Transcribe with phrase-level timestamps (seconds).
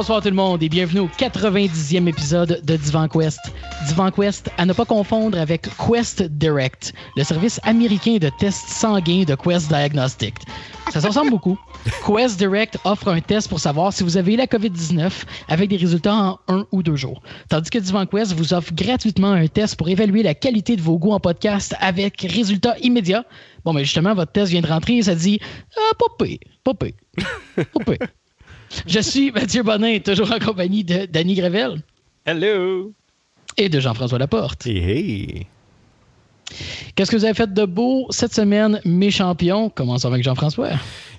[0.00, 3.38] Bonsoir tout le monde et bienvenue au 90e épisode de Divan Quest.
[3.86, 9.24] Divan Quest, à ne pas confondre avec Quest Direct, le service américain de tests sanguins
[9.24, 10.36] de Quest Diagnostic.
[10.90, 11.58] Ça se ressemble beaucoup.
[12.06, 15.10] Quest Direct offre un test pour savoir si vous avez la COVID-19
[15.48, 17.20] avec des résultats en un ou deux jours.
[17.50, 20.98] Tandis que Divan Quest vous offre gratuitement un test pour évaluer la qualité de vos
[20.98, 23.26] goûts en podcast avec résultats immédiats.
[23.66, 25.40] Bon, mais justement, votre test vient de rentrer et ça dit
[25.76, 26.94] Ah, pas pire, pas pire,
[27.54, 28.08] pas pire.
[28.86, 31.82] Je suis Mathieu Bonin, toujours en compagnie de Danny Grevel.
[32.24, 32.92] Hello!
[33.56, 34.66] Et de Jean-François Laporte.
[34.66, 35.46] Hey, hey!
[36.94, 39.70] Qu'est-ce que vous avez fait de beau cette semaine, mes champions?
[39.70, 40.70] Commençons avec Jean-François.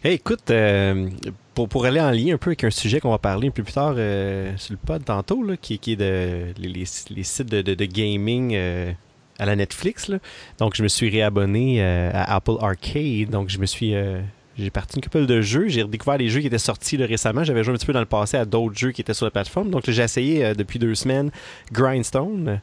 [0.04, 1.10] Hey, écoute, euh,
[1.54, 3.64] pour, pour aller en lien un peu avec un sujet qu'on va parler un peu
[3.64, 7.24] plus tard euh, sur le pod tantôt, là, qui, qui est de, les, les, les
[7.24, 8.92] sites de, de, de gaming euh,
[9.40, 10.08] à la Netflix.
[10.08, 10.20] Là.
[10.58, 13.30] Donc, je me suis réabonné euh, à Apple Arcade.
[13.30, 14.22] Donc, je me suis euh,
[14.64, 15.68] j'ai parti une couple de jeux.
[15.68, 17.44] J'ai redécouvert les jeux qui étaient sortis là, récemment.
[17.44, 19.32] J'avais joué un petit peu dans le passé à d'autres jeux qui étaient sur la
[19.32, 19.70] plateforme.
[19.70, 21.32] Donc, j'ai essayé euh, depuis deux semaines
[21.72, 22.62] Grindstone,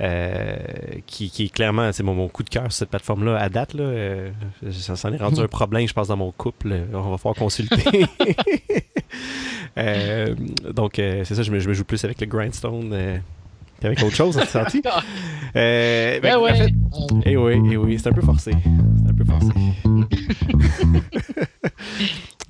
[0.00, 0.56] euh,
[1.06, 3.74] qui, qui est clairement c'est mon, mon coup de cœur sur cette plateforme-là à date.
[3.74, 4.30] Là, euh,
[4.70, 6.74] ça s'en est rendu un problème, je pense, dans mon couple.
[6.92, 8.06] On va falloir consulter.
[10.74, 13.20] Donc, c'est ça, je me, je me joue plus avec le Grindstone.
[13.80, 14.82] Qu'avec autre chose, ça te senti?
[15.56, 16.54] Euh, Ben en ouais.
[16.56, 16.70] fait,
[17.26, 18.52] eh oui, eh oui, c'est un peu forcé.
[18.52, 19.48] C'est un peu forcé.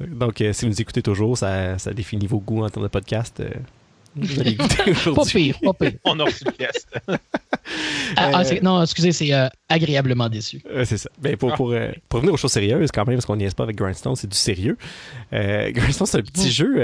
[0.07, 2.91] Donc, euh, si vous nous écoutez toujours, ça, ça définit vos goûts en termes de
[2.91, 3.41] podcast.
[3.41, 3.49] euh,
[4.17, 4.65] vous allez Pas
[5.11, 5.53] aujourd'hui.
[5.53, 5.99] pire, pas pire.
[6.05, 6.89] On a test.
[8.17, 10.63] Ah, ah, non, excusez, c'est euh, agréablement déçu.
[10.69, 11.11] Euh, c'est ça.
[11.21, 13.55] Ben, pour, pour, euh, pour revenir aux choses sérieuses, quand même, parce qu'on n'y est
[13.55, 14.77] pas avec Grindstone, c'est du sérieux.
[15.33, 16.77] Grindstone, c'est un petit jeu,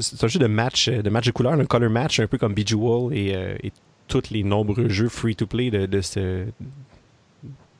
[0.00, 2.54] c'est un jeu de match, de match de couleurs, un color match, un peu comme
[2.54, 3.30] Bejeweled et,
[3.66, 3.72] et
[4.08, 6.44] tous les nombreux jeux free-to-play de, de ce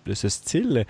[0.06, 0.84] de ce style,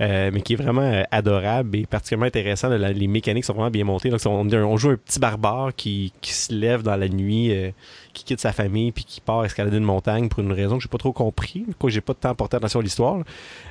[0.00, 2.68] euh, mais qui est vraiment euh, adorable et particulièrement intéressant.
[2.68, 4.10] Les mécaniques sont vraiment bien montées.
[4.10, 7.70] Donc, on, joue un petit barbare qui, se lève dans la nuit, euh,
[8.12, 10.88] qui quitte sa famille puis qui part escalader une montagne pour une raison que j'ai
[10.88, 13.22] pas trop compris, quoi j'ai pas de temps à porter attention à l'histoire.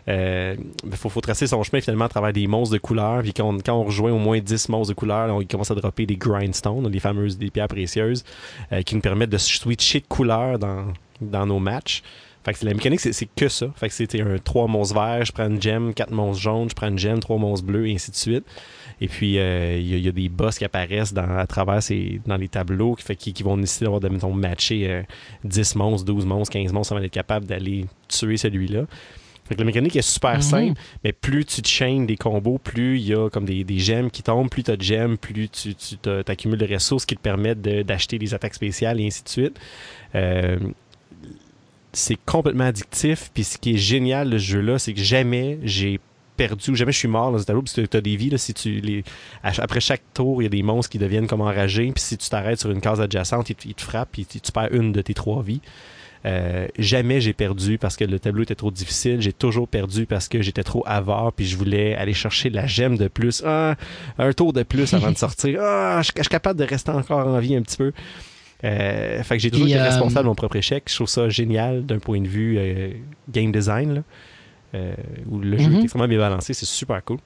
[0.07, 0.57] il
[0.95, 3.21] faut, tracer son chemin finalement à travers des monstres de couleurs.
[3.21, 6.05] Puis quand on, rejoint au moins 10 monstres de couleurs, là, on commence à dropper
[6.05, 8.23] des grindstones, les fameuses pierres précieuses,
[8.85, 12.03] qui nous permettent de switcher de couleurs dans nos matchs.
[12.45, 13.67] Fait que c'est- la mécanique, c'est que ça.
[13.75, 16.75] Fait que c'était un 3 monstres verts, je prends une gemme, 4 monstres jaunes, je
[16.75, 18.43] prends une gemme, 3 monstres bleus, et ainsi de suite.
[19.01, 21.47] Et puis, euh, il y, a- il y a des boss qui apparaissent dans, à
[21.47, 24.87] travers ces, dans les tableaux qui, fait, qui, qui vont nécessiter d'avoir, de, mettons, matcher
[24.89, 25.03] euh,
[25.45, 28.85] 10 monstres, 12 monstres, 15 monstres avant d'être capable d'aller tuer celui-là.
[29.45, 30.41] Fait que la mécanique est super Mhm.
[30.41, 33.77] simple, mais plus tu te chaînes des combos, plus il y a comme des, des
[33.79, 37.15] gemmes qui tombent, plus tu as de gemmes, plus tu, tu t'accumules de ressources qui
[37.17, 39.59] te permettent de- d'acheter des attaques spéciales et ainsi de suite.
[40.15, 40.57] Euh,
[41.93, 43.31] c'est complètement addictif.
[43.33, 45.99] Puis ce qui est génial de ce jeu-là, c'est que jamais j'ai
[46.35, 48.31] perdu ou jamais je suis mort dans ce tableau parce que tu as des vies
[48.31, 49.03] là, si tu les
[49.43, 52.27] après chaque tour il y a des monstres qui deviennent comme enragés puis si tu
[52.27, 55.01] t'arrêtes sur une case adjacente ils te, ils te frappent puis tu, perds une de
[55.01, 55.61] tes trois vies
[56.25, 60.29] Euh, jamais j'ai perdu parce que le tableau était trop difficile j'ai toujours perdu parce
[60.29, 63.75] que j'étais trop avare puis je voulais aller chercher la gemme de plus ah,
[64.17, 67.27] un tour de plus avant de sortir ah, je, je suis capable de rester encore
[67.27, 67.91] en vie un petit peu
[68.63, 70.84] fait que j'ai toujours Puis, été euh, responsable de mon propre échec.
[70.90, 72.90] Je trouve ça génial d'un point de vue euh,
[73.29, 74.01] game design, là,
[74.75, 74.94] euh,
[75.29, 75.75] où le jeu Mhm.
[75.79, 76.53] est extrêmement bien balancé.
[76.53, 77.18] C'est super cool.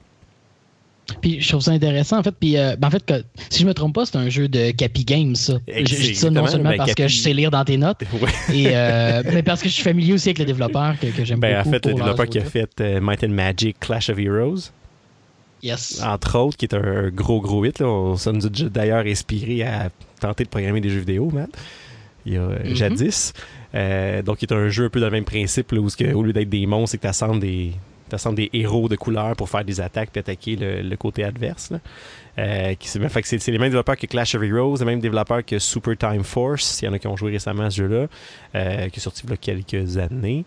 [1.22, 2.34] Puis je trouve ça intéressant en fait.
[2.38, 3.14] Puis euh, ben, en fait, que,
[3.48, 5.54] si je me trompe pas, c'est un jeu de Capi Games, ça.
[5.66, 8.02] Je, je dis ça non seulement ben, parce que je sais lire dans tes notes,
[8.12, 8.54] Ouais.
[8.54, 11.40] et, euh, mais parce que je suis familier aussi avec le développeur que, que j'aime
[11.40, 11.70] Ben, en beaucoup.
[11.70, 14.70] fait, le développeur qui a fait euh, Might and Magic Clash of Heroes,
[15.62, 16.00] Yes.
[16.04, 17.80] entre autres, qui est un gros, gros hit.
[17.80, 17.86] Là.
[17.86, 21.50] On- Ça nous a d'ailleurs inspiré à tenter de programmer des jeux vidéo, Matt,
[22.26, 22.74] il y a euh, Mhm.
[22.74, 23.32] jadis.
[23.74, 26.22] Euh, donc, c'est un jeu un peu dans le même principe, là, où que, au
[26.22, 27.72] lieu d'être des monstres, c'est que tu assembles des,
[28.34, 31.70] des héros de couleur pour faire des attaques puis attaquer le, le côté adverse.
[31.70, 31.80] Là.
[32.38, 32.98] Euh, qui, c'est,
[33.50, 36.84] les mêmes développeurs que Clash of Heroes, les mêmes développeurs que Super Time Force, il
[36.86, 38.06] y en a qui ont joué récemment à ce jeu-là,
[38.54, 40.44] euh, qui est sorti il y a quelques années.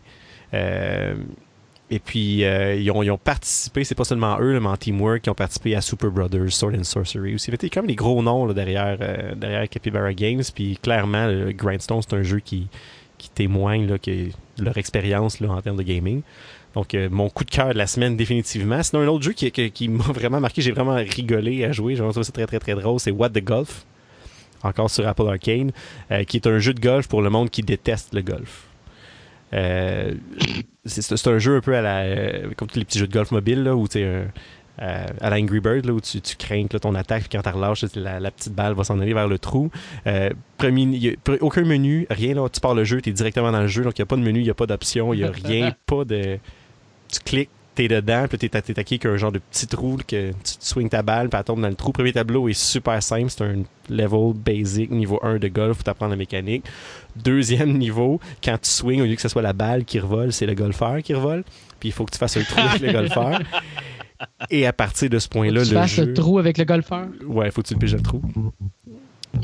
[1.92, 5.22] Et puis, euh, ils, ont, ils participé, c'est pas seulement eux, là, mais en teamwork,
[5.22, 7.52] qui ont participé à Super Brothers, Sword and Sorcery aussi.
[7.52, 10.42] Quand même des gros noms derrière, euh, derrière Capybara Games.
[10.56, 12.70] Puis clairement, Grindstone, c'est un jeu qui,
[13.18, 16.22] qui témoigne là, que leur expérience en termes de gaming.
[16.74, 18.82] Donc, euh, mon coup de cœur de la semaine, définitivement.
[18.82, 22.24] Sinon, un autre jeu qui, m'a vraiment marqué, j'ai vraiment rigolé à jouer, j'ai trouvé
[22.24, 23.86] ça très, très, très drôle, c'est What the Golf,
[24.64, 25.72] encore sur Apple Arcade,
[26.12, 28.68] euh, qui est un jeu de golf pour le monde qui déteste le golf.
[29.53, 30.13] Euh,
[30.86, 33.31] c'est, un jeu un peu à la, euh, comme tous les petits jeux de golf
[33.31, 34.25] mobile, là, où tu euh,
[34.81, 37.38] euh, à la Angry Bird, là, où tu, tu crains que là, ton attaque, puis
[37.38, 39.69] quand tu relâches, la, la petite balle va s'en aller vers le trou.
[40.07, 43.62] Euh, premier, a aucun menu, rien, là, tu pars le jeu, tu es directement dans
[43.62, 45.18] le jeu, donc il n'y a pas de menu, il n'y a pas d'option, il
[45.18, 46.39] n'y a rien, pas de.
[47.12, 50.90] Tu cliques, t'es dedans, puis t'es attaqué qu'un genre de petit trou, que tu swings
[50.90, 51.92] ta balle, puis elle tombe dans le trou.
[51.92, 56.12] Premier tableau est super simple, c'est un level basic, niveau 1 de golf, faut t'apprendre
[56.12, 56.66] la mécanique.
[57.16, 60.46] Deuxième niveau, quand tu swings, au lieu que ce soit la balle qui revole, c'est
[60.46, 61.44] le golfeur qui revole,
[61.80, 63.40] puis il faut que tu fasses un trou avec le golfeur.
[64.50, 66.06] Et à partir de ce point-là, le Tu fasses jeu...
[66.06, 67.08] le trou avec le golfeur?
[67.26, 68.22] Ouais, faut que tu le piges le trou.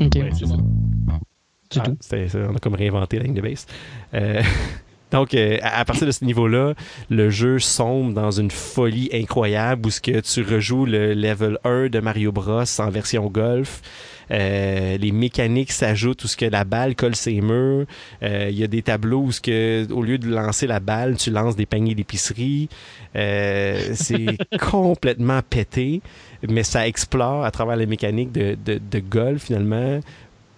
[0.00, 0.64] Ouais, c'est bon.
[1.70, 3.66] C'est Ah, ça, on a comme réinventé la ligne de base.
[4.14, 4.40] Euh,
[5.10, 6.74] donc, euh, à partir de ce niveau-là,
[7.10, 11.88] le jeu sombre dans une folie incroyable où ce que tu rejoues le level 1
[11.88, 13.80] de Mario Bros en version golf.
[14.30, 17.86] Euh, les mécaniques s'ajoutent où ce que la balle colle ses murs.
[18.22, 21.16] Euh, Il y a des tableaux où ce que, au lieu de lancer la balle,
[21.16, 22.68] tu lances des paniers d'épicerie.
[23.16, 24.36] Euh, c'est
[24.70, 26.02] complètement pété,
[26.48, 30.00] mais ça explore à travers les mécaniques de, de, de golf finalement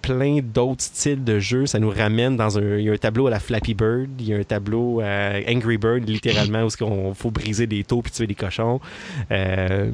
[0.02, 1.66] plein d'autres styles de jeux.
[1.66, 2.76] Ça nous ramène dans un.
[2.78, 5.32] Il y a un tableau à la Flappy Bird, il y a un tableau à
[5.48, 8.80] Angry Bird, littéralement, où il faut briser des taux puis tuer des cochons.
[9.30, 9.90] Euh,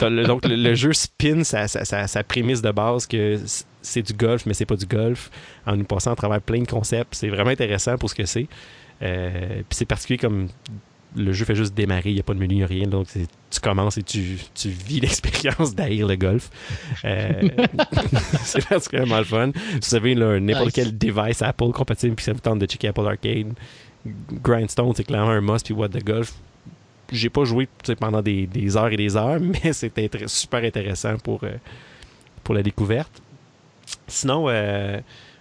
[0.00, 3.38] le- donc, le, jeu spin sa, sa, sa- prémisse de base que
[3.82, 5.30] c'est du golf, mais c'est pas du golf,
[5.66, 7.14] en nous passant à travers plein de concepts.
[7.14, 8.46] C'est vraiment intéressant pour ce que c'est.
[9.02, 10.48] Euh, puis c'est particulier comme
[11.16, 12.86] le jeu fait juste démarrer, il n'y a pas de menu, il n'y a rien.
[12.86, 16.50] Donc tu commences et tu, tu vis l'expérience d'haïr le golf.
[17.04, 17.48] Euh,
[18.42, 19.48] c'est particulièrement le fun.
[19.48, 20.74] Vous savez, là, n'importe Nice.
[20.74, 23.52] quel device Apple compatible, puis ça vous tente de checker Apple Arcade.
[24.42, 26.34] Grindstone, c'est clairement un must, puis What the Golf.
[27.10, 27.68] J'ai pas joué
[27.98, 31.56] pendant des, des heures et des heures, mais c'était super intéressant pour, euh,
[32.44, 33.22] pour la découverte.
[34.06, 35.00] Sinon, euh,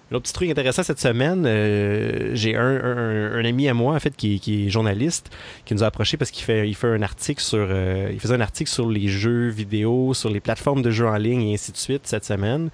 [0.10, 4.00] L'autre petit truc intéressant cette semaine, euh, j'ai un, un- un ami à moi en
[4.00, 5.30] fait qui, qui est journaliste
[5.66, 8.36] qui nous a approché parce qu'il fait il fait un article sur euh, il faisait
[8.36, 11.72] un article sur les jeux vidéo, sur les plateformes de jeux en ligne et ainsi
[11.74, 12.70] de suite cette semaine.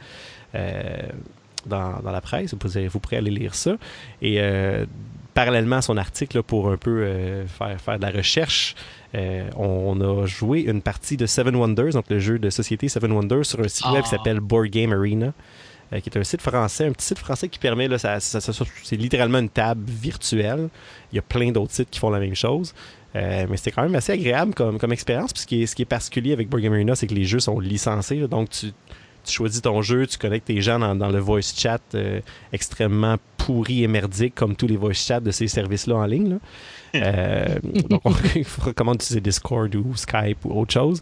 [0.53, 0.83] Euh,
[1.65, 2.59] dans, dans la presse, vous
[2.89, 3.77] vous pourrez aller lire ça.
[4.21, 4.37] Et
[5.33, 7.07] parallèlement à son article, là, pour un peu
[7.47, 8.75] faire, faire de la recherche,
[9.15, 13.11] euh, on, a joué une partie de Seven Wonders, donc le jeu de société Seven
[13.13, 14.17] Wonders, sur un site web qui Ah.
[14.17, 15.33] s'appelle Board Game Arena,
[15.91, 18.39] euh, qui est un site français, un petit site français qui permet, là, ça, ça-
[18.41, 18.53] ça-
[18.83, 20.69] c'est littéralement une table virtuelle.
[21.11, 22.73] Il y a plein d'autres sites qui font la même chose.
[23.15, 25.33] Euh, mais c'était quand même assez agréable comme, comme expérience.
[25.33, 27.39] Puis ce qui, est, ce qui est particulier avec Game Arena, c'est que les jeux
[27.39, 28.15] sont licencés.
[28.15, 28.27] là.
[28.27, 28.71] donc tu,
[29.23, 32.19] tu choisis ton jeu, tu connectes tes gens dans, dans le voice chat euh,
[32.51, 36.29] extrêmement pourri et merdique comme tous les voice chats de ces services-là en ligne.
[36.31, 36.35] là.
[36.95, 37.45] Euh,
[37.89, 38.11] donc, on
[38.65, 41.01] recommande d'utiliser Discord ou Skype ou autre chose.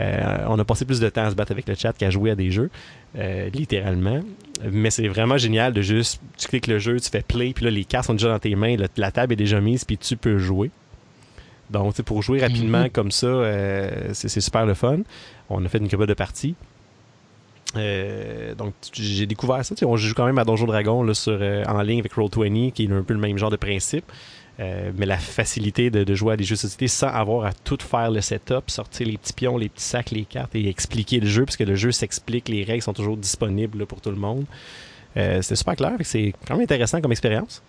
[0.00, 2.30] Euh, on a passé plus de temps à se battre avec le chat qu'à jouer
[2.32, 2.70] à des jeux,
[3.16, 4.20] euh, littéralement.
[4.70, 7.70] Mais c'est vraiment génial de juste, tu cliques le jeu, tu fais play, puis là,
[7.70, 10.38] les cartes sont déjà dans tes mains, la table est déjà mise, puis tu peux
[10.38, 10.70] jouer.
[11.70, 12.90] Donc, tu sais, pour jouer rapidement Mhm.
[12.90, 14.98] comme ça, euh, c'est super le fun.
[15.50, 16.54] On a fait une couple de parties.
[17.76, 19.74] Euh, donc j'ai découvert ça.
[19.84, 22.84] On joue quand même à Donjon Dragon là, sur, euh, en ligne avec Roll20, qui
[22.84, 24.10] est un peu le même genre de principe.
[24.60, 27.52] Euh, mais la facilité de, de jouer à des jeux de société sans avoir à
[27.52, 31.20] tout faire le setup, sortir les petits pions, les petits sacs, les cartes et expliquer
[31.20, 34.10] le jeu, parce que le jeu s'explique, les règles sont toujours disponibles là, pour tout
[34.10, 34.46] le monde.
[35.16, 37.62] Euh, c'est super clair, c'est quand même intéressant comme expérience.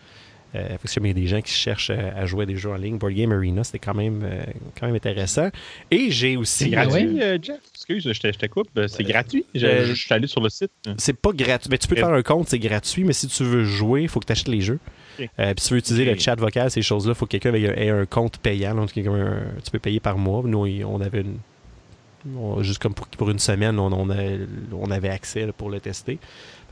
[0.56, 2.98] Euh, il y a des gens qui cherchent à jouer à des jeux en ligne,
[2.98, 4.42] Board Game Arena, c'était quand même, euh,
[4.80, 5.50] quand même intéressant.
[5.92, 6.64] Et j'ai aussi.
[6.64, 7.60] C'est gratuit, Jeff?
[7.76, 8.68] Excuse, je te, je te coupe.
[8.88, 9.46] C'est gratuit?
[9.54, 10.72] Je, je suis allé sur le site.
[10.98, 11.70] C'est pas gratuit.
[11.70, 14.10] Ben, tu peux te faire un compte, c'est gratuit, mais si tu veux jouer, il
[14.10, 14.80] faut que tu achètes les jeux.
[15.20, 15.30] Ok.
[15.40, 17.54] Euh, puis si tu veux utiliser le chat vocal, ces choses-là, il faut que quelqu'un
[17.54, 18.76] ait, un compte payant.
[18.76, 20.42] Donc, un- tu peux payer par mois.
[20.46, 21.38] Nous, on avait une.
[22.38, 24.38] on- juste comme pour, pour une semaine, on, on, a-
[24.74, 26.20] on avait accès là, pour le tester.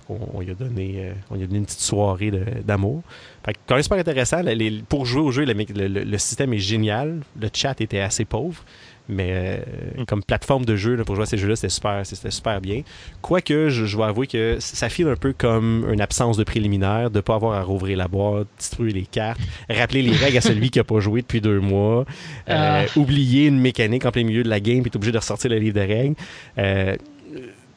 [0.09, 2.31] On, on lui a donné, euh, on lui a donné une petite soirée
[2.65, 3.01] d'amour.
[3.45, 4.41] Fait que quand même super intéressant.
[4.41, 7.21] Les- pour jouer au jeu, le système est génial.
[7.39, 8.63] Le chat était assez pauvre.
[9.09, 9.57] Mais euh,
[10.01, 10.05] Mm.
[10.05, 12.81] comme plateforme de jeu là, pour jouer à ces jeux-là, c'était super, c'était super bien.
[13.21, 17.09] Quoique, je, je dois avouer que ça file un peu comme une absence de préliminaire,
[17.09, 20.41] de ne pas avoir à rouvrir la boîte, distribuer les cartes, rappeler les règles à
[20.41, 22.05] celui qui n'a pas joué depuis deux mois,
[22.49, 22.99] euh, Ah.
[22.99, 25.57] oublier une mécanique en plein milieu de la game, puis est obligé de ressortir le
[25.57, 26.15] livre de règles.
[26.57, 26.95] Euh,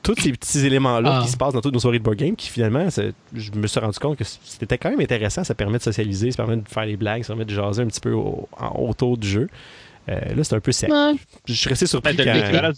[0.02, 1.22] tous ces petits éléments-là Ah.
[1.25, 2.88] qui se passent dans toutes nos soirées de board game, qui finalement,
[3.34, 5.44] je me suis rendu compte que c'était quand même intéressant.
[5.44, 7.87] Ça permet de socialiser, ça permet de faire les blagues, ça permet de jaser un
[7.87, 9.49] petit peu au- en- autour du jeu.
[10.11, 10.90] Euh, là, c'est un peu sec.
[10.90, 11.12] Ouais.
[11.47, 12.73] Je suis resté surpris Ben, T'as quand...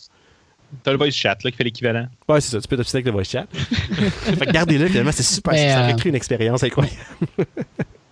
[0.85, 2.07] t'as le voice chat là, qui fait l'équivalent.
[2.29, 2.61] Ouais, c'est ça.
[2.61, 3.47] Tu peux t'obstiner avec le voice chat.
[3.53, 5.53] fait que gardez-le, finalement, c'est super.
[5.55, 6.97] Mais, ça euh, une expérience incroyable.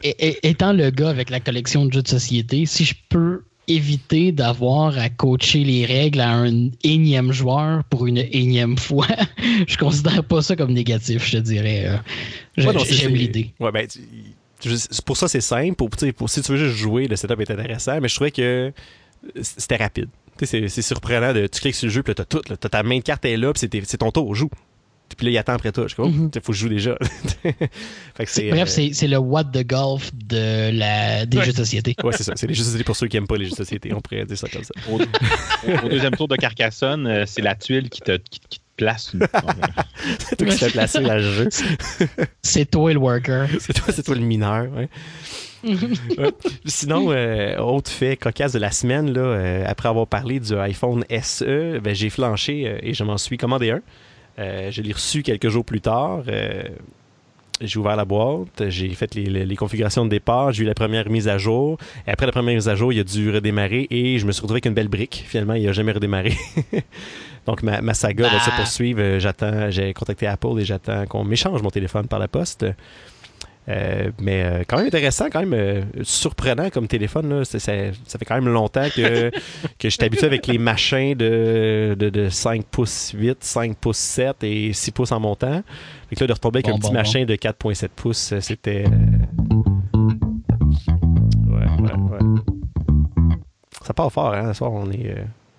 [0.02, 3.42] Et- et- étant le gars avec la collection de jeux de société, si je peux
[3.68, 9.06] éviter d'avoir à coacher les règles à un énième joueur pour une énième fois,
[9.68, 11.84] je considère pas ça comme négatif, je te dirais.
[11.86, 12.64] euh.
[12.66, 13.52] Ouais, J'aime l'idée.
[13.60, 14.00] Ouais, ben, tu-
[15.06, 15.74] pour ça, c'est simple.
[15.76, 18.14] Pour, tu sais, pour, si tu veux juste jouer, le setup est intéressant, mais je
[18.14, 18.72] trouvais que
[19.42, 20.08] c'était rapide.
[20.38, 22.42] Tu sais, C'est c'est surprenant de tu cliques sur le jeu, puis là, t'as tout.
[22.48, 22.56] là.
[22.56, 24.50] T'as ta main de carte est là, puis c'est ton tour, joue.
[25.16, 25.84] Puis là, il attend après toi.
[25.84, 26.30] Je suis comme, Mhm.
[26.34, 26.96] il faut que je joue déjà.
[27.42, 28.48] fait que c'est.
[28.50, 31.44] Bref, euh, c'est c'est le what the golf de la, des Ouais.
[31.44, 31.94] jeux de société.
[32.04, 32.32] Ouais, c'est ça.
[32.36, 33.92] C'est les jeux de société pour ceux qui aiment pas les jeux de société.
[33.92, 34.72] On pourrait dire ça comme ça.
[34.88, 39.12] Au, deuxième tour de Carcassonne, euh, c'est la tuile qui te, qui, qui te place.
[40.18, 41.48] C'est toi qui te fais placer dans le jeu.
[42.42, 43.48] C'est toi le worker.
[43.60, 44.66] C'est toi, c'est toi le mineur.
[44.72, 44.88] Ouais.
[46.18, 46.32] Ouais.
[46.64, 51.04] Sinon, euh, autre fait cocasse de la semaine, là, euh, après avoir parlé du iPhone
[51.22, 53.80] SE, ben, j'ai flanché euh, et je m'en suis commandé un.
[54.38, 56.22] Euh, je l'ai reçu quelques jours plus tard.
[57.62, 60.72] J'ai ouvert la boîte, j'ai fait les, les- les configurations de départ, j'ai eu la
[60.74, 61.76] première mise à jour.
[62.06, 64.40] Et après la première mise à jour, il a dû redémarrer et je me suis
[64.40, 65.24] retrouvé avec une belle brique.
[65.26, 66.32] Finalement, il n'a jamais redémarré.
[67.46, 69.00] Donc, ma, ma saga va se poursuivre.
[69.02, 72.64] Euh, J'attends, j'ai contacté Apple et j'attends qu'on m'échange mon téléphone par la poste.
[73.70, 77.28] Euh, mais euh, quand même intéressant, quand même euh, surprenant comme téléphone.
[77.28, 77.44] Là.
[77.44, 79.30] Ça, ça fait quand même longtemps que,
[79.78, 83.98] que je suis habitué avec les machins de, de, de 5 pouces 8, 5 pouces
[83.98, 85.62] 7 et 6 pouces en montant.
[86.08, 88.84] Fait que là, de retomber avec Bon, un petit bon, machin de 4.7 pouces, c'était...
[91.46, 92.18] Ouais, ouais, ouais.
[93.82, 94.48] Ça part fort, hein?
[94.52, 95.14] Ce soir, on est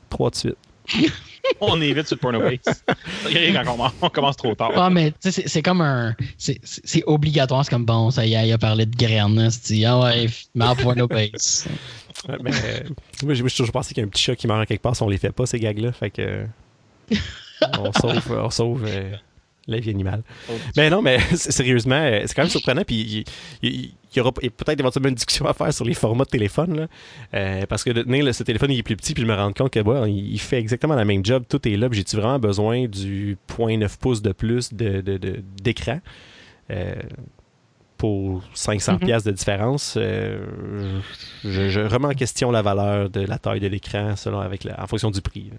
[0.09, 0.57] 3 de suite.
[1.61, 2.83] on est vite sur le porno-base.
[2.85, 4.71] Quand on, commence- trop tard.
[4.75, 6.15] Ah, mais c'est- comme un.
[6.37, 7.63] C'est obligatoire.
[7.65, 9.35] C'est comme bon, ça y est, il a parlé de graines.
[9.35, 11.67] là, c'est dit, Ah ouais, mais en point no base.
[12.41, 12.79] Mais euh,
[13.23, 15.03] moi, j'ai toujours pensé qu'il y a un petit chat qui meurt quelque part si
[15.03, 15.91] on les fait pas, ces gags-là.
[15.91, 16.45] Fait que.
[17.79, 19.11] on sauve, on sauve euh,
[19.67, 20.23] la vie animale.
[20.77, 22.83] Mais non, mais sérieusement, euh, c'est quand même surprenant.
[22.85, 23.25] Puis
[24.13, 26.29] il, il- il y aura peut-être éventuellement une discussion à faire sur les formats de
[26.29, 26.75] téléphone.
[26.75, 26.87] Là.
[27.33, 29.33] Euh, parce que de tenir là, ce téléphone, il est plus petit, puis je me
[29.35, 31.43] rends compte que bon, il, fait exactement la même job.
[31.49, 31.87] Tout est là.
[31.91, 35.99] J'ai-tu vraiment besoin du 0.9 pouces de plus de- de- de- d'écran?
[36.69, 36.95] Euh,
[37.97, 38.99] pour 500 Mhm.
[38.99, 40.99] pièces de différence, euh,
[41.43, 44.81] je, je remets en question la valeur de la taille de l'écran selon avec la-
[44.81, 45.51] en fonction du prix.
[45.51, 45.57] là.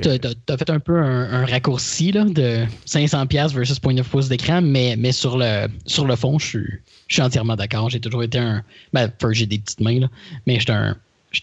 [0.00, 4.28] T'as- T'as t'as fait un peu un, un raccourci là, de 500$ versus 0.9 pouces
[4.28, 6.66] d'écran, mais, mais sur, le, sur le fond, je suis,
[7.08, 7.90] je suis entièrement d'accord.
[7.90, 8.62] J'ai toujours été un.
[8.92, 10.08] Ben, j'ai des petites mains, là,
[10.46, 10.96] mais j'étais un,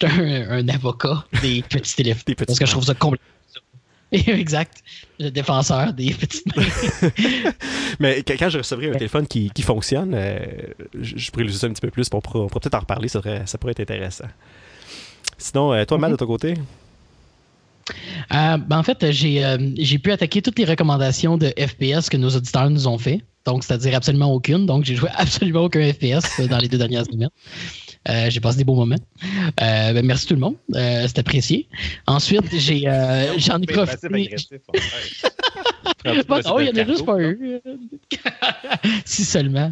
[0.03, 2.23] un, un avocat des petits téléphones.
[2.27, 3.27] Des parce que je trouve ça complètement.
[4.11, 4.83] exact.
[5.19, 6.63] Le défenseur des petites mains.
[7.99, 10.37] Mais quand je recevrai un téléphone qui, qui fonctionne, euh,
[10.99, 12.09] je, pourrais l'utiliser un petit peu plus.
[12.09, 13.07] pourra peut-être en reparler.
[13.07, 14.25] Ça, serait- ça pourrait être intéressant.
[15.39, 16.53] Sinon, euh, toi, Mal, de ton côté?
[18.33, 22.17] Euh, ben, en fait, j'ai euh, j'ai pu attaquer toutes les recommandations de FPS que
[22.17, 23.21] nos auditeurs nous ont fait.
[23.45, 24.65] Donc, c'est-à-dire absolument aucune.
[24.65, 27.29] Donc, j'ai joué absolument aucun FPS dans les deux dernières semaines.
[28.09, 28.97] Euh, j'ai passé des beaux moments.
[29.61, 30.55] Euh, ben, merci tout le monde.
[30.75, 31.67] Euh, c'est apprécié.
[32.05, 34.35] Ensuite, euh, j'en ai profité.
[36.27, 37.59] Bon, non, il y en a juste pas eu.
[39.05, 39.71] si seulement.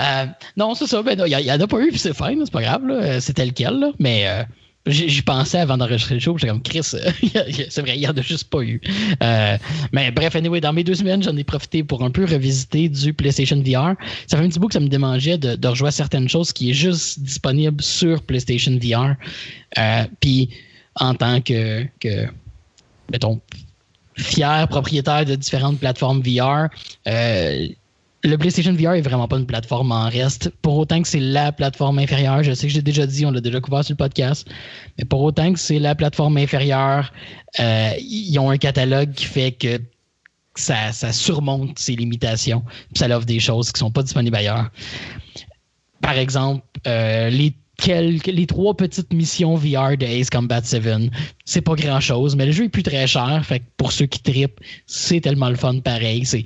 [0.00, 1.02] Euh, non, c'est ça.
[1.02, 2.82] Ben, il y, en a pas eu, puis c'est fine, c'est pas grave.
[2.90, 3.92] Euh, C'était lequel, là?
[4.00, 4.42] Mais euh,
[4.86, 6.36] j'y pensais avant d'enregistrer le show.
[6.36, 8.80] J'étais comme Chris, c'est vrai, il y en a juste pas eu.
[9.22, 9.56] Euh,
[9.92, 13.12] mais bref, anyway, dans mes deux semaines, j'en ai profité pour un peu revisiter du
[13.12, 13.94] PlayStation VR.
[14.26, 16.52] Ça fait un petit bout que ça me démangeait de, de rejouer à certaines choses
[16.52, 19.14] qui est juste disponible sur PlayStation VR.
[19.78, 20.50] Euh, puis
[20.96, 22.26] en tant que, que
[23.10, 23.40] mettons,
[24.16, 26.68] fier propriétaire de différentes plateformes VR.
[27.06, 27.68] Euh,
[28.24, 30.50] le PlayStation VR est vraiment pas une plateforme en reste.
[30.62, 33.40] Pour autant que c'est la plateforme inférieure, je sais que j'ai déjà dit, on l'a
[33.40, 34.48] déjà couvert sur le podcast,
[34.98, 37.12] mais pour autant que c'est la plateforme inférieure,
[37.58, 39.80] euh, ils ont un catalogue qui fait que
[40.54, 42.62] ça, ça surmonte ses limitations,
[42.92, 44.70] puis ça offre des choses qui sont pas disponibles ailleurs.
[46.00, 47.54] Par exemple, euh, les
[47.86, 50.82] les trois petites missions VR de Ace Combat 7,
[51.44, 53.42] c'est pas grand chose, mais le jeu est plus très cher.
[53.44, 56.24] Fait que pour ceux qui tripent, c'est tellement le fun pareil.
[56.24, 56.44] C'est,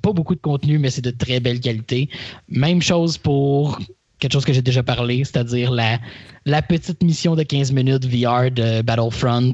[0.00, 2.08] pas beaucoup de contenu, mais c'est de très belle qualité.
[2.48, 3.78] Même chose pour
[4.18, 5.98] quelque chose que j'ai déjà parlé, c'est-à-dire la,
[6.46, 9.52] la petite mission de 15 minutes VR de Battlefront,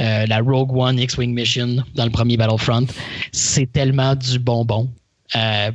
[0.00, 2.86] euh, la Rogue One X-Wing Mission dans le premier Battlefront.
[3.30, 4.88] C'est tellement du bonbon.
[5.36, 5.70] Euh,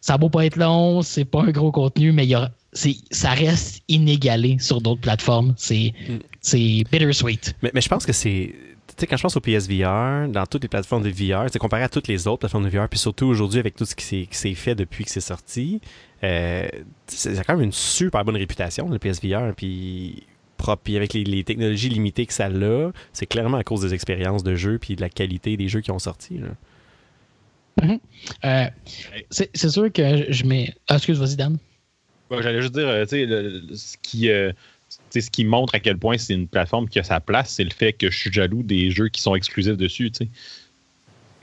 [0.00, 2.52] ça a beau pas être long, c'est pas un gros contenu, mais il y a,
[3.10, 5.54] ça reste inégalé sur d'autres plateformes.
[5.56, 6.82] C'est, Mm.
[6.90, 7.54] bittersweet.
[7.62, 8.54] Mais, mais je pense que c'est.
[8.88, 11.82] Tu sais, quand je pense au PSVR, dans toutes les plateformes de VR, c'est comparé
[11.82, 14.54] à toutes les autres plateformes de VR, puis surtout aujourd'hui avec tout ce qui s'est,
[14.54, 15.80] fait depuis que c'est sorti,
[16.24, 16.66] euh,
[17.06, 20.22] c'est quand même une super bonne réputation, le PSVR, puis
[20.56, 23.92] propre, puis avec les, les technologies limitées que ça a, c'est clairement à cause des
[23.92, 26.38] expériences de jeu puis de la qualité des jeux qui ont sorti.
[26.38, 26.48] là.
[28.44, 28.66] Euh,
[29.28, 30.74] c'est, c'est sûr que je mets.
[30.88, 31.58] Ah, excuse, vas-y, Dan.
[32.30, 34.50] Ouais, J'allais juste dire, euh, tu sais, le- le- ce qui, euh,
[34.90, 37.50] tu sais, ce qui montre à quel point c'est une plateforme qui a sa place,
[37.50, 40.28] c'est le fait que je suis jaloux des jeux qui sont exclusifs dessus, tu sais.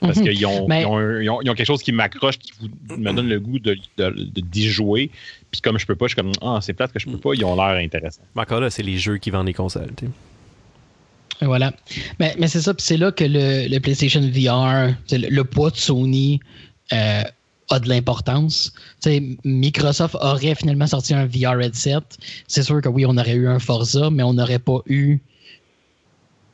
[0.01, 0.23] Parce Mhm.
[0.27, 3.13] qu'ils ont, Mais- ils ont, ont- ils ont quelque chose qui m'accroche, qui vous- me
[3.13, 5.09] donne le goût de, de- de- d'y jouer.
[5.49, 7.33] Puis comme je peux pas, je suis comme, ah, c'est plate que je peux pas,
[7.35, 8.21] ils ont l'air intéressants.
[8.35, 9.91] Mais encore là, c'est les jeux qui vendent les consoles.
[9.95, 10.11] tu sais.
[11.45, 11.73] Voilà.
[12.19, 15.69] Mais, mais c'est ça, puis c'est là que le, le PlayStation VR, le, le, poids
[15.71, 16.39] de Sony
[16.91, 17.23] euh,
[17.69, 18.73] a de l'importance.
[19.43, 22.01] Microsoft aurait finalement sorti un VR headset.
[22.47, 25.19] C'est sûr que oui, on aurait eu un Forza, mais on n'aurait pas eu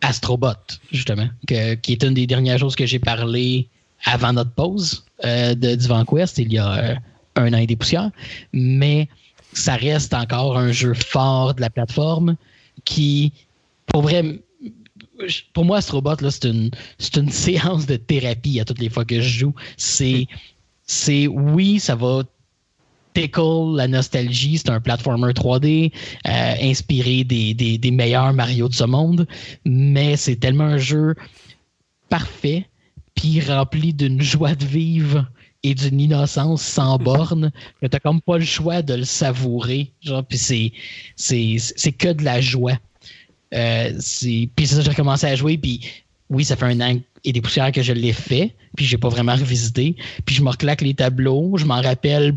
[0.02, 0.54] Astrobot,
[0.92, 3.68] justement, qui est une des dernières choses que j'ai parlé
[4.06, 6.96] avant notre pause euh, de Divan Quest, il y a euh,
[7.36, 8.12] un an et des poussières.
[8.54, 9.10] Mais
[9.54, 12.36] ça reste encore un jeu fort de la plateforme
[12.86, 13.34] qui,
[13.88, 14.40] pour vrai,
[15.54, 16.72] pour moi, Astrobot, c'est une,
[17.18, 19.54] une séance de thérapie à toutes les fois que je joue.
[19.78, 20.28] C'est,
[20.90, 22.24] c'est oui, ça va
[23.14, 24.58] tickle la nostalgie.
[24.58, 25.92] C'est un platformer 3D
[26.28, 29.28] euh, inspiré des, des, des, meilleurs Mario de ce monde,
[29.66, 31.14] mais c'est tellement un jeu
[32.10, 32.66] parfait,
[33.14, 35.28] puis rempli d'une joie de vivre
[35.62, 39.92] et d'une innocence sans borne que t'as comme pas le choix de le savourer.
[40.02, 40.74] Genre, puis c'est,
[41.16, 42.80] c'est, c'est que de la joie.
[43.54, 45.82] Euh, c'est, puis c'est ça, j'ai recommencé à jouer, puis
[46.32, 49.10] oui, ça fait un an et des poussières que je l'ai fait, puis j'ai pas
[49.10, 49.96] vraiment revisité.
[50.26, 52.36] Puis je me reclaque les tableaux, je m'en rappelle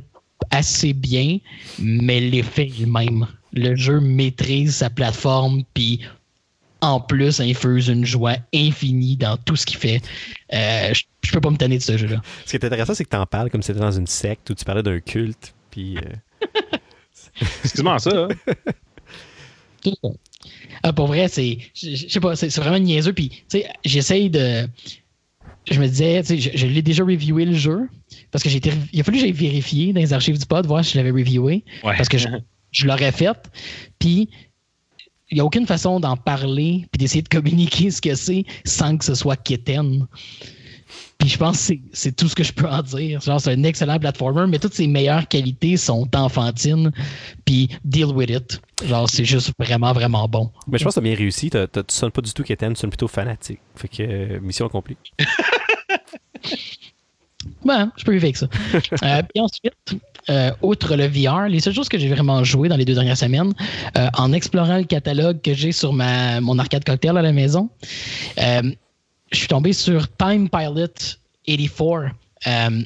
[0.50, 1.38] assez bien,
[1.78, 3.26] mais l'effet est le même.
[3.52, 6.00] Le jeu maîtrise sa plateforme, puis
[6.80, 10.02] en plus infuse une joie infinie dans tout ce qu'il fait.
[10.52, 12.20] Euh, je, peux pas me tanner de ce jeu-là.
[12.44, 14.50] Ce qui est intéressant, c'est que tu en parles comme si c'était dans une secte
[14.50, 15.96] où tu parlais d'un culte, puis.
[15.96, 16.00] Euh...
[17.64, 18.28] Excuse-moi ça.
[18.28, 18.52] Hein?
[20.82, 21.58] Ah, pour vrai, c'est.
[21.74, 23.12] Je sais pas, c'est vraiment niaiseux.
[23.12, 24.68] Puis, tu sais, j'essaye de.
[25.70, 27.88] Je me disais, tu sais, je, l'ai déjà reviewé le jeu.
[28.30, 28.72] Parce que j'ai été.
[28.92, 31.12] Il a fallu que j'aille vérifier dans les archives du pod, voir si je l'avais
[31.12, 31.64] reviewé.
[31.82, 32.28] Parce que je,
[32.72, 33.36] je l'aurais fait.
[33.98, 34.28] Puis,
[35.30, 38.96] il n'y a aucune façon d'en parler puis d'essayer de communiquer ce que c'est sans
[38.98, 40.06] que ce soit quétaine.
[41.22, 43.20] Puis je pense que c'est tout ce que je peux en dire.
[43.20, 46.90] Genre, c'est un excellent platformer, mais toutes ses meilleures qualités sont enfantines.
[47.44, 48.60] Puis deal with it.
[48.84, 50.50] Genre, c'est juste vraiment, vraiment bon.
[50.66, 51.48] Mais je pense que tu as bien réussi.
[51.48, 53.60] Tu ne sonnes pas du tout quétaine, tu sonnes plutôt fanatique.
[53.76, 54.96] Fait que euh, mission accomplie.
[57.64, 58.46] Ben, je peux vivre avec ça.
[59.04, 62.76] euh, puis ensuite, euh, outre le VR, les seules choses que j'ai vraiment joué dans
[62.76, 63.52] les deux dernières semaines,
[63.96, 67.70] euh, en explorant le catalogue que j'ai sur ma, mon arcade cocktail à la maison,
[68.38, 68.62] euh,
[69.32, 71.16] je suis tombé sur Time Pilot
[71.46, 72.14] 84.
[72.46, 72.82] Euh,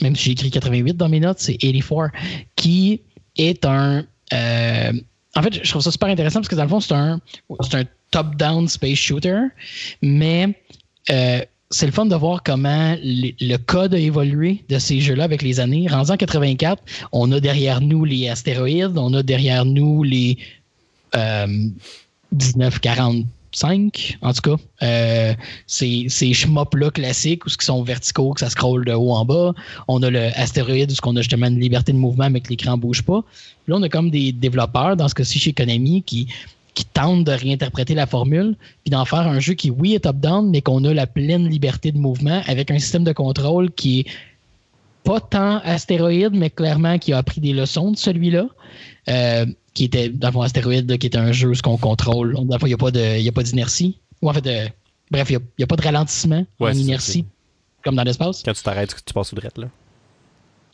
[0.00, 2.12] même si j'ai écrit 88 dans mes notes, c'est 84,
[2.56, 3.00] qui
[3.36, 4.04] est un.
[4.32, 4.92] Euh,
[5.34, 7.84] en fait, je trouve ça super intéressant parce que dans le fond, c'est un, un
[8.10, 9.38] top-down space shooter,
[10.02, 10.54] mais
[11.10, 15.42] euh, c'est le fun de voir comment le, code a évolué de ces jeux-là avec
[15.42, 15.88] les années.
[15.88, 20.36] Rendu en 84, on a derrière nous les astéroïdes, on a derrière nous les
[21.16, 23.26] euh, 1940
[23.56, 24.62] 5, en tout cas.
[24.82, 25.34] Euh,
[25.66, 26.32] ces ces
[26.74, 29.54] là classiques, où ce qui sont verticaux, que ça scrolle de haut en bas.
[29.88, 32.76] On a le astéroïde, où on a justement une liberté de mouvement, mais que l'écran
[32.76, 33.22] bouge pas.
[33.66, 36.28] là, on a comme des développeurs, dans ce cas-ci chez Konami, qui,
[36.74, 40.50] qui tentent de réinterpréter la formule, puis d'en faire un jeu qui, oui, est top-down,
[40.50, 44.06] mais qu'on a la pleine liberté de mouvement avec un système de contrôle qui est
[45.04, 48.46] pas tant astéroïde, mais clairement qui a appris des leçons de celui-là.
[49.08, 52.36] Euh, qui était dans Astéroïde, qui était un jeu ce qu'on contrôle.
[52.38, 53.98] il n'y a pas de, a pas d'inertie.
[54.20, 54.68] Ou en fait, euh,
[55.10, 57.24] bref, il n'y a, pas de ralentissement en inertie,
[57.82, 58.42] comme dans l'espace.
[58.44, 59.68] Quand tu t'arrêtes, tu passes au droit, là.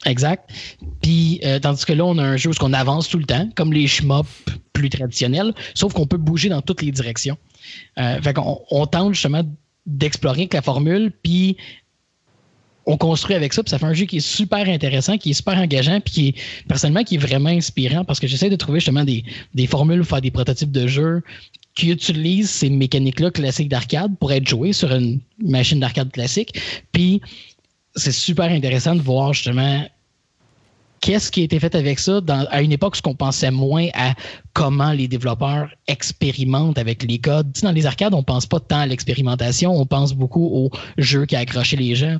[0.04, 0.48] Exact.
[1.02, 3.48] Puis, euh, tandis que là, on a un jeu où on avance tout le temps,
[3.56, 4.28] comme les shmups
[4.72, 7.36] plus traditionnels, sauf qu'on peut bouger dans toutes les directions.
[7.98, 9.42] Euh, fait qu'on on tente justement
[9.86, 11.56] d'explorer avec la formule, puis
[12.88, 15.34] on construit avec ça, puis ça fait un jeu qui est super intéressant, qui est
[15.34, 16.34] super engageant, puis qui est
[16.66, 20.22] personnellement qui est vraiment inspirant parce que j'essaie de trouver justement des, formules pour faire
[20.22, 21.22] des prototypes de jeux
[21.74, 26.58] qui utilisent ces mécaniques-là classiques d'arcade pour être joués sur une machine d'arcade classique.
[26.90, 27.20] Puis
[27.94, 29.86] c'est super intéressant de voir justement
[31.00, 34.14] qu'est-ce qui a été fait avec ça à une époque où on pensait moins à
[34.52, 37.52] comment les développeurs expérimentent avec les codes?
[37.62, 41.36] dans les arcades, on pense pas tant à l'expérimentation, on pense beaucoup au jeu qui
[41.36, 42.16] a accroché les gens.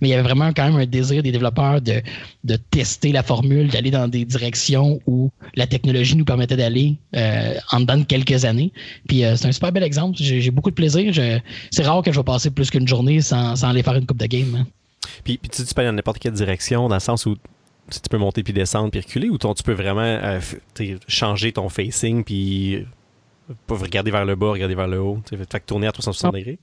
[0.00, 2.02] Mais il y avait vraiment quand même un désir des développeurs de,
[2.44, 7.54] de tester la formule, d'aller dans des directions où la technologie nous permettait d'aller euh,
[7.72, 8.72] en dedans de quelques années.
[9.08, 10.16] Puis euh, c'est un super bel exemple.
[10.18, 11.12] J'ai beaucoup de plaisir.
[11.70, 14.18] C'est rare que je vais passer plus qu'une journée sans, sans aller faire une coupe
[14.18, 14.54] de game.
[14.54, 14.66] Hein.
[15.24, 17.36] Puis, tu, tu peux dans n'importe quelle direction, dans le sens où
[17.90, 20.40] tu peux monter puis descendre puis reculer ou tu peux vraiment euh,
[21.06, 22.84] changer ton facing puis
[23.68, 26.58] regarder vers le bas, regarder vers le haut, fait que tourner à 360 degrés.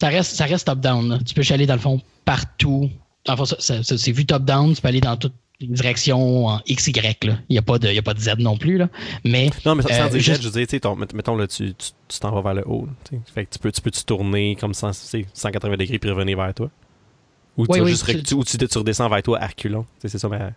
[0.00, 1.22] Ça reste, ça reste top-down.
[1.24, 2.90] Tu peux aller dans le fond partout.
[3.28, 7.24] Enfin, c'est vu top-down, tu peux aller dans toutes les directions en X, Y.
[7.24, 7.38] Là.
[7.48, 8.76] Il n'y a, pas de, y a pas de Z non plus.
[8.76, 8.88] Là.
[9.24, 11.74] Mais, non, mais sans euh, dire Z, je veux dire, ton, mettons, là, tu
[12.20, 12.88] t'en tu, vas vers le haut.
[13.32, 16.70] Fait que tu peux, tu peux te tourner comme 180 degrés puis revenir vers toi.
[17.56, 19.48] Ou, tu, juste ou tu, redescends vers toi à
[20.00, 20.50] C'est ça, mais.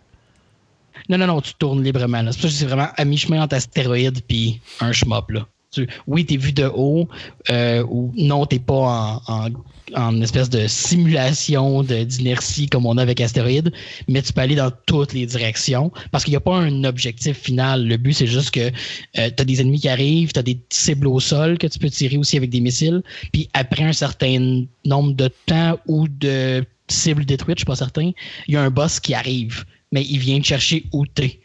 [1.08, 2.30] Non, non, non, tu tournes librement.
[2.32, 5.30] C'est vraiment à mi-chemin entre astéroïde puis un shmup.
[5.30, 5.46] Là.
[5.70, 7.08] Tu, oui, tu es vu de haut,
[7.50, 9.50] euh, ou non, tu pas en,
[9.94, 13.70] en, espèce de simulation d'inertie comme on a avec Astéroïde,
[14.08, 17.38] mais tu peux aller dans toutes les directions parce qu'il n'y a pas un objectif
[17.38, 17.86] final.
[17.86, 18.70] Le but, c'est juste que euh,
[19.12, 21.90] tu as des ennemis qui arrivent, tu as des cibles au sol que tu peux
[21.90, 23.02] tirer aussi avec des missiles,
[23.32, 28.12] puis après un certain nombre de temps ou de cibles détruites, je suis pas certain,
[28.46, 31.40] il y a un boss qui arrive, mais il vient te chercher où t'es.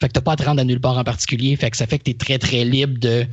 [0.00, 1.56] Fait que t'as pas à te rendre à nulle part en particulier.
[1.56, 3.26] Fait que ça fait que tu es très, très libre de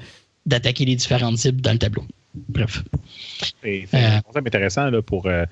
[0.45, 2.03] d'attaquer les différentes cibles dans le tableau.
[2.49, 2.83] Bref.
[3.61, 5.25] C'est euh, intéressant là, pour.
[5.27, 5.45] Euh,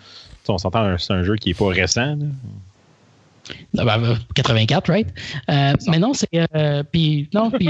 [0.47, 2.17] on s'entend, c'est un jeu qui n'est pas récent.
[4.35, 5.07] 84, ah, ben, right?
[5.49, 6.27] Euh, mais non, c'est.
[6.91, 7.69] puis, non, puis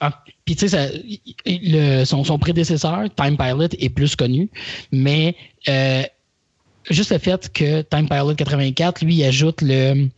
[0.00, 4.50] ah, puis tu sais, son, son, prédécesseur, Time Pilot, est plus connu,
[4.90, 5.36] mais
[6.90, 10.08] juste le fait que Time Pilot 84, lui, ajoute le,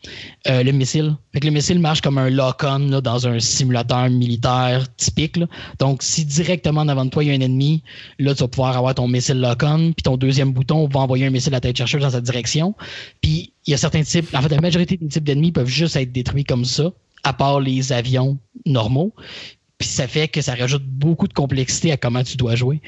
[0.49, 1.17] euh, le missile.
[1.33, 5.39] Fait que le missile marche comme un lock-on dans un simulateur militaire typique.
[5.79, 7.83] Donc, si directement avant de toi, il y a un ennemi,
[8.19, 11.31] là, tu vas pouvoir avoir ton missile lock-on, puis ton deuxième bouton va envoyer un
[11.31, 12.75] missile à tête chercheuse dans cette direction.
[13.21, 15.97] Puis, il y a certains types, en fait, la majorité des types d'ennemis peuvent juste
[15.97, 19.15] être détruits comme ça, à part les avions normaux.
[19.79, 22.81] Puis ça fait que ça rajoute beaucoup de complexité à comment tu dois jouer.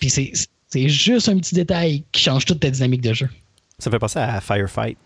[0.00, 0.32] Puis c'est
[0.76, 3.30] c'est juste un petit détail qui change toute ta dynamique de jeu.
[3.78, 4.98] Ça fait penser à Firefight.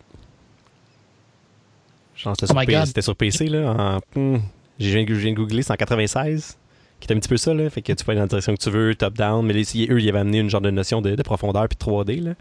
[2.16, 4.00] C'était, oh sur, c'était sur, PC, là.
[4.16, 4.38] Hmm,
[4.80, 6.58] j'ai viens de googler, c'est en 96
[6.98, 7.70] qui est un petit peu ça, là.
[7.70, 9.46] Fait que tu peux aller dans la direction que tu veux, top-down.
[9.46, 12.20] Mais les, eux, ils avaient amené une genre de notion de, profondeur puis de 3D,
[12.20, 12.34] là.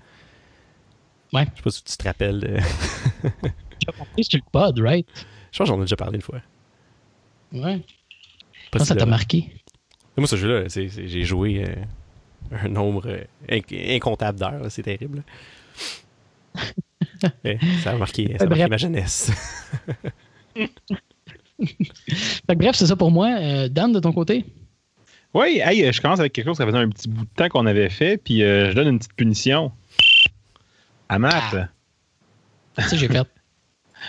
[1.32, 1.46] Ouais.
[1.52, 2.40] Je sais pas si tu te rappelles.
[2.40, 2.58] De...
[3.80, 5.08] tu as compris sur le pod, right?
[5.52, 6.42] Je pense que j'en ai déjà parlé une fois.
[7.54, 7.80] Ouais.
[8.80, 9.50] Ça t'a marqué?
[10.18, 11.64] Moi, ce jeu-là, j'ai joué.
[11.64, 11.76] Euh,
[12.52, 13.62] un nombre euh,
[13.96, 14.66] incontable d'heures.
[14.70, 15.24] C'est terrible.
[17.44, 19.30] Eh, ça a marqué, ça a marqué ma jeunesse.
[22.48, 23.28] bref, c'est ça pour moi.
[23.38, 24.46] Euh, Dan, de ton côté?
[25.34, 27.66] Oui, hey, je commence avec quelque chose qui faisait un petit bout de temps qu'on
[27.66, 29.74] avait fait, puis euh, je donne une petite punition.
[31.10, 31.56] À Matt.
[32.78, 32.82] Ah.
[32.84, 33.28] Ça, j'ai fait?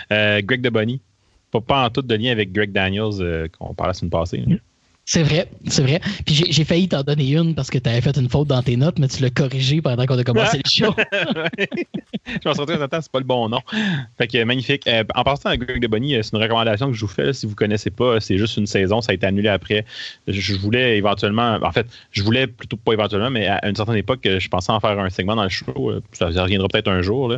[0.46, 1.00] Greg de Bonnie.
[1.50, 4.44] Pas, pas en tout de lien avec Greg Daniels qu'on parlait la semaine passée.
[5.12, 6.00] C'est vrai, c'est vrai.
[6.24, 8.76] Puis j'ai failli t'en donner une parce que tu avais fait une faute dans tes
[8.76, 10.94] notes, mais tu l'as corrigé pendant qu'on a commencé le show.
[12.28, 13.58] je m'en souviens, attends, c'est pas le bon nom.
[14.18, 14.86] Fait que magnifique.
[14.86, 17.32] Euh, en passant à Greg de Bonnie, euh, c'est une recommandation que je vous fais.
[17.32, 19.84] si vous connaissez pas, c'est juste une saison, ça a été annulé après.
[20.28, 24.20] Je voulais éventuellement, en fait, je voulais plutôt pas éventuellement, mais à une certaine époque,
[24.22, 25.90] je pensais en faire un segment dans le show.
[25.90, 27.34] Euh, ça reviendra peut-être un jour.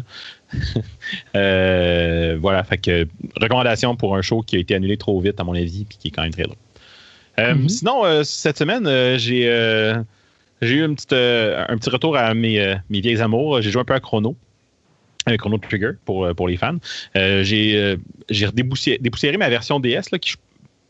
[1.33, 3.09] voilà, fait que
[3.41, 6.09] recommandation pour un show qui a été annulé trop vite, à mon avis, puis qui
[6.09, 6.59] est quand même très drôle.
[7.39, 7.69] Euh, mhm.
[7.69, 13.61] Sinon, euh, cette semaine, euh, j'ai eu un petit retour à mes, mes vieilles amours.
[13.61, 14.37] J'ai joué un peu à Chrono.
[15.39, 16.79] Chrono Trigger pour, pour les fans.
[17.15, 17.97] j'ai
[18.29, 20.35] dépoussiéré ma version DS là, qui,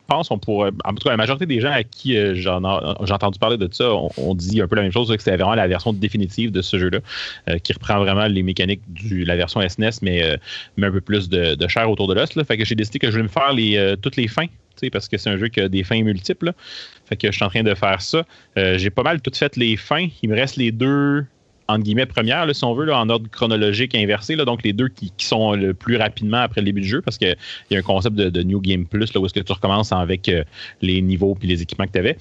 [0.06, 0.70] pense, on pourrait.
[0.84, 4.34] En tout cas, la majorité des gens à qui j'ai entendu parler de ça, on,
[4.34, 7.00] dit un peu la même chose, que c'était vraiment la version définitive de ce jeu-là,
[7.60, 10.38] qui reprend vraiment les mécaniques de la version SNES, mais,
[10.76, 12.32] mais un peu plus de, chair autour de l'os.
[12.46, 14.46] Fait que j'ai décidé que je voulais me faire les, toutes les fins
[14.90, 16.52] parce que c'est un jeu qui a des fins multiples.
[17.06, 18.24] Fait que je suis en train de faire ça.
[18.56, 20.08] Euh, j'ai pas mal tout fait les fins.
[20.22, 21.26] Il me reste les deux,
[21.72, 24.36] entre guillemets, premières, si on veut, en ordre chronologique inversé.
[24.36, 27.36] donc les deux qui, sont le plus rapidement après le début du jeu, parce qu'il
[27.70, 30.28] y a un concept de, New Game Plus, là, où est-ce que tu recommences avec
[30.28, 30.44] euh,
[30.80, 32.16] les niveaux et les équipements que tu avais.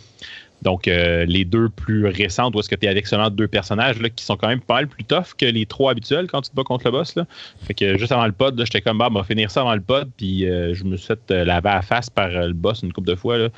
[0.61, 3.99] Donc, euh, les deux plus récentes, où est-ce que tu es avec seulement deux personnages
[3.99, 6.51] là, qui sont quand même pas mal plus tough que les trois habituels quand tu
[6.51, 7.15] te bats contre le boss.
[7.15, 7.25] Là.
[7.63, 9.81] Fait que juste avant le pod, j'étais comme, bah, on va finir ça avant le
[9.81, 13.07] pod, puis euh, je me suis fait laver à face par le boss une couple
[13.07, 13.49] de fois, là,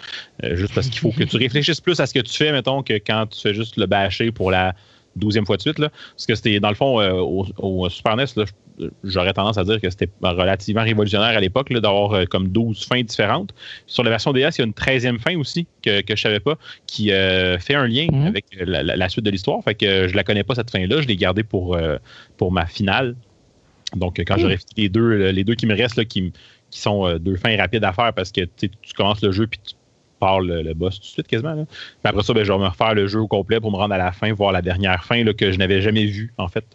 [0.54, 2.94] juste parce qu'il faut que tu réfléchisses plus à ce que tu fais, mettons, que
[2.94, 4.74] quand tu fais juste le bâcher pour la
[5.16, 5.80] douzième fois de suite.
[5.80, 5.90] Là.
[5.90, 8.46] Parce que c'était, dans le fond, au, au, Super NES, là,
[9.04, 13.02] j'aurais tendance à dire que c'était relativement révolutionnaire à l'époque d'avoir euh, comme 12 fins
[13.02, 13.54] différentes.
[13.88, 16.40] Sur la version DS, il y a une 13e fin aussi que, que je savais
[16.40, 18.28] pas qui euh, fait un lien mhm.
[18.28, 19.64] avec la, suite de l'histoire.
[19.64, 21.98] Fait que je la connais pas cette fin-là, je l'ai gardée pour, euh,
[22.38, 23.16] pour ma finale.
[23.96, 26.34] Donc quand j'aurai les deux, les deux qui me restent là, qui,
[26.72, 29.76] qui sont deux fins rapides à faire parce que tu commences le jeu puis tu
[30.24, 31.66] pars le, boss tout de suite quasiment.
[32.04, 33.98] après ça, ben, je vais me refaire le jeu au complet pour me rendre à
[33.98, 36.66] la fin, voir la dernière fin là, que je n'avais jamais vue en fait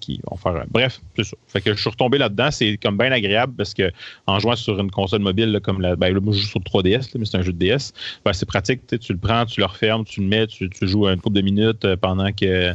[0.00, 0.64] qui, vont faire.
[0.70, 1.36] Bref, c'est ça.
[1.46, 2.50] Fait que je suis retombé là-dedans.
[2.50, 3.90] C'est comme bien agréable parce que
[4.26, 5.96] en jouant sur une console mobile comme la.
[5.96, 7.92] Ben, moi, je joue sur 3DS, mais c'est un jeu de DS.
[8.24, 8.86] Ben, c'est pratique.
[8.86, 11.84] Tu le prends, tu le refermes, tu le mets, tu, joues une couple de minutes
[11.84, 12.74] euh, pendant que.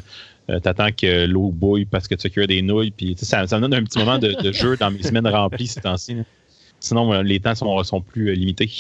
[0.50, 2.90] Euh, t'attends que l'eau bouille parce que tu cueilles des nouilles.
[2.90, 6.18] Puis, ça, me donne un petit moment de, jeu dans mes semaines remplies ces temps-ci.
[6.80, 8.72] Sinon, euh, les temps sont, sont plus limités.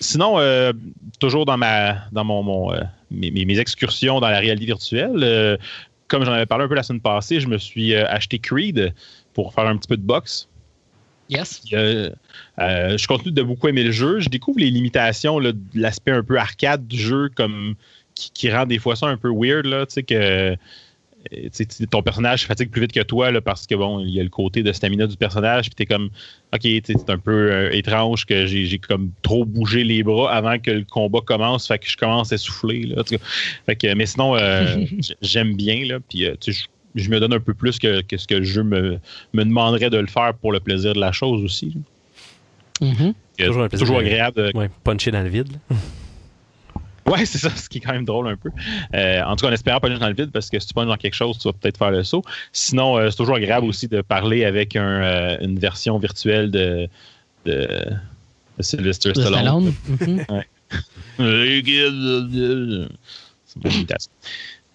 [0.00, 0.38] sinon,
[1.20, 2.70] toujours dans ma dans mon,
[3.10, 5.58] mes, mes, excursions dans la réalité virtuelle,
[6.08, 8.94] comme j'en avais parlé un peu la semaine passée, je me suis euh, acheté Creed
[9.34, 10.48] pour faire un petit peu de boxe.
[11.28, 11.62] Yes.
[11.68, 14.20] je continue de beaucoup aimer le jeu.
[14.20, 15.40] Je découvre les limitations,
[15.74, 17.74] l'aspect un peu arcade du jeu, comme
[18.14, 19.66] qui, rend des fois ça un peu weird.
[19.66, 20.56] Là, tu sais que
[21.90, 24.28] ton personnage fatigue plus vite que toi là, parce que bon, il y a le
[24.28, 26.10] côté de stamina du personnage, puis t'es comme
[26.54, 30.70] OK, c'est un peu euh, étrange que j'ai comme trop bougé les bras avant que
[30.70, 32.82] le combat commence, fait que je commence à souffler.
[32.82, 33.02] Là,
[33.66, 34.84] fait que, mais sinon, euh,
[35.22, 36.34] j'aime bien, là, puis euh,
[36.94, 38.98] je, me donne un peu plus que, ce que le jeu me,
[39.32, 41.76] me, demanderait de le faire pour le plaisir de la chose aussi.
[42.80, 43.14] Mm-hmm.
[43.38, 44.50] Toujours, toujours, agréable.
[44.54, 45.58] Ouais, puncher dans le vide.
[47.06, 48.50] Ouais, c'est ça, ce qui est quand même drôle un peu.
[48.94, 50.88] Euh, en tout cas, en espérant pas dans le vide, parce que si tu punches
[50.88, 52.22] dans quelque chose, tu vas peut-être faire le saut.
[52.52, 56.88] Sinon, euh, c'est toujours agréable aussi de parler avec un, euh, une version virtuelle de,
[57.44, 57.68] de,
[58.58, 59.72] de Sylvester Stallone.
[59.94, 60.24] Stallone.
[60.30, 60.46] ouais.
[63.46, 64.10] c'est une imitation.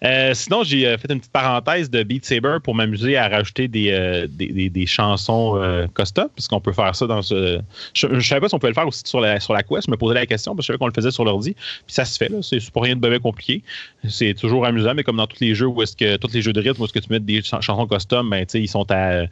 [0.03, 3.67] Euh, sinon, j'ai euh, fait une petite parenthèse de Beat Saber pour m'amuser à rajouter
[3.67, 5.61] des, euh, des, chansons
[5.95, 7.59] custom, puisqu'on peut faire ça dans ce.
[7.93, 9.85] Je ne savais pas si on pouvait le faire aussi sur la, sur la Quest.
[9.85, 11.53] Je me posais la question parce que je savais qu'on le faisait sur l'ordi.
[11.53, 12.39] Puis ça se fait, là.
[12.41, 13.61] C'est pas rien de bébé compliqué.
[14.09, 16.17] C'est toujours amusant, mais comme dans tous les jeux où est-ce que.
[16.17, 18.67] Tous les jeux de rythme où est-ce que tu mets des chansons custom, ben, ils
[18.67, 19.25] sont à,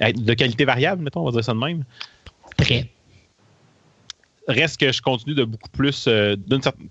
[0.00, 1.84] de qualité variable, mettons, on va dire ça de même.
[2.56, 2.88] Très
[4.48, 6.36] reste que je continue de beaucoup plus, euh,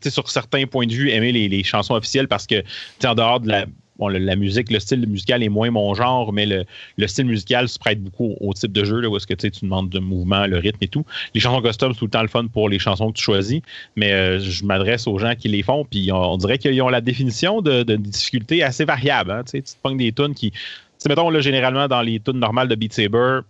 [0.08, 2.64] sur certains points de vue, aimer les, chansons officielles parce que,
[3.06, 3.66] en dehors de la,
[4.10, 8.02] la, musique, le style musical est moins mon genre, mais le, style musical se prête
[8.02, 10.80] beaucoup au, type de jeu, là, où est-ce que tu demandes de mouvement, le rythme
[10.82, 11.06] et tout.
[11.34, 13.62] Les chansons custom, c'est tout le temps le fun pour les chansons que tu choisis,
[13.96, 17.02] mais euh, je m'adresse aux gens qui les font, puis on, dirait qu'ils ont la
[17.02, 19.32] définition de, difficulté assez variable.
[19.32, 20.52] Hein, tu te pognes des tunes qui.
[21.08, 23.42] mettons, là, généralement, dans les tunes normales de Beat Saber,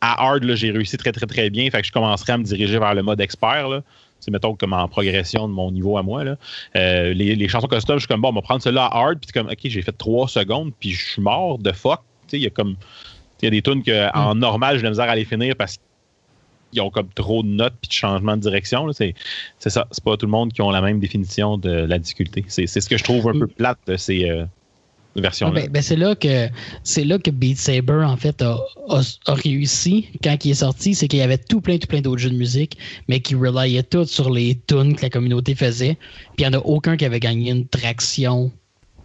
[0.00, 1.70] à hard, j'ai réussi très, très, très bien.
[1.70, 3.68] Fait que je commencerai à me diriger vers le mode expert.
[3.68, 3.82] Là.
[4.20, 6.24] C'est, mettons, comme en progression de mon niveau à moi.
[6.24, 6.36] Là.
[6.76, 9.32] Euh, les, chansons custom, je suis comme, bon, on va prendre celle-là à hard, puis
[9.32, 12.00] comme, OK, j'ai fait trois secondes, puis je suis mort de fuck.
[12.32, 12.76] Il y a comme.
[13.42, 14.38] Il y a des tunes qu'en mm.
[14.38, 15.78] normal, j'ai la misère à les finir parce
[16.72, 18.90] qu'ils ont comme trop de notes puis de changement de direction.
[18.92, 19.14] C'est,
[19.58, 19.86] c'est ça.
[19.90, 22.44] C'est pas tout le monde qui ont la même définition de la difficulté.
[22.48, 23.40] C'est, ce que je trouve un mm.
[23.40, 24.46] peu plate de ces, euh,
[25.20, 26.48] version ben, ben, c'est là que
[26.82, 28.58] c'est là que Beat Saber en fait a,
[29.26, 32.30] réussi quand il est sorti, c'est qu'il y avait tout plein tout plein d'autres jeux
[32.30, 35.96] de musique, mais qui reliaient tout sur les tunes que la communauté faisait.
[36.36, 38.50] Puis il n'y en a aucun qui avait gagné une traction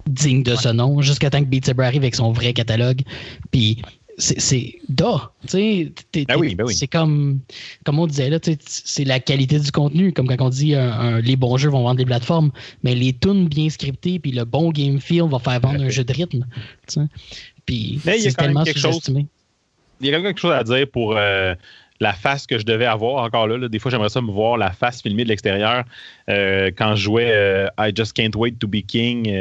[0.08, 3.02] digne de ce nom, jusqu'à temps que Beat Saber arrive avec son vrai catalogue.
[3.52, 3.82] Puis
[4.22, 5.32] c'est da.
[5.52, 5.90] Ben
[6.56, 7.40] ben c'est comme,
[7.84, 10.14] comme on disait, là, c'est la qualité du contenu.
[10.14, 10.76] Comme quand on dit
[11.24, 12.52] les bons jeux vont vendre des plateformes,
[12.84, 16.04] mais les tunes bien scriptées puis le bon game feel va faire vendre un jeu
[16.04, 16.46] de rythme.
[17.66, 19.28] Puis c'est tellement sous-estimé.
[20.02, 21.54] Il y a quelque chose à dire pour euh,
[22.00, 23.70] la face que je devais avoir encore là.
[23.70, 25.84] Des fois, j'aimerais ça me voir la face filmée de l'extérieur
[26.30, 29.30] euh, quand je jouais euh, I Just Can't Wait to Be King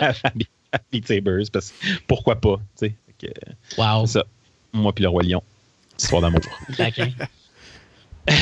[0.00, 1.50] à Beat Sabers.
[1.52, 1.74] Parce,
[2.06, 2.60] pourquoi pas?
[3.78, 4.06] Wow.
[4.06, 4.24] ça.
[4.72, 5.42] Moi puis le Roi Lion.
[5.98, 6.40] Histoire d'amour.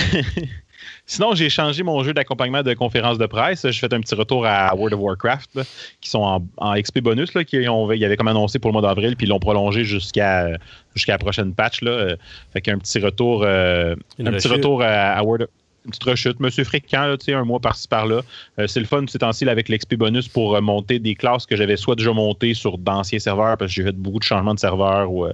[1.07, 3.69] Sinon, j'ai changé mon jeu d'accompagnement de conférence de presse.
[3.69, 5.61] J'ai fait un petit retour à World of Warcraft,
[6.01, 8.83] qui sont en, XP bonus, là, qui ont, ils avaient comme annoncé pour le mois
[8.83, 10.49] d'avril, puis ils l'ont prolongé jusqu'à
[10.95, 11.83] jusqu'à la prochaine patch.
[11.83, 12.17] Là.
[12.53, 15.49] Fait qu'un petit retour, euh, un petit retour à, World of
[15.85, 16.41] une petite rechute.
[16.41, 18.23] Monsieur fréquent, sais un mois par-ci par-là.
[18.59, 21.57] Euh, c'est le fun ces temps-ci avec l'XP bonus pour euh, monter des classes que
[21.57, 24.61] j'avais soit déjà montées sur d'anciens serveurs parce que j'ai fait beaucoup de changements de
[24.61, 25.11] serveurs.
[25.11, 25.27] Ou,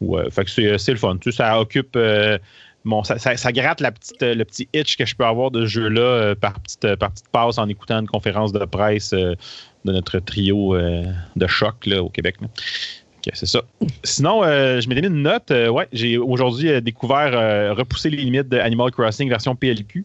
[0.00, 1.18] ou fait que c'est, le fun.
[1.30, 1.96] Ça occupe
[3.04, 6.34] ça, gratte la petite, le petit itch que je peux avoir de ce jeu-là euh,
[6.34, 9.34] par, petite, petite passe en écoutant une conférence de presse euh,
[9.84, 11.04] de notre trio euh,
[11.36, 12.36] de choc là, au Québec.
[13.34, 13.62] C'est ça.
[14.04, 15.50] Sinon, je m'ai donné une note.
[15.50, 20.04] ouais, j'ai aujourd'hui découvert repousser les limites de Animal Crossing version PLQ.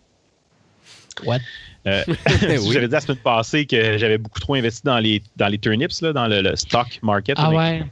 [1.26, 1.40] What?
[1.86, 6.00] J'avais dit la semaine passée que j'avais beaucoup trop investi dans les, dans les turnips,
[6.02, 7.38] là, dans le, stock market.
[7.40, 7.84] Ah ouais.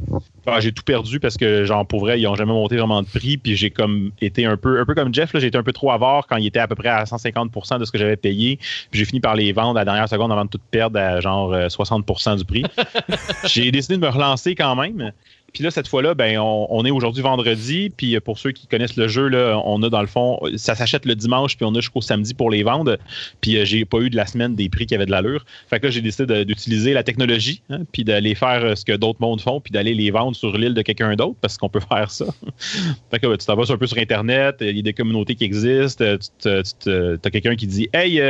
[0.53, 3.07] Ah, j'ai tout perdu parce que, genre, pour vrai, ils n'ont jamais monté vraiment de
[3.07, 3.37] prix.
[3.37, 5.91] Puis j'ai comme été un peu, un peu comme Jeff, j'ai été un peu trop
[5.91, 8.57] avare quand il était à peu près à 150% de ce que j'avais payé.
[8.91, 11.19] Puis j'ai fini par les vendre à la dernière seconde avant de tout perdre à
[11.21, 12.63] genre 60 euh, du prix.
[13.47, 15.11] j'ai décidé de me relancer quand même.
[15.53, 17.91] Puis là, cette fois-là, ben, on, est aujourd'hui vendredi.
[17.95, 20.75] Puis euh, pour ceux qui connaissent le jeu, là, on a dans le fond, ça
[20.75, 22.97] s'achète le dimanche, puis on a jusqu'au samedi pour les vendre.
[23.41, 25.45] Puis euh, j'ai pas eu de la semaine des prix qui avaient de l'allure.
[25.69, 28.93] Fait que là, j'ai décidé d'utiliser la technologie, hein, puis d'aller faire euh, ce que
[28.93, 31.79] d'autres mondes font, puis d'aller les vendre sur l'île de quelqu'un d'autre, parce qu'on peut
[31.89, 32.25] faire ça.
[33.11, 35.43] fait que tu t'en vas un peu sur Internet, il y a des communautés qui
[35.43, 36.05] existent,
[36.41, 38.21] tu as quelqu'un qui dit Hey,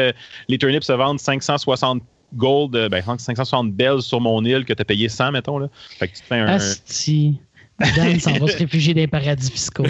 [0.48, 2.02] les turnips se vendent 560
[2.34, 5.58] gold, ben, 560 bells sur mon île que tu as payé 100, mettons.
[5.58, 5.70] Là.
[5.98, 6.48] Fait que tu te fais un.
[6.48, 7.40] Asti.
[7.96, 9.86] Dan s'en va se réfugier des paradis fiscaux.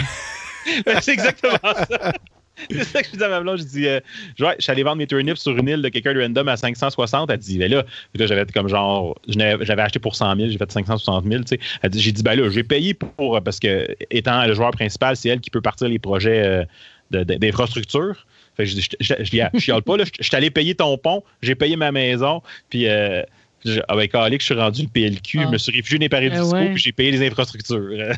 [1.02, 2.13] c'est exactement ça.
[2.69, 3.60] c'est ça que je dis à ma blonde.
[3.60, 3.99] Je dis, euh,
[4.38, 7.30] je suis allé vendre mes turnips sur une île de quelqu'un de random à 560.
[7.30, 7.84] Elle dit, ben là,
[8.15, 11.43] j'avais comme genre, j'avais acheté pour 100 000, j'ai fait 560 000.
[11.43, 11.60] Tu sais.
[11.93, 15.39] j'ai dit, ben là, j'ai payé pour, parce que étant le joueur principal, c'est elle
[15.39, 16.65] qui peut partir les projets
[17.12, 18.25] euh, d'infrastructure.
[18.60, 20.04] Fait que je, je, je, je, chiale pas, là.
[20.04, 22.88] Je, suis allé payer ton pont, j'ai payé ma maison, puis.
[22.88, 23.24] Euh,
[23.89, 26.56] avec Alix, je suis rendu le PLQ, je me suis réfugié dans les paris fiscaux,
[26.74, 28.15] puis j'ai payé les infrastructures.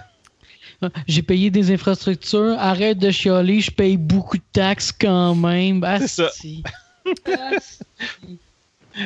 [1.08, 2.56] J'ai payé des infrastructures.
[2.60, 5.84] Arrête de chialer, je paye beaucoup de taxes quand même.
[6.00, 6.30] c'est ça.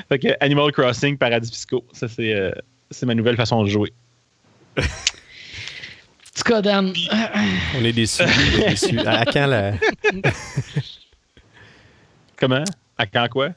[0.09, 1.85] fait que Animal Crossing, paradis fiscaux.
[1.93, 2.51] Ça, c'est, euh,
[2.91, 3.93] c'est ma nouvelle façon de jouer.
[6.61, 6.93] Dan.
[7.79, 8.23] On est déçus.
[8.23, 8.99] On est déçus.
[8.99, 9.73] À, quand la.
[12.37, 12.63] Comment?
[12.97, 13.49] À quand quoi?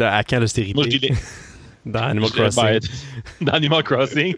[0.00, 1.10] À quand l'austérité Moi, je dis
[1.86, 2.80] Dans Animal Crossing.
[3.40, 4.34] Dans Animal Crossing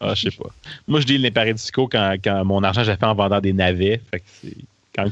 [0.00, 0.50] ah, je sais pas.
[0.86, 3.52] Moi, je dis les paris fiscaux quand, quand mon argent, j'ai fait en vendant des
[3.52, 4.00] navets.
[4.10, 4.56] Fait que c'est
[4.94, 5.04] quand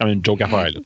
[0.00, 0.70] même, une joke à faire.
[0.70, 0.80] Là.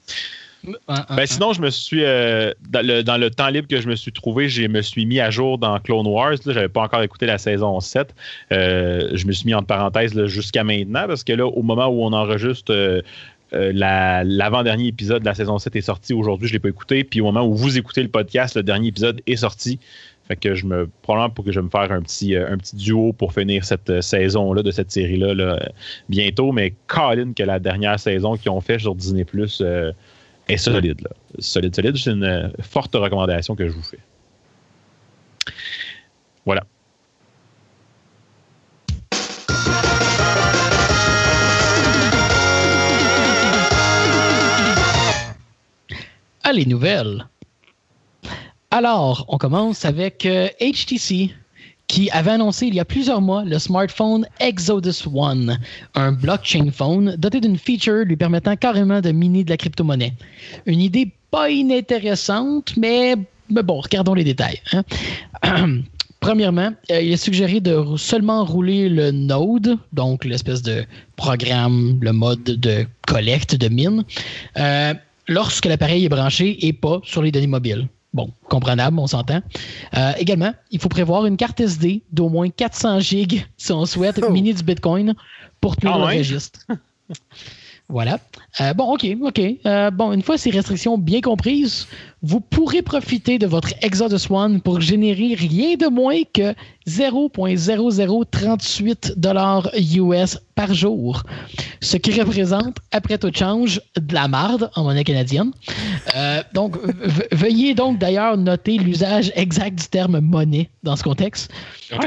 [1.17, 2.83] Ben, sinon, je me suis euh, dans,
[3.19, 5.79] le, temps libre que je me suis trouvé, je me suis mis à jour dans
[5.81, 6.37] Clone Wars.
[6.45, 8.15] Je n'avais pas encore écouté la saison 7.
[8.53, 12.05] Euh, je me suis mis en parenthèse jusqu'à maintenant parce que là, au moment où
[12.05, 13.01] on enregistre, euh,
[13.53, 17.05] l'avant-dernier épisode de la saison 7 est sorti aujourd'hui, je ne l'ai pas écouté.
[17.05, 19.79] Puis au moment où vous écoutez le podcast, le dernier épisode est sorti.
[20.29, 22.77] Fait que je me probablement pour que je vais me faire un petit un petit
[22.77, 25.59] duo pour finir cette saison là de cette série là,
[26.09, 29.61] bientôt mais Colin que la dernière saison qu'ils ont fait sur Disney Plus
[30.51, 31.01] est solide.
[31.03, 31.11] Là.
[31.39, 31.97] Solide, solide.
[31.97, 33.99] C'est une euh, forte recommandation que je vous fais.
[36.45, 36.65] Voilà.
[46.51, 47.29] Allez, nouvelles.
[48.73, 51.35] Alors, on commence avec HTC euh,
[51.87, 55.61] qui avait annoncé il y a plusieurs mois le smartphone Exodus One,
[55.95, 60.13] un blockchain phone doté d'une feature lui permettant carrément de miner de la crypto-monnaie.
[60.67, 63.15] Une idée pas inintéressante, mais,
[63.49, 64.61] bon, regardons les détails.
[64.73, 65.83] Hein.
[66.19, 70.85] Premièrement, euh, il est suggéré de seulement rouler le Node, donc l'espèce de
[71.15, 74.05] programme, le mode de collecte de mine,
[74.59, 74.95] euh,
[75.31, 77.89] lorsque l'appareil est branché et pas sur les données mobiles.
[78.13, 79.41] Bon, comprenable, on s'entend.
[79.97, 84.21] Euh, également, il faut prévoir une carte SD d'au moins 400 gigs si on souhaite
[84.23, 84.31] oh.
[84.31, 85.15] miner du Bitcoin
[85.61, 86.67] pour tenir ah le registre.
[87.91, 88.19] Voilà.
[88.61, 89.41] Euh, bon, OK, OK.
[89.67, 91.89] Euh, bon, une fois ces restrictions bien comprises,
[92.23, 96.55] vous pourrez profiter de votre Exodus One pour générer rien de moins que
[96.87, 101.25] 0.0038 dollars US par jour,
[101.81, 105.51] ce qui représente, après tout change, de la marde en monnaie canadienne.
[106.17, 106.77] Euh, donc,
[107.33, 111.51] veuillez donc d'ailleurs noter l'usage exact du terme monnaie dans ce contexte.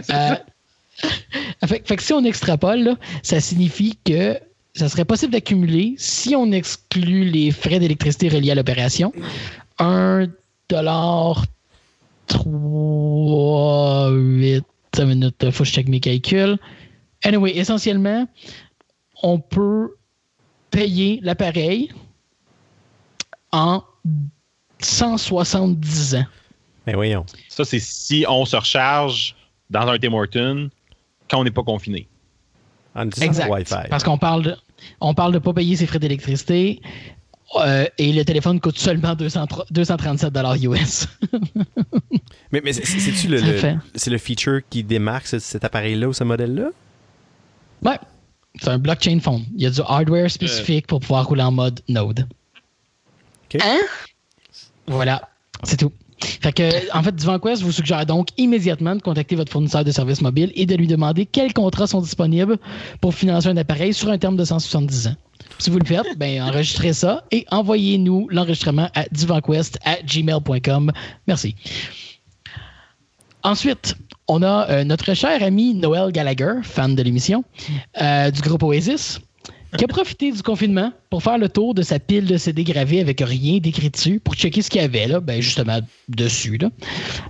[1.65, 4.39] fait, fait, que si on extrapole, ça signifie que
[4.75, 9.13] ça serait possible d'accumuler, si on exclut les frais d'électricité reliés à l'opération,
[9.79, 10.27] 1
[10.69, 11.45] dollar
[12.27, 14.65] 3, 8
[14.99, 16.57] minutes, faut que je check mes calculs.
[17.23, 18.27] Anyway, essentiellement,
[19.21, 19.95] on peut
[20.71, 21.91] payer l'appareil
[23.51, 23.83] en
[24.79, 26.25] 170 ans.
[26.88, 27.25] Mais voyons.
[27.47, 29.36] Ça, c'est si on se recharge
[29.69, 30.69] dans un Tim Hortons
[31.29, 32.07] quand on n'est pas confiné.
[33.21, 33.89] exact.
[33.89, 34.55] Parce qu'on parle de,
[35.02, 36.82] on parle de ne pas payer ses frais d'électricité.
[37.56, 41.08] Euh, et le téléphone coûte seulement 237 US.
[42.52, 43.39] mais mais c'est-tu le,
[43.93, 46.69] c'est le feature qui démarque cet appareil-là ou ce modèle-là?
[47.84, 48.00] Ouais.
[48.62, 49.46] C'est un blockchain phone.
[49.56, 52.28] Il y a du hardware spécifique pour pouvoir rouler en mode Node.
[53.62, 53.82] Hein?
[54.88, 55.30] Voilà.
[55.63, 55.91] C'est tout.
[56.93, 60.65] En fait, DivanQuest vous suggère donc immédiatement de contacter votre fournisseur de services mobiles et
[60.65, 62.58] de lui demander quels contrats sont disponibles
[63.02, 65.15] pour financer un appareil sur un terme de 170 ans.
[65.60, 70.91] Si vous le faites, ben, enregistrez ça et envoyez-nous l'enregistrement à divanquest à gmail.com.
[71.28, 71.56] Merci.
[73.43, 73.95] Ensuite,
[74.28, 77.43] on a euh, notre cher ami Noël Gallagher, fan de l'émission,
[78.02, 79.19] euh, du groupe Oasis,
[79.77, 82.99] qui a profité du confinement pour faire le tour de sa pile de CD gravés
[82.99, 86.69] avec rien d'écrit dessus pour checker ce qu'il y avait là, ben justement dessus là.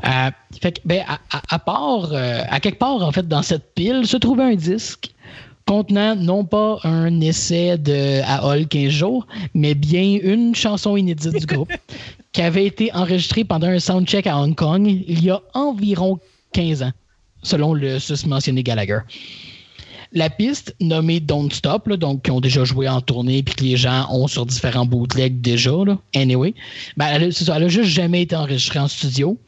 [0.05, 1.03] Euh, fait que, ben,
[1.49, 5.13] à, part, euh, à quelque part en fait dans cette pile se trouvait un disque
[5.65, 11.39] contenant non pas un essai de à Hall 15 jours, mais bien une chanson inédite
[11.39, 11.71] du groupe
[12.33, 16.19] qui avait été enregistrée pendant un soundcheck à Hong Kong il y a environ
[16.53, 16.91] 15 ans,
[17.43, 18.99] selon le sus mentionné Gallagher.
[20.13, 23.77] La piste nommée Don't Stop, donc qui ont déjà joué en tournée puis que les
[23.77, 25.71] gens ont sur différents bootlegs déjà,
[26.15, 26.53] anyway,
[26.97, 29.39] ben, elle, n'a juste jamais été enregistrée en studio.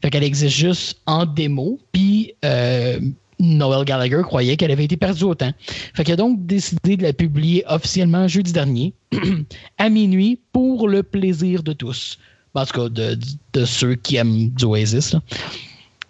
[0.00, 1.78] Fait qu'elle existe juste en démo.
[1.92, 2.98] Puis euh,
[3.38, 5.52] Noel Gallagher croyait qu'elle avait été perdue au temps.
[5.94, 8.94] Fait qu'il a donc décidé de la publier officiellement jeudi dernier,
[9.78, 12.18] à minuit, pour le plaisir de tous.
[12.54, 15.14] En tout cas, de, ceux qui aiment du Oasis.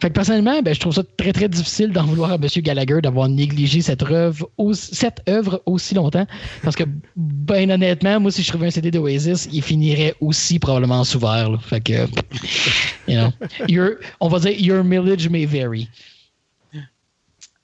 [0.01, 2.47] Fait personnellement, ben, je trouve ça très, très difficile d'en vouloir à M.
[2.59, 6.27] Gallagher d'avoir négligé cette œuvre, aussi, cette œuvre aussi longtemps.
[6.63, 6.85] Parce que,
[7.17, 11.59] ben honnêtement, moi, si je trouvais un CD d'Oasis, il finirait aussi probablement sous verre.
[11.63, 12.07] Fait que,
[13.09, 13.31] you know,
[13.69, 15.89] your, on va dire, your mileage may vary.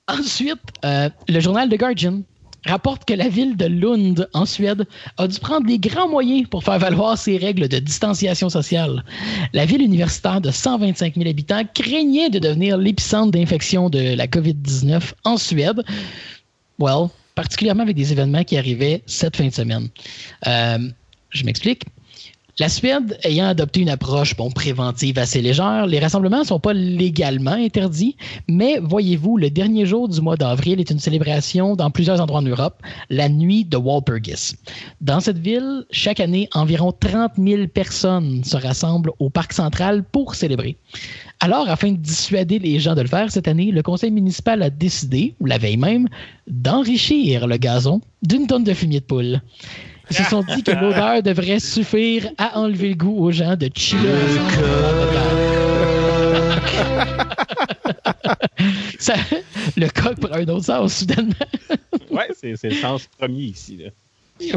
[0.07, 2.23] Ensuite, euh, le journal The Guardian
[2.65, 4.85] rapporte que la ville de Lund, en Suède,
[5.17, 9.03] a dû prendre des grands moyens pour faire valoir ses règles de distanciation sociale.
[9.53, 15.13] La ville universitaire de 125 000 habitants craignait de devenir l'épicentre d'infection de la COVID-19
[15.23, 15.83] en Suède.
[16.79, 19.89] Well, particulièrement avec des événements qui arrivaient cette fin de semaine.
[20.47, 20.77] Euh,
[21.29, 21.83] je m'explique.
[22.59, 27.53] La Suède ayant adopté une approche préventive assez légère, les rassemblements ne sont pas légalement
[27.53, 28.15] interdits,
[28.47, 32.43] mais voyez-vous, le dernier jour du mois d'avril est une célébration dans plusieurs endroits en
[32.43, 32.79] Europe,
[33.09, 34.53] la nuit de Walpurgis.
[35.01, 40.35] Dans cette ville, chaque année, environ 30 000 personnes se rassemblent au parc central pour
[40.35, 40.77] célébrer.
[41.39, 44.69] Alors, afin de dissuader les gens de le faire cette année, le conseil municipal a
[44.69, 46.07] décidé, la veille même,
[46.45, 49.41] d'enrichir le gazon d'une tonne de fumier de poule.
[50.09, 53.69] Ils se sont dit que l'odeur devrait suffire à enlever le goût aux gens de
[53.73, 54.09] chiller
[58.99, 59.15] Ça,
[59.75, 61.33] le coq prend un autre sens soudainement.
[62.11, 63.77] ouais, c'est, le sens premier ici.
[63.77, 63.89] Là.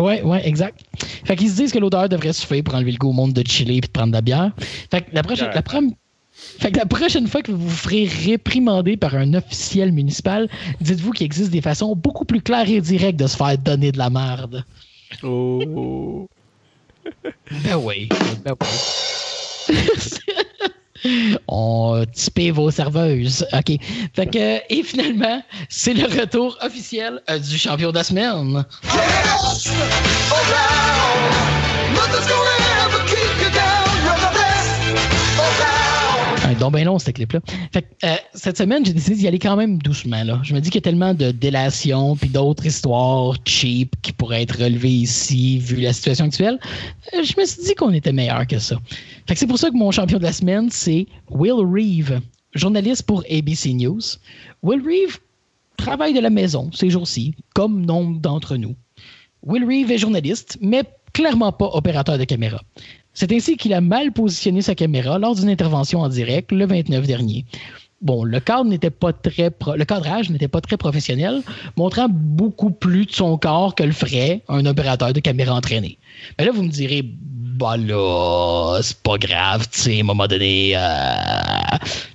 [0.01, 0.81] Ouais, ouais, exact.
[1.25, 3.47] Fait qu'ils se disent que l'odeur devrait suffire pour enlever le goût au monde de
[3.47, 4.53] chiller et de prendre de la bière.
[4.91, 5.63] Fait que la prochaine, la
[6.37, 10.49] fait que la prochaine fois que vous vous ferez réprimander par un officiel municipal,
[10.81, 13.99] dites-vous qu'il existe des façons beaucoup plus claires et directes de se faire donner de
[13.99, 14.65] la merde.
[15.23, 16.29] Oh.
[17.51, 18.09] ben oui.
[18.45, 19.77] Ben oui.
[21.49, 23.47] On typait vos serveuses.
[23.53, 23.79] OK.
[24.15, 28.65] Fait que, et finalement, c'est le retour officiel euh, du champion de la semaine.
[36.59, 37.41] Donc ben long, ce clip-là.
[38.05, 40.23] Euh, cette semaine, j'ai décidé d'y aller quand même doucement.
[40.25, 40.41] Là.
[40.43, 44.43] Je me dis qu'il y a tellement de délation puis d'autres histoires cheap qui pourraient
[44.43, 46.59] être relevées ici, vu la situation actuelle.
[47.15, 48.77] Euh, je me suis dit qu'on était meilleur que ça.
[49.27, 52.21] Fait c'est pour ça que mon champion de la semaine, c'est Will Reeve,
[52.55, 54.01] journaliste pour ABC News.
[54.63, 55.19] Will Reeve
[55.77, 58.75] travaille de la maison ces jours-ci, comme nombre d'entre nous.
[59.43, 62.61] Will Reeve est journaliste, mais clairement pas opérateur de caméra.
[63.17, 67.07] C'est ainsi qu'il a mal positionné sa caméra lors d'une intervention en direct le 29
[67.07, 67.47] dernier.
[68.03, 71.43] Bon, le cadre n'était pas très le cadrage n'était pas très professionnel,
[71.79, 75.97] montrant beaucoup plus de son corps que le ferait un opérateur de caméra entraîné.
[76.39, 80.27] Mais là, vous me direz, bah là, c'est pas grave, tu sais, à un moment
[80.27, 80.73] donné.
[80.77, 80.81] Euh...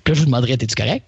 [0.03, 1.03] Puis là, je vous demanderais, es-tu correct?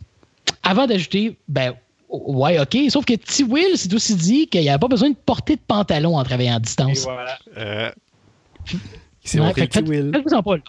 [0.64, 1.76] Avant d'ajouter, ben,
[2.10, 3.44] ouais, ok, sauf que T.
[3.44, 6.56] Will s'est aussi dit qu'il n'y avait pas besoin de porter de pantalon en travaillant
[6.56, 7.02] à distance.
[7.02, 7.38] Et voilà.
[7.58, 7.91] Euh...
[9.26, 10.63] Faites-vous en pas là.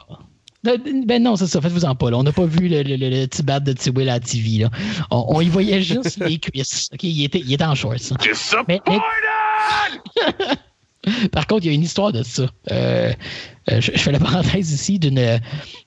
[1.07, 2.17] Ben non, c'est ça, faites-vous en pas là.
[2.19, 4.63] On n'a pas vu le, le, le, petit bat de T-Will à la TV.
[4.63, 4.71] Là.
[5.11, 6.89] On, on, y voyait juste les cuisses.
[6.93, 7.97] OK, il était, il était en shorts.
[8.67, 8.99] Mais, mais...
[11.33, 12.49] Par contre, il y a une histoire de ça.
[12.71, 13.13] Euh,
[13.71, 15.39] euh, je, je, fais la parenthèse ici d'une,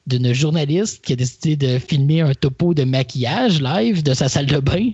[0.05, 4.45] d'une journaliste qui a décidé de filmer un topo de maquillage live de sa salle
[4.45, 4.91] de bain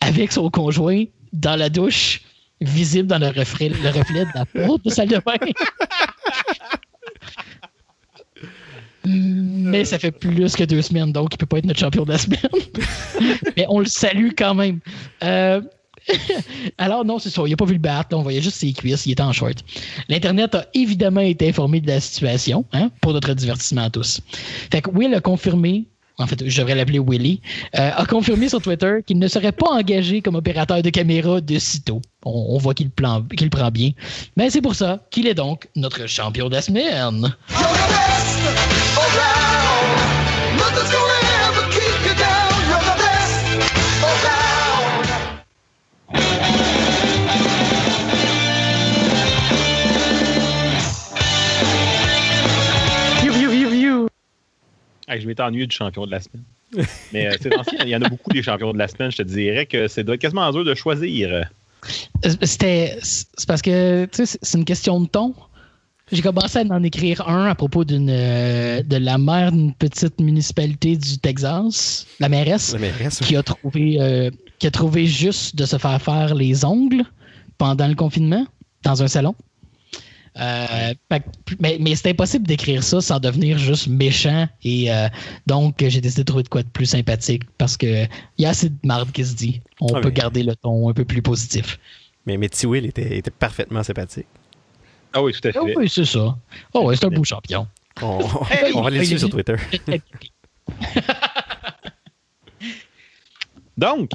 [0.00, 2.22] avec son conjoint dans la douche,
[2.60, 5.34] visible dans le reflet, le reflet de la porte de salle de bain.
[9.06, 12.12] Mais ça fait plus que deux semaines, donc il peut pas être notre champion de
[12.12, 12.40] la semaine.
[13.56, 14.80] Mais on le salue quand même.
[15.22, 15.60] Euh,
[16.78, 17.42] alors non, c'est ça.
[17.46, 18.16] Il n'a pas vu le battre.
[18.16, 19.06] on voyait juste ses cuisses.
[19.06, 19.64] Il était en short.
[20.08, 24.20] L'Internet a évidemment été informé de la situation, hein, pour notre divertissement à tous.
[24.70, 25.86] Fait que Will a confirmé
[26.18, 27.40] en fait, je devrais l'appeler Willy,
[27.78, 31.58] euh, a confirmé sur Twitter qu'il ne serait pas engagé comme opérateur de caméra de
[31.58, 32.00] sitôt.
[32.24, 33.90] On, voit qu'il qu prend bien.
[34.36, 37.34] Mais c'est pour ça qu'il est donc notre champion de la semaine.
[55.08, 56.44] Je m'étais ennuyé du champion de la semaine.
[57.12, 59.10] Mais euh, c'est ancien, il y en a beaucoup des champions de la semaine.
[59.10, 61.32] Je te dirais que c'est quasiment dur de choisir.
[61.32, 62.98] Euh, c'était.
[63.02, 65.34] C'est parce que c'est une question de ton.
[66.12, 70.20] J'ai commencé à en écrire un à propos d'une euh, de la maire d'une petite
[70.20, 72.76] municipalité du Texas, la mairesse,
[73.22, 77.04] qui a trouvé qui a trouvé juste de se faire faire les ongles
[77.58, 78.46] pendant le confinement
[78.82, 79.34] dans un salon.
[80.38, 80.92] Euh,
[81.60, 84.48] mais, mais c'est impossible d'écrire ça sans devenir juste méchant.
[84.62, 85.08] Et euh,
[85.46, 88.08] donc, j'ai décidé de trouver de quoi de plus sympathique parce qu'il
[88.38, 89.62] y a assez de marde qui se dit.
[89.80, 91.78] On ah, peut garder le ton un peu plus positif.
[92.26, 94.26] Mais, mais T-Will était, était, parfaitement sympathique.
[95.12, 95.58] Ah oui, tout à fait.
[95.58, 96.36] Ah oui, c'est ça.
[96.74, 97.66] Oh, c'est un beau champion.
[98.02, 98.18] On,
[98.74, 99.56] on va aller sur Twitter.
[103.78, 104.10] Donc,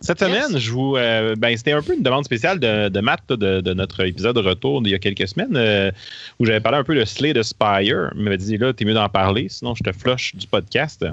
[0.00, 3.20] cette semaine, je vous, euh, ben, c'était un peu une demande spéciale de, de Matt
[3.28, 5.90] de, notre épisode de retour d'il y a quelques semaines euh,
[6.38, 8.10] où j'avais parlé un peu de Slay de Spire.
[8.16, 11.04] Il m'a dit là, t'es mieux d'en parler, sinon je te flush du podcast.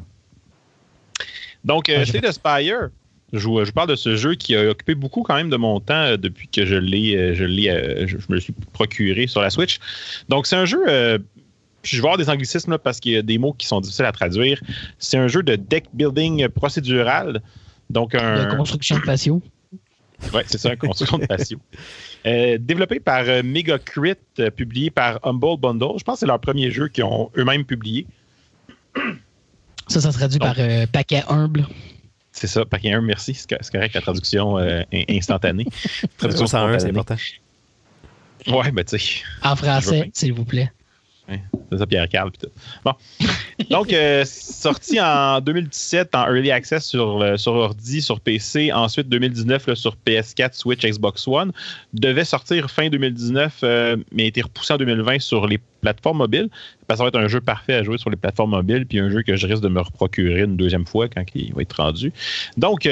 [1.65, 2.89] Donc, euh, Slay de Spire,
[3.33, 5.81] je vous, je parle de ce jeu qui a occupé beaucoup quand même de mon
[5.81, 9.79] temps depuis que je l'ai, je l'ai, je, me le suis procuré sur la Switch.
[10.29, 11.19] Donc, c'est un jeu
[11.83, 14.11] je vais avoir des anglicismes parce qu'il y a des mots qui sont difficiles à
[14.11, 14.61] traduire.
[14.99, 17.41] C'est un jeu de deck building procédural.
[17.89, 18.45] Donc un...
[18.49, 19.41] De construction de patio.
[20.33, 21.59] Oui, c'est ça, construction de patio.
[22.25, 25.97] Euh, développé par euh, Megacrit, euh, publié par Humble Bundle.
[25.97, 28.07] Je pense que c'est leur premier jeu qu'ils ont eux-mêmes publié.
[29.88, 30.55] Ça, ça se traduit par
[30.91, 31.67] paquet humble.
[32.31, 33.33] C'est ça, paquet humble, merci.
[33.33, 34.57] C'est correct, la traduction
[34.91, 35.67] instantanée.
[36.17, 37.15] traduction 101, c'est important.
[38.47, 39.21] Ouais, ben tu sais.
[39.43, 40.71] En français, s'il vous plaît.
[41.71, 42.32] C'est ça, Pierre Carl.
[42.86, 42.93] Bon.
[43.69, 48.71] Donc, euh, sorti en 2017 en Early Access sur, euh, sur ordi, sur PC.
[48.71, 51.51] Ensuite, 2019 sur PS4, Switch, Xbox One.
[51.93, 56.49] Devait sortir fin 2019, euh, mais a été repoussé en 2020 sur les plateformes mobiles.
[56.89, 59.21] Ça va être un jeu parfait à jouer sur les plateformes mobiles, puis un jeu
[59.21, 62.13] que je risque de me reprocurer une deuxième fois quand il va être rendu.
[62.55, 62.88] Donc,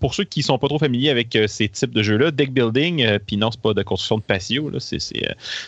[0.00, 3.36] pour ceux qui sont pas trop familiers avec ces types de jeux-là, deck building, puis
[3.36, 5.22] non, c'est pas de construction de patio, c'est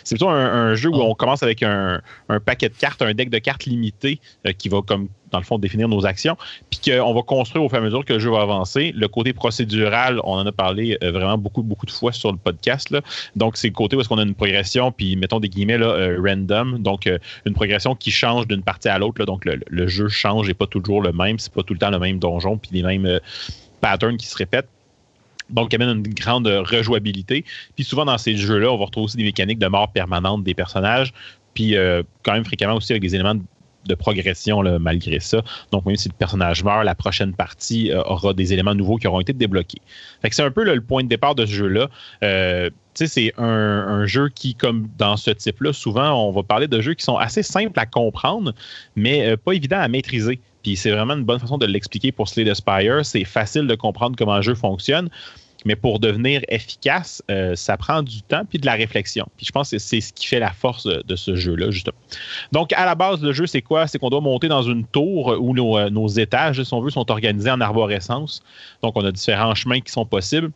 [0.09, 1.07] plutôt un, jeu où oh.
[1.09, 4.69] on commence avec un, un paquet de cartes, un deck de cartes limité euh, qui
[4.69, 6.37] va comme dans le fond définir nos actions,
[6.69, 8.93] puis qu'on va construire au fur et à mesure que le jeu va avancer.
[8.95, 12.37] Le côté procédural, on en a parlé euh, vraiment beaucoup beaucoup de fois sur le
[12.37, 12.91] podcast.
[12.91, 13.01] Là.
[13.35, 15.87] Donc c'est le côté où est-ce qu'on a une progression, puis mettons des guillemets là,
[15.87, 17.09] euh, random, donc
[17.45, 19.25] une progression qui change d'une partie à l'autre.
[19.25, 21.99] Donc le, jeu change et pas toujours le même, c'est pas tout le temps le
[21.99, 23.19] même donjon puis les mêmes
[23.81, 24.69] patterns qui se répètent.
[25.49, 27.43] Donc, il amène une grande rejouabilité.
[27.75, 30.53] Puis souvent, dans ces jeux-là, on va retrouver aussi des mécaniques de mort permanente des
[30.53, 31.13] personnages.
[31.53, 31.75] Puis
[32.23, 33.35] quand même fréquemment aussi avec des éléments
[33.85, 35.41] de progression malgré ça.
[35.71, 39.07] Donc, même si le personnage meurt, la prochaine partie euh, aura des éléments nouveaux qui
[39.07, 39.81] auront été débloqués.
[40.29, 41.89] c'est un peu le point de départ de ce jeu-là.
[42.23, 46.93] Euh, c'est un, jeu qui, comme dans ce type-là, souvent, on va parler de jeux
[46.93, 48.53] qui sont assez simples à comprendre,
[48.95, 50.39] mais euh, pas évidents à maîtriser.
[50.61, 53.03] Puis c'est vraiment une bonne façon de l'expliquer pour Slay the Spire.
[53.03, 55.09] C'est facile de comprendre comment un jeu fonctionne.
[55.65, 59.27] Mais pour devenir efficace, euh, ça prend du temps puis de la réflexion.
[59.37, 61.97] Puis je pense que c'est ce qui fait la force de, ce jeu-là, justement.
[62.51, 63.87] Donc, à la base, le jeu, c'est quoi?
[63.87, 67.09] C'est qu'on doit monter dans une tour où nos, euh, étages, si on veut, sont
[67.09, 68.43] organisés en arborescence.
[68.81, 70.51] Donc, on a différents chemins qui sont possibles.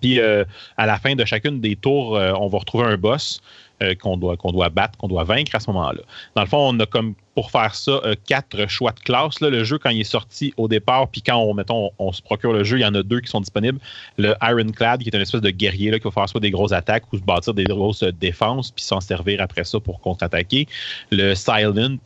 [0.00, 0.44] Puis euh,
[0.76, 3.40] à la fin de chacune des tours, on va retrouver un boss.
[3.82, 6.02] Euh, qu'on doit, battre, qu'on doit vaincre à ce moment-là.
[6.36, 9.40] Dans le fond, on a comme pour faire ça euh, quatre choix de classe.
[9.40, 12.62] Le jeu, quand il est sorti au départ, puis quand on, on, se procure le
[12.64, 13.78] jeu, il y en a deux qui sont disponibles.
[14.18, 17.04] Le Ironclad, qui est une espèce de guerrier qui va faire soit des grosses attaques
[17.12, 20.66] ou se bâtir des grosses défenses, puis s'en servir après ça pour contre-attaquer.
[21.10, 21.98] Le Silent,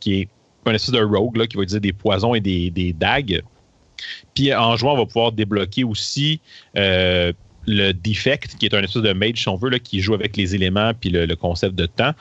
[0.00, 0.28] qui est
[0.66, 3.42] un espèce de rogue qui va utiliser des poisons et des, dagues.
[4.34, 6.40] Puis en jouant, on va pouvoir débloquer aussi
[6.76, 7.32] euh,
[7.66, 10.36] le Defect, qui est un espèce de mage, si on veut, là, qui joue avec
[10.36, 12.12] les éléments puis le, concept de temps.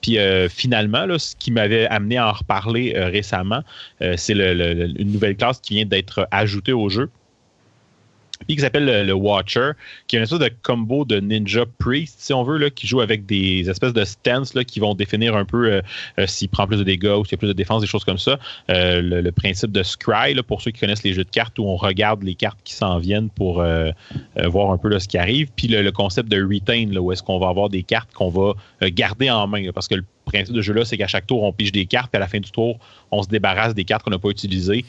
[0.00, 3.62] Puis euh, finalement, là, ce qui m'avait amené à en reparler euh, récemment,
[4.02, 7.10] euh, c'est une nouvelle classe qui vient d'être ajoutée au jeu
[8.48, 9.72] qui s'appelle le, Watcher,
[10.06, 13.00] qui est une espèce de combo de Ninja Priest, si on veut, là, qui joue
[13.00, 15.82] avec des espèces de stances là, qui vont définir un peu euh,
[16.18, 18.04] euh, s'il prend plus de dégâts ou s'il y a plus de défense, des choses
[18.04, 18.38] comme ça.
[18.70, 21.64] Euh, le, principe de Scry, là, pour ceux qui connaissent les jeux de cartes, où
[21.64, 23.64] on regarde les cartes qui s'en viennent pour
[24.36, 25.48] voir un peu là, ce qui arrive.
[25.56, 28.54] Puis le, concept de Retain, là, où est-ce qu'on va avoir des cartes qu'on va
[28.90, 29.70] garder en main.
[29.72, 32.18] parce que le principe de jeu-là, c'est qu'à chaque tour, on pige des cartes, puis
[32.18, 32.78] à la fin du tour,
[33.10, 34.84] on se débarrasse des cartes qu'on n'a pas utilisées.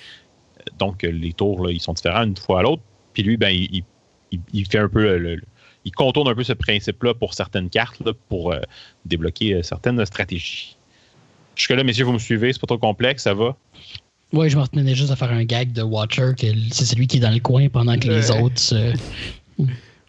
[0.77, 2.83] Donc, les tours, là, ils sont différents d'une fois à l'autre.
[3.13, 5.41] Puis lui, ben, il, fait un peu le,
[5.85, 8.59] il contourne un peu ce principe-là pour certaines cartes, pour euh,
[9.05, 10.77] débloquer euh, certaines stratégies.
[11.55, 13.55] Jusque-là, messieurs, vous me suivez, c'est pas trop complexe, ça va?
[14.31, 17.17] Oui, je me retenais juste à faire un gag de Watcher, que c'est celui qui
[17.17, 18.73] est dans le coin pendant que les autres.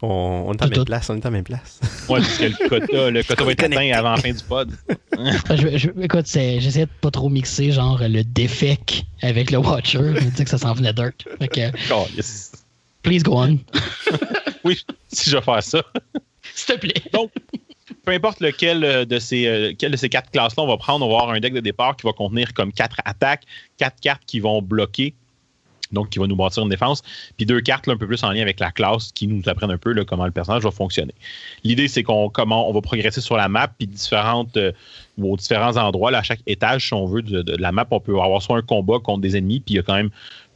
[0.01, 1.81] on, est à la même place, on est à la même place.
[2.09, 4.71] Oui, parce que le quota, le quota va être atteint avant la fin du pod.
[6.03, 9.99] écoute, j'essaie de pas trop mixer genre le défect avec le Watcher.
[9.99, 11.15] Je me dis que ça s'en venait dirt.
[11.93, 12.53] oh, yes.
[13.05, 13.59] Please go on.
[14.65, 14.81] oui,
[15.13, 15.83] si je vais faire ça.
[16.55, 17.03] S'il te plaît.
[17.13, 17.31] Donc,
[18.05, 21.09] peu importe lequel euh, de ces, euh, de ces quatre classes-là on va prendre, on
[21.11, 23.45] va avoir un deck de départ qui va contenir comme quatre attaques,
[23.77, 25.15] quatre cartes qui vont bloquer.
[25.93, 27.03] donc qui va nous bâtir une défense,
[27.37, 29.79] puis deux cartes un peu plus en lien avec la classe qui nous apprennent un
[29.79, 31.15] peu comment le personnage va fonctionner.
[31.63, 34.73] L'idée, c'est qu'on comment on va progresser sur la map, puis différentes euh,
[35.21, 38.43] aux différents endroits, à chaque étage, si on veut, de, la map, on peut avoir
[38.43, 40.11] soit un combat contre des ennemis, puis il y a quand même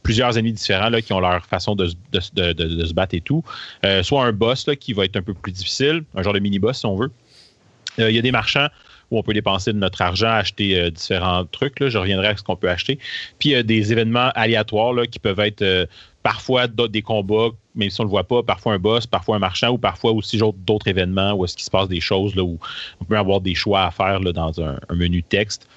[0.09, 3.43] plusieurs ennemis différents là, qui ont leur façon de, se battre et tout.
[3.85, 6.39] Euh, soit un boss là, qui va être un peu plus difficile, un genre de
[6.39, 7.11] mini-boss si on veut.
[7.99, 8.69] Euh, il y a des marchands
[9.11, 11.79] où on peut dépenser de notre argent, acheter euh, différents trucs.
[11.79, 11.89] Là.
[11.89, 12.97] Je reviendrai à ce qu'on peut acheter.
[13.37, 15.87] Puis il y a des événements aléatoires là, qui peuvent être
[16.23, 19.39] parfois des combats, même si on ne le voit pas, parfois un boss, parfois un
[19.39, 22.57] marchand, ou parfois aussi d'autres événements où est-ce qu'il se passe des choses là, où
[22.99, 25.67] on peut avoir des choix à faire là, dans un, menu texte.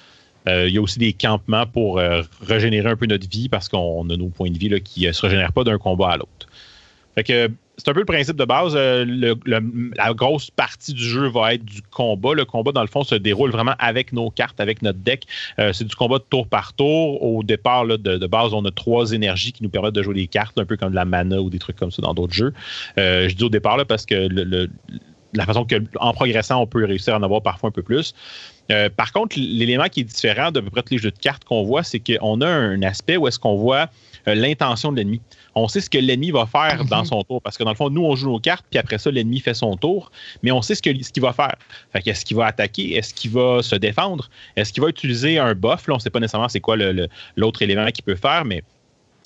[0.47, 2.01] Euh, il y a aussi des campements pour
[2.41, 5.11] régénérer un peu notre vie parce qu'on a nos points de vie là, qui ne
[5.11, 6.47] se régénèrent pas d'un combat à l'autre.
[7.77, 8.73] C'est un peu le principe de base.
[8.75, 12.33] Euh, la grosse partie du jeu va être du combat.
[12.33, 15.25] Le combat, dans le fond, se déroule vraiment avec nos cartes, avec notre deck.
[15.59, 17.23] Euh, c'est du combat de tour par tour.
[17.23, 20.57] Au départ, de, base, on a trois énergies qui nous permettent de jouer des cartes,
[20.59, 22.53] un peu comme de la mana ou des trucs comme ça dans d'autres jeux.
[22.99, 24.27] Euh, je dis au départ là, parce que
[25.33, 28.13] la façon que, en progressant, on peut réussir à en avoir parfois un peu plus.
[28.95, 31.63] Par contre, l'élément qui est différent de peu près tous les jeux de cartes qu'on
[31.63, 33.89] voit, c'est qu'on a un aspect où est-ce qu'on voit
[34.25, 35.21] l'intention de l'ennemi
[35.55, 37.05] on sait ce que l'ennemi va faire dans mhm.
[37.05, 37.41] son tour.
[37.41, 39.53] Parce que dans le fond, nous, on joue nos cartes, puis après ça, l'ennemi fait
[39.53, 40.11] son tour,
[40.41, 41.55] mais on sait ce qu'il ce va faire.
[41.91, 42.95] Fait qu'est-ce qu'il va attaquer?
[42.95, 44.29] Est-ce qu'il va se défendre?
[44.55, 45.87] Est-ce qu'il va utiliser un buff?
[45.87, 46.75] Là, on ne sait pas nécessairement c'est quoi
[47.35, 48.63] l'autre élément qu'il peut faire, mais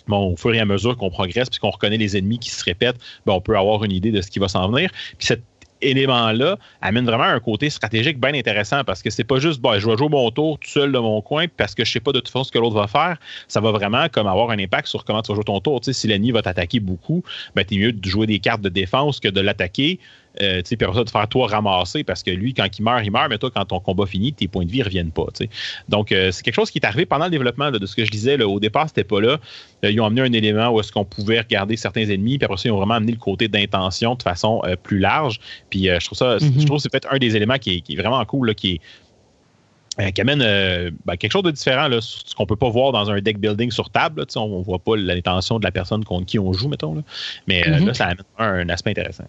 [0.07, 2.63] Bon, au fur et à mesure qu'on progresse, puis qu'on reconnaît les ennemis qui se
[2.63, 2.95] répètent,
[3.25, 4.89] ben, on peut avoir une idée de ce qui va s'en venir.
[5.17, 5.43] Puis cette
[5.81, 9.97] élément-là amène vraiment un côté stratégique bien intéressant parce que c'est pas juste je vais
[9.97, 12.29] jouer mon tour tout seul de mon coin parce que je sais pas de toute
[12.29, 13.17] façon ce que l'autre va faire.
[13.47, 15.79] Ça va vraiment comme avoir un impact sur comment tu vas jouer ton tour.
[15.83, 17.23] si l'ennemi va t'attaquer beaucoup,
[17.55, 19.99] ben, es mieux de jouer des cartes de défense que de l'attaquer
[20.41, 23.11] euh, puis après ça, de faire toi ramasser parce que lui, quand il meurt, il
[23.11, 25.25] meurt, mais toi, quand ton combat finit, tes points de vie ne reviennent pas.
[25.89, 28.11] Donc, euh, c'est quelque chose qui est arrivé pendant le développement de ce que je
[28.11, 28.41] disais.
[28.41, 29.39] au départ, c'était pas là.
[29.83, 32.57] Euh, ils ont amené un élément où est-ce qu'on pouvait regarder certains ennemis, puis après
[32.57, 35.39] ça, ils ont vraiment amené le côté d'intention de façon plus large.
[35.69, 36.65] Puis je trouve ça, je mm-hmm.
[36.65, 38.79] trouve que c'est peut-être un des éléments qui est, vraiment cool, qui
[39.97, 40.39] amène
[41.05, 43.71] ben, quelque chose de différent, là, ce qu'on peut pas voir dans un deck building
[43.71, 44.25] sur table.
[44.35, 47.03] on ne voit pas l'intention de la personne contre qui on joue, mettons.
[47.47, 47.85] Mais mm-hmm.
[47.85, 49.25] là, ça amène un, aspect intéressant.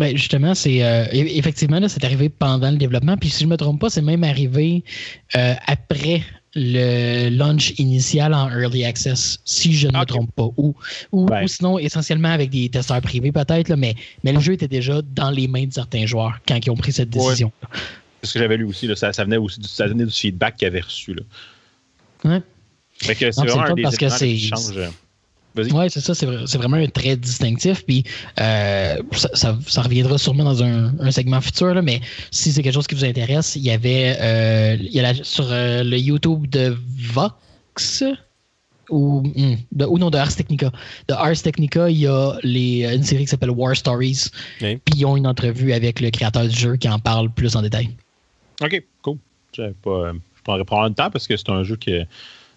[0.00, 3.18] Ben justement, c'est euh, effectivement là, c'est arrivé pendant le développement.
[3.18, 4.82] Puis si je me trompe pas, c'est même arrivé
[5.36, 6.22] euh, après
[6.54, 10.48] le launch initial en early access, si je ne me trompe pas.
[10.56, 10.74] Ou,
[11.12, 13.94] ou, sinon, essentiellement avec des testeurs privés peut-être, mais,
[14.24, 16.92] mais le jeu était déjà dans les mains de certains joueurs quand ils ont pris
[16.92, 17.52] cette décision.
[18.22, 18.86] C'est ce que j'avais lu aussi.
[18.86, 21.12] Là, ça, venait aussi du, ça venait du feedback qu'ils avaient reçu.
[21.12, 21.22] Là.
[22.24, 22.42] Ouais.
[23.02, 24.34] Fait que c'est vraiment un des parce que c'est
[25.56, 26.26] oui, c'est ça, c'est,
[26.56, 27.84] vraiment un trait distinctif.
[27.84, 28.04] Puis
[28.40, 33.04] euh, ça, reviendra sûrement dans un, segment futur, mais si c'est quelque chose qui vous
[33.04, 36.76] intéresse, il y avait euh, il y a sur euh, le YouTube de
[37.12, 38.04] Vox
[38.88, 40.72] ou, hmm, ou non de Ars Technica.
[41.08, 44.26] De Ars Technica, il y a les, une série qui s'appelle War Stories.
[44.58, 47.62] Puis ils ont une entrevue avec le créateur du jeu qui en parle plus en
[47.62, 47.90] détail.
[48.62, 49.16] OK, cool.
[49.56, 49.72] Je
[50.44, 52.00] prendrais prendre le temps parce que c'est un jeu qui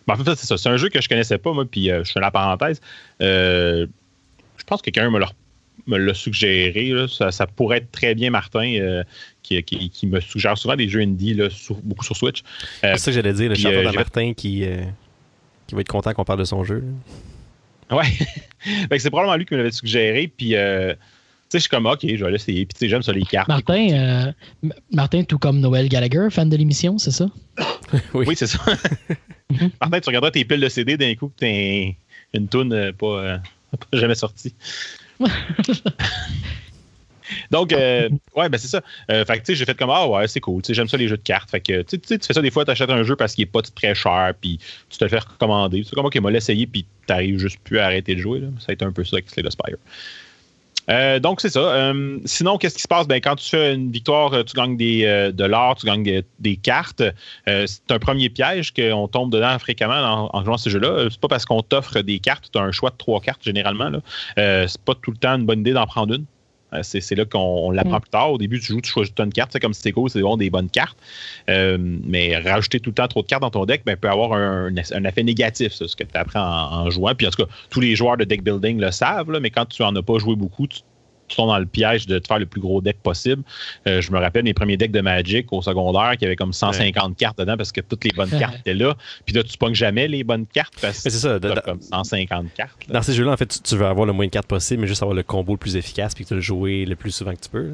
[0.07, 0.57] ben, en fait, c'est ça.
[0.57, 2.81] C'est un jeu que je connaissais pas, moi, puis euh, je fais la parenthèse.
[3.21, 3.87] Euh,
[4.57, 6.93] je pense que quelqu'un me l'a suggéré.
[7.07, 9.03] Ça, pourrait être très bien Martin, euh,
[9.41, 11.37] qui, me suggère souvent des jeux indie,
[11.83, 12.43] beaucoup sur Switch.
[12.81, 14.65] c'est ça que j'allais dire, le chanteur de Martin qui,
[15.67, 16.83] qui va être content qu'on parle de son jeu.
[17.91, 18.05] Ouais.
[18.99, 20.55] c'est probablement lui qui me l'avait suggéré, puis
[21.57, 22.65] je suis comme, OK, je vais l'essayer.
[22.65, 23.47] Puis, j'aime ça, les cartes.
[23.47, 24.33] Martin,
[24.91, 27.27] Martin, tout comme Noël Gallagher, fan de l'émission, c'est ça?
[28.13, 28.59] oui, c'est ça.
[29.53, 29.71] Mhm.
[29.81, 31.95] Martin, tu regarderas tes piles de CD d'un coup que t'es
[32.33, 33.41] une toune euh, euh, pas,
[33.97, 34.55] jamais sortie.
[37.49, 38.81] Donc, euh, ouais, ben c'est ça.
[39.07, 41.17] fait que, tu sais, j'ai fait comme, ah ouais, c'est cool, j'aime ça les jeux
[41.17, 41.49] de cartes.
[41.49, 43.43] Fait que, tu sais, tu fais ça des fois, tu achètes un jeu parce qu'il
[43.43, 45.83] est pas très cher, puis tu te le fais recommander.
[45.83, 48.41] C'est comme, ok, moi, l'essayer, puis t'arrives juste plus à arrêter de jouer.
[48.59, 49.77] Ça a été un peu ça avec Slay the Spire.
[50.89, 51.59] Euh, donc, c'est ça.
[51.59, 53.07] Euh, sinon, qu'est-ce qui se passe?
[53.07, 56.55] Ben, quand tu fais une victoire, euh, tu gagnes des, de l'or, tu gagnes des,
[56.57, 57.01] cartes.
[57.45, 61.07] c'est un premier piège qu'on tombe dedans fréquemment en, jouant à ce jeu-là.
[61.09, 63.91] C'est pas parce qu'on t'offre des cartes, tu as un choix de trois cartes généralement.
[64.37, 66.25] c'est pas tout le temps une bonne idée d'en prendre une.
[66.73, 68.01] Euh, c'est là qu'on l'apprend mm.
[68.01, 68.31] plus tard.
[68.31, 69.51] Au début, tu joues, tu choisis une carte.
[69.53, 70.97] C'est comme c'est cool, c'est bon, des bonnes cartes.
[71.49, 74.33] Euh, mais rajouter tout le temps trop de cartes dans ton deck ben, peut avoir
[74.33, 77.15] un, effet négatif, ça, ce que tu apprends en, jouant.
[77.15, 79.81] Puis en tout cas, tous les joueurs de deck building le savent, mais quand tu
[79.81, 80.79] n'en as pas joué beaucoup, tu
[81.35, 83.43] tu dans le piège de te faire le plus gros deck possible.
[83.87, 87.17] Euh, je me rappelle mes premiers decks de Magic au secondaire qui avaient comme 150
[87.17, 88.95] cartes dedans parce que toutes les bonnes cartes étaient là.
[89.25, 92.71] Puis là, tu pognes jamais les bonnes cartes parce que c'est ça, comme 150 cartes.
[92.89, 95.01] Dans ces jeux-là, en fait, tu, veux avoir le moins de cartes possible, mais juste
[95.01, 97.41] avoir le combo le plus efficace puis que tu le jouer le plus souvent que
[97.41, 97.71] tu peux.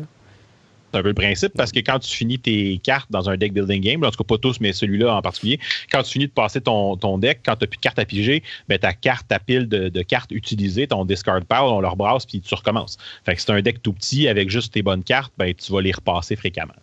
[0.92, 3.54] C'est un peu le principe parce que quand tu finis tes cartes dans un deck
[3.54, 5.60] building game, en tout cas pas tous, mais celui-là en particulier,
[5.92, 8.06] quand tu finis de passer ton, ton deck, quand tu n'as plus de cartes à
[8.06, 12.26] piger, ben, ta carte, ta pile de, cartes utilisées, ton discard pile, on leur brasse
[12.26, 12.98] puis tu recommences.
[13.26, 15.82] Fait que c'est un deck tout petit avec juste tes bonnes cartes, ben, tu vas
[15.82, 16.74] les repasser fréquemment.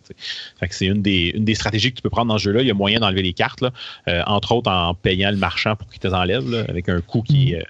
[0.59, 2.61] Fait que c'est une des, une des stratégies que tu peux prendre dans ce jeu-là.
[2.61, 3.71] Il y a moyen d'enlever les cartes, là,
[4.07, 7.21] euh, entre autres en payant le marchand pour qu'il te les enlève avec un coût
[7.21, 7.55] qui, mm.
[7.55, 7.63] euh,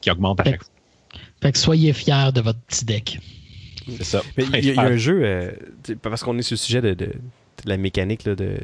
[0.00, 0.72] qui, augmente à chaque fois.
[1.40, 3.18] Fait que soyez fiers de votre petit deck.
[3.88, 4.22] C'est ça.
[4.38, 5.50] il y, a un jeu, euh,
[6.00, 7.12] parce qu'on est sur le sujet de,
[7.64, 8.58] la mécanique de,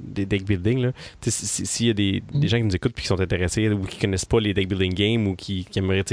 [0.00, 0.90] des deck building.
[1.22, 2.46] S'il y a des, mm.
[2.46, 4.94] gens qui nous écoutent et qui sont intéressés ou qui connaissent pas les deck building
[4.94, 6.04] games ou qui, aimeraient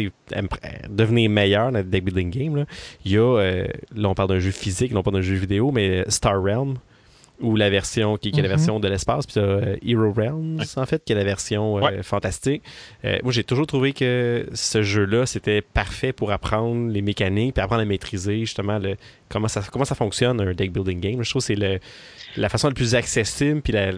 [0.90, 2.66] devenir meilleurs dans les deck building games,
[3.06, 5.72] il y a, euh, là on parle d'un jeu physique, non pas d'un jeu vidéo,
[5.72, 6.76] mais Star Realm
[7.42, 8.48] ou la version qui, est la mhm.
[8.48, 12.64] version de l'espace, puis euh, Hero Realms, en fait, qui est la version euh, fantastique.
[13.06, 17.64] Euh, moi, j'ai toujours trouvé que ce jeu-là, c'était parfait pour apprendre les mécaniques, puis
[17.64, 18.96] apprendre à maîtriser justement le,
[19.30, 21.24] comment, ça, comment ça fonctionne un deck building game.
[21.24, 21.82] Je trouve que c'est
[22.38, 23.92] la façon la plus accessible, puis la,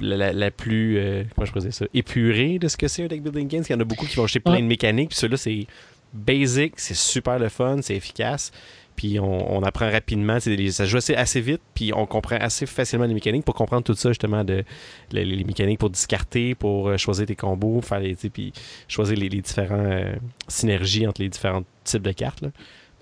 [0.00, 0.98] la, plus
[1.34, 3.60] comment je ça épurée de ce que c'est un deck building game.
[3.60, 5.66] Parce qu'il y en a beaucoup qui vont acheter plein de mécaniques, puis celui-là, c'est
[6.12, 8.50] basic, c'est super le fun, c'est efficace
[8.96, 10.38] puis on, apprend rapidement.
[10.40, 14.10] Ça joue assez, vite, puis on comprend assez facilement les mécaniques pour comprendre tout ça,
[14.10, 14.64] justement, de,
[15.12, 18.52] les, mécaniques pour discarter, pour euh, choisir tes combos, faire les, puis
[18.88, 20.14] choisir les, différentes euh,
[20.48, 22.44] synergies entre les différents types de cartes.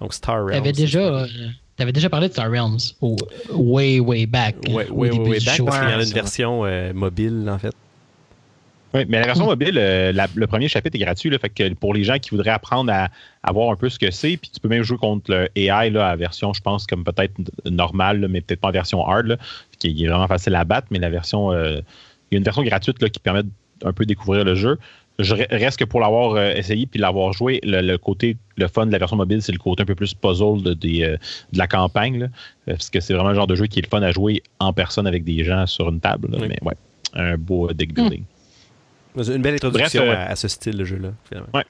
[0.01, 0.53] Donc Star Realms.
[0.53, 1.26] T'avais déjà, euh,
[1.78, 2.78] avais déjà parlé de Star Realms,
[3.51, 4.57] way, way back.
[4.68, 7.74] Way, way, way, back, parce qu'il y en a une version mobile, en fait.
[8.95, 11.30] Oui, mais la version mobile, euh, le premier chapitre est gratuit.
[11.30, 14.11] Là, fait que pour les gens qui voudraient apprendre à, voir un peu ce que
[14.11, 17.05] c'est, puis tu peux même jouer contre le AI là, à version, je pense, comme
[17.05, 17.34] peut-être
[17.64, 19.36] normale, mais peut-être pas en version hard, là,
[19.78, 21.53] qui est vraiment facile à battre, mais la version.
[21.53, 21.80] Euh,
[22.30, 23.43] il y a une version gratuite là, qui permet
[23.84, 24.78] un peu découvrir le jeu.
[25.18, 28.93] Je reste que pour l'avoir euh, essayé puis l'avoir joué, le, côté, le fun de
[28.93, 31.18] la version mobile, c'est le côté un peu plus puzzle de, de,
[31.53, 32.20] la campagne.
[32.20, 32.26] Là,
[32.66, 34.72] parce que c'est vraiment le genre de jeu qui est le fun à jouer en
[34.72, 36.34] personne avec des gens sur une table.
[36.40, 36.74] Mais ouais,
[37.14, 38.24] un beau deck building.
[39.17, 41.51] Une belle introduction euh, à, ce style de jeu-là, finalement.
[41.55, 41.65] Ouais.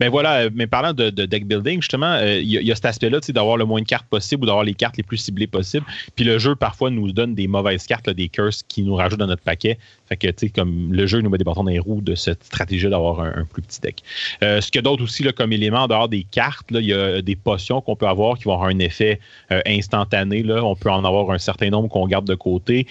[0.00, 3.20] Ben voilà, euh, mais parlant de, deck building, justement, euh, il y, a cet aspect-là,
[3.28, 5.84] d'avoir le moins de cartes possible ou d'avoir les cartes les plus ciblées possibles.
[6.14, 9.26] Puis le jeu, parfois, nous donne des mauvaises cartes, des curses qui nous rajoutent dans
[9.26, 9.78] notre paquet.
[10.08, 12.14] Fait que, tu sais, comme le jeu nous met des bâtons dans les roues de
[12.14, 14.02] cette stratégie d'avoir un, plus petit deck.
[14.40, 17.22] ce qu'il y a d'autre aussi, là, comme élément, dehors des cartes, il y a
[17.22, 19.20] des potions qu'on peut avoir qui vont avoir un effet
[19.66, 20.42] instantané.
[20.42, 20.64] Là.
[20.64, 22.86] On peut en avoir un certain nombre qu'on garde de côté.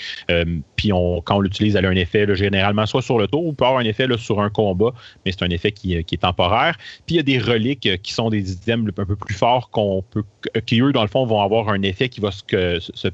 [0.75, 3.53] puis on, quand on l'utilise, elle a un effet généralement soit sur le tour ou
[3.53, 4.91] peut avoir un effet sur un combat,
[5.25, 6.77] mais c'est un effet qui, est temporaire.
[7.05, 9.69] Puis il y a des reliques euh, qui sont des items un peu plus forts
[9.69, 10.23] qu'on peut,
[10.65, 12.43] qui eux, dans le fond, vont avoir un effet qui va, se,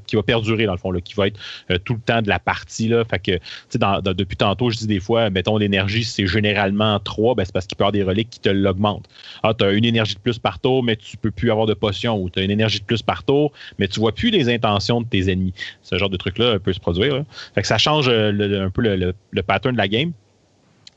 [0.06, 1.38] qui va perdurer, dans le fond, là, qui va être
[1.70, 2.88] euh, tout le temps de la partie.
[2.88, 3.04] Là.
[3.04, 7.44] Fait que, dans, depuis tantôt, je dis des fois, mettons, l'énergie, c'est généralement 3, ben,
[7.44, 9.08] c'est parce qu'il peut y avoir des reliques qui te l'augmentent.
[9.42, 11.74] Ah, tu as une énergie de plus par tour, mais tu peux plus avoir de
[11.74, 14.48] potion, ou tu as une énergie de plus par tour, mais tu vois plus les
[14.48, 15.54] intentions de tes ennemis.
[15.82, 17.24] Ce genre de truc-là peut se produire.
[17.54, 20.12] Fait que ça change euh, un peu le pattern de la game.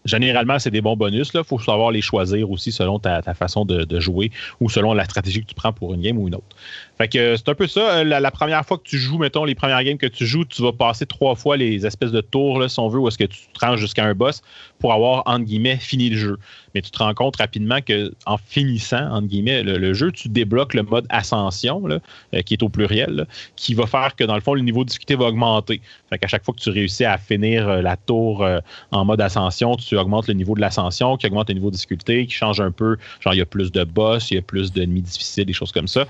[0.05, 1.31] Généralement, c'est des bons bonus.
[1.33, 4.31] Il faut savoir les choisir aussi selon ta, façon de, jouer
[4.61, 6.55] ou selon la stratégie que tu prends pour une game ou une autre.
[6.97, 7.97] Fait que euh, c'est un peu ça.
[7.97, 10.61] Euh, la, première fois que tu joues, mettons, les premières games que tu joues, tu
[10.61, 13.39] vas passer trois fois les espèces de tours, si on veut, où est-ce que tu
[13.47, 14.41] te jusqu'à un boss
[14.79, 16.37] pour avoir, entre guillemets, fini le jeu.
[16.73, 20.73] Mais tu te rends compte rapidement que en finissant, entre guillemets, le, jeu, tu débloques
[20.73, 24.53] le mode ascension, euh, qui est au pluriel, qui va faire que, dans le fond,
[24.53, 25.81] le niveau de difficulté va augmenter.
[26.09, 28.45] Fait qu'à chaque fois que tu réussis à finir la tour
[28.91, 32.25] en mode ascension, tu augmentes le niveau de l'ascension, qui augmente le niveau de difficulté,
[32.25, 32.97] qui change un peu.
[33.19, 35.71] Genre, il y a plus de boss, il y a plus d'ennemis difficiles, des choses
[35.71, 36.05] comme ça.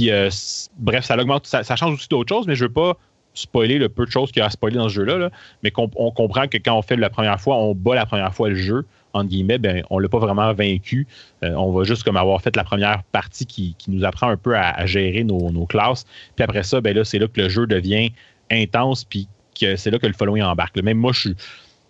[0.00, 0.30] Euh,
[0.78, 2.96] bref, ça augmente, ça, change aussi d'autres choses, mais je veux pas
[3.34, 5.30] spoiler le peu de choses qu'il y a à spoiler dans ce jeu-là,
[5.62, 8.48] mais on comprend que quand on fait la première fois, on bat la première fois
[8.48, 11.06] le jeu, entre guillemets, ben, on l'a pas vraiment vaincu.
[11.42, 14.56] Euh, on va juste comme avoir fait la première partie qui, nous apprend un peu
[14.56, 16.04] à, gérer nos, classes.
[16.34, 18.10] Puis après ça, ben là, c'est là que le jeu devient
[18.50, 19.28] intense, puis
[19.58, 20.76] que c'est là que le following embarque.
[20.78, 21.36] Même moi, je suis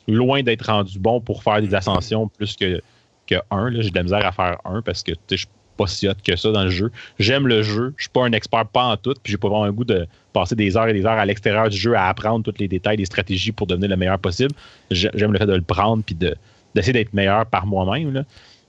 [0.09, 2.80] loin d'être rendu bon pour faire des ascensions plus que,
[3.26, 3.70] que un.
[3.72, 5.46] J'ai de la misère à faire un parce que je
[5.77, 6.91] pas si hot que ça dans le jeu.
[7.18, 7.95] J'aime le jeu.
[7.97, 10.07] Je suis pas un expert pas en tout, puis j'ai pas vraiment un goût de
[10.33, 12.97] passer des heures et des heures à l'extérieur du jeu à apprendre tous les détails,
[12.97, 14.53] des stratégies pour devenir le meilleur possible.
[14.91, 18.24] J'aime le fait de le prendre puis d'essayer d'être meilleur par moi-même.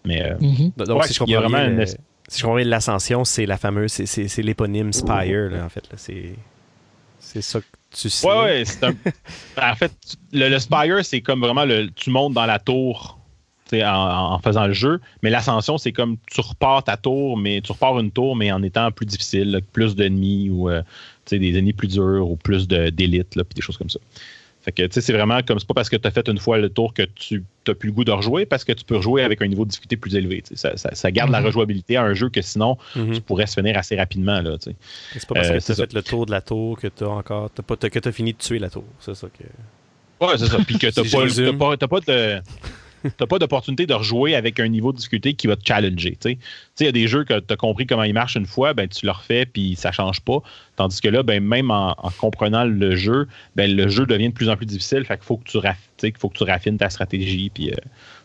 [0.06, 0.86] Mais euh, mm-hmm.
[0.86, 1.86] donc, si je comprends vraiment une...
[1.86, 5.84] si je comprends l'ascension, c'est la fameuse, c'est l'éponyme Spire, en fait.
[7.20, 8.28] C'est ça que tu sais.
[8.28, 8.64] Ouais, ouais.
[8.84, 9.72] Un...
[9.72, 9.92] en fait,
[10.32, 11.90] le, Spire, c'est comme vraiment le.
[11.92, 13.17] Tu montes dans la tour
[13.74, 17.72] en, en, faisant le jeu, mais l'ascension, c'est comme tu repars ta tour, mais tu
[17.72, 20.82] repars une tour, mais en étant plus difficile, plus d'ennemis ou euh,
[21.30, 24.00] des ennemis plus durs ou plus d'élite, puis des choses comme ça.
[24.68, 26.68] Fait que, c'est vraiment comme c'est pas parce que tu as fait une fois le
[26.68, 29.42] tour que tu n'as plus le goût de rejouer, parce que tu peux rejouer avec
[29.42, 30.44] un niveau de difficulté plus élevé.
[30.56, 31.46] Ça, ça, garde la mhm.
[31.46, 33.14] rejouabilité à un jeu que sinon, mhm.
[33.14, 34.42] tu pourrais se finir assez rapidement.
[34.42, 34.76] Là, c'est
[35.26, 37.10] pas parce que euh, tu as fait le tour de la tour que tu as
[37.10, 37.50] encore.
[37.50, 38.84] pas, que as fini de tuer la tour.
[39.00, 40.26] C'est ça que.
[40.26, 40.58] Ouais, c'est ça.
[40.58, 42.42] Puis que pas, pas de
[43.16, 46.18] t'as pas d'opportunité de rejouer avec un niveau de difficulté qui va te challenger.
[46.26, 46.38] Il
[46.80, 49.06] y a des jeux que tu as compris comment ils marchent une fois, ben, tu
[49.06, 50.40] le refais puis ça change pas.
[50.76, 54.50] Tandis que là, ben, même en, comprenant le jeu, ben, le jeu devient de plus
[54.50, 55.06] en plus difficile.
[55.06, 57.52] Fait qu'il faut que tu faut que tu raffines ta stratégie.
[57.60, 57.72] Euh,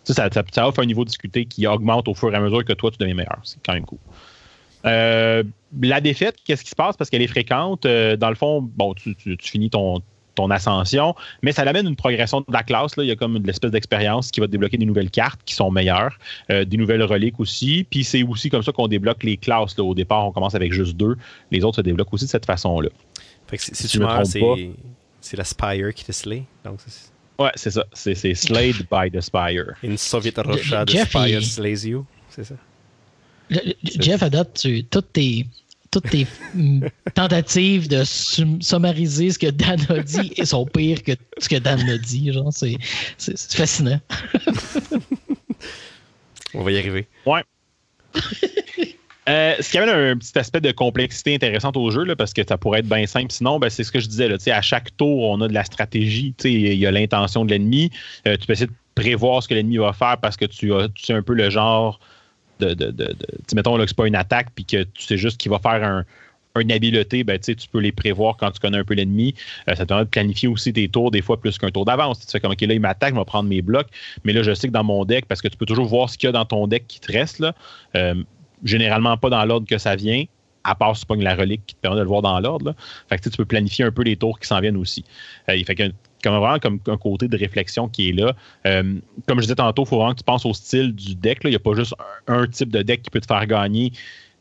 [0.05, 0.29] ça,
[0.67, 2.99] offre un niveau de difficulté qui augmente au fur et à mesure que toi, tu
[2.99, 3.41] deviens meilleur.
[3.45, 3.99] C'est quand même cool.
[4.85, 5.45] Euh,
[5.81, 6.97] la défaite, qu'est-ce qui se passe?
[6.97, 7.87] Parce qu'elle est fréquente?
[7.87, 10.03] Euh, dans le fond, bon, tu finis ton,
[10.35, 12.97] ton ascension, mais ça l'amène une progression de la classe.
[12.97, 13.05] Là.
[13.05, 15.71] Il y a comme une espèce d'expérience qui va débloquer des nouvelles cartes qui sont
[15.71, 16.19] meilleures,
[16.51, 17.87] euh, des nouvelles reliques aussi.
[17.89, 19.79] Puis c'est aussi comme ça qu'on débloque les classes.
[19.79, 21.17] Au départ, on commence avec juste deux.
[21.51, 22.89] Les autres se débloquent aussi de cette façon-là.
[23.55, 24.23] si, tu meurs,
[25.21, 26.45] c'est la Spire qui te slay.
[26.65, 26.81] Donc,
[27.39, 27.85] ouais, c'est ça.
[27.93, 29.75] C'est Slayed by the Spire.
[29.83, 32.05] Une Soviet Russia, the Spire slays you.
[32.29, 32.55] C'est ça.
[33.83, 35.47] Jeff adopte toutes tes
[35.93, 36.27] toutes tes
[37.15, 41.99] tentatives de summariser ce que Dan a dit sont pires que ce que Dan a
[41.99, 42.33] dit.
[42.33, 42.79] Genre, c'est,
[43.55, 44.01] fascinant.
[46.55, 47.07] On va y arriver.
[47.25, 47.43] Ouais.
[49.29, 52.43] Euh, ce qui amène un petit aspect de complexité intéressante au jeu, là, parce que
[52.45, 53.31] ça pourrait être bien simple.
[53.31, 54.27] Sinon, ben, c'est ce que je disais.
[54.27, 56.35] Là, à chaque tour, on a de la stratégie.
[56.43, 57.93] Il y a l'intention de l'ennemi.
[58.27, 60.89] Euh, tu peux essayer de prévoir ce que l'ennemi va faire parce que tu, as,
[60.89, 62.01] tu sais un peu le genre
[62.65, 63.17] de.
[63.55, 65.85] mettons là, que c'est pas une attaque, puis que tu sais juste qu'il va faire
[65.85, 66.05] un,
[66.61, 69.35] une habileté, ben, tu peux les prévoir quand tu connais un peu l'ennemi.
[69.69, 72.21] Euh, ça te permet de planifier aussi tes tours, des fois plus qu'un tour d'avance.
[72.21, 73.89] Tu fais comme, OK, là, il m'attaque, je vais prendre mes blocs.
[74.25, 76.19] Mais là, je sais que dans mon deck, parce que tu peux toujours voir ce
[76.19, 77.55] qu'il y a dans ton deck qui te reste, là,
[77.97, 78.15] euh,
[78.65, 80.25] généralement pas dans l'ordre que ça vient,
[80.65, 82.75] à part si tu la relique qui te permet de le voir dans l'ordre.
[83.09, 85.05] Fait que tu peux planifier un peu les tours qui s'en viennent aussi.
[85.49, 85.75] Euh, il fait
[86.23, 88.35] comme vraiment comme un côté de réflexion qui est là.
[88.67, 88.95] Euh,
[89.27, 91.41] comme je disais tantôt, il faut vraiment que tu penses au style du deck.
[91.45, 91.95] Il n'y a pas juste
[92.27, 93.93] un, type de deck qui peut te faire gagner,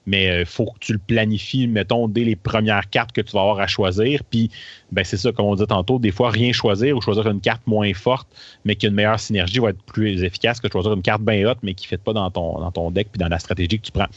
[0.06, 3.34] mais il euh, faut que tu le planifies, mettons, dès les premières cartes que tu
[3.34, 4.24] vas avoir à choisir.
[4.30, 4.50] Puis,
[4.92, 7.62] ben, c'est ça, comme on disait tantôt, des fois, rien choisir ou choisir une carte
[7.68, 8.28] moins forte,
[8.66, 11.50] mais qui a une meilleure synergie va être plus efficace que choisir une carte bien
[11.50, 13.80] haute, mais qui ne fait pas dans ton, dans ton deck puis dans la stratégie
[13.80, 14.10] que tu prends.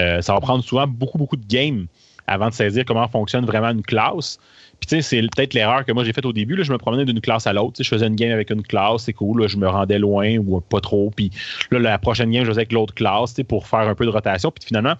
[0.00, 1.86] Euh, ça va prendre souvent beaucoup, beaucoup de games
[2.26, 4.38] avant de saisir comment fonctionne vraiment une classe.
[4.80, 6.54] Puis, tu sais, c'est peut-être l'erreur que moi j'ai faite au début.
[6.54, 7.82] Là, je me promenais d'une classe à l'autre.
[7.82, 9.48] Je faisais une game avec une classe, c'est cool.
[9.48, 11.10] je me rendais loin ou pas trop.
[11.14, 11.30] Puis
[11.70, 14.50] là, la prochaine game, je faisais avec l'autre classe pour faire un peu de rotation.
[14.50, 14.94] Puis finalement,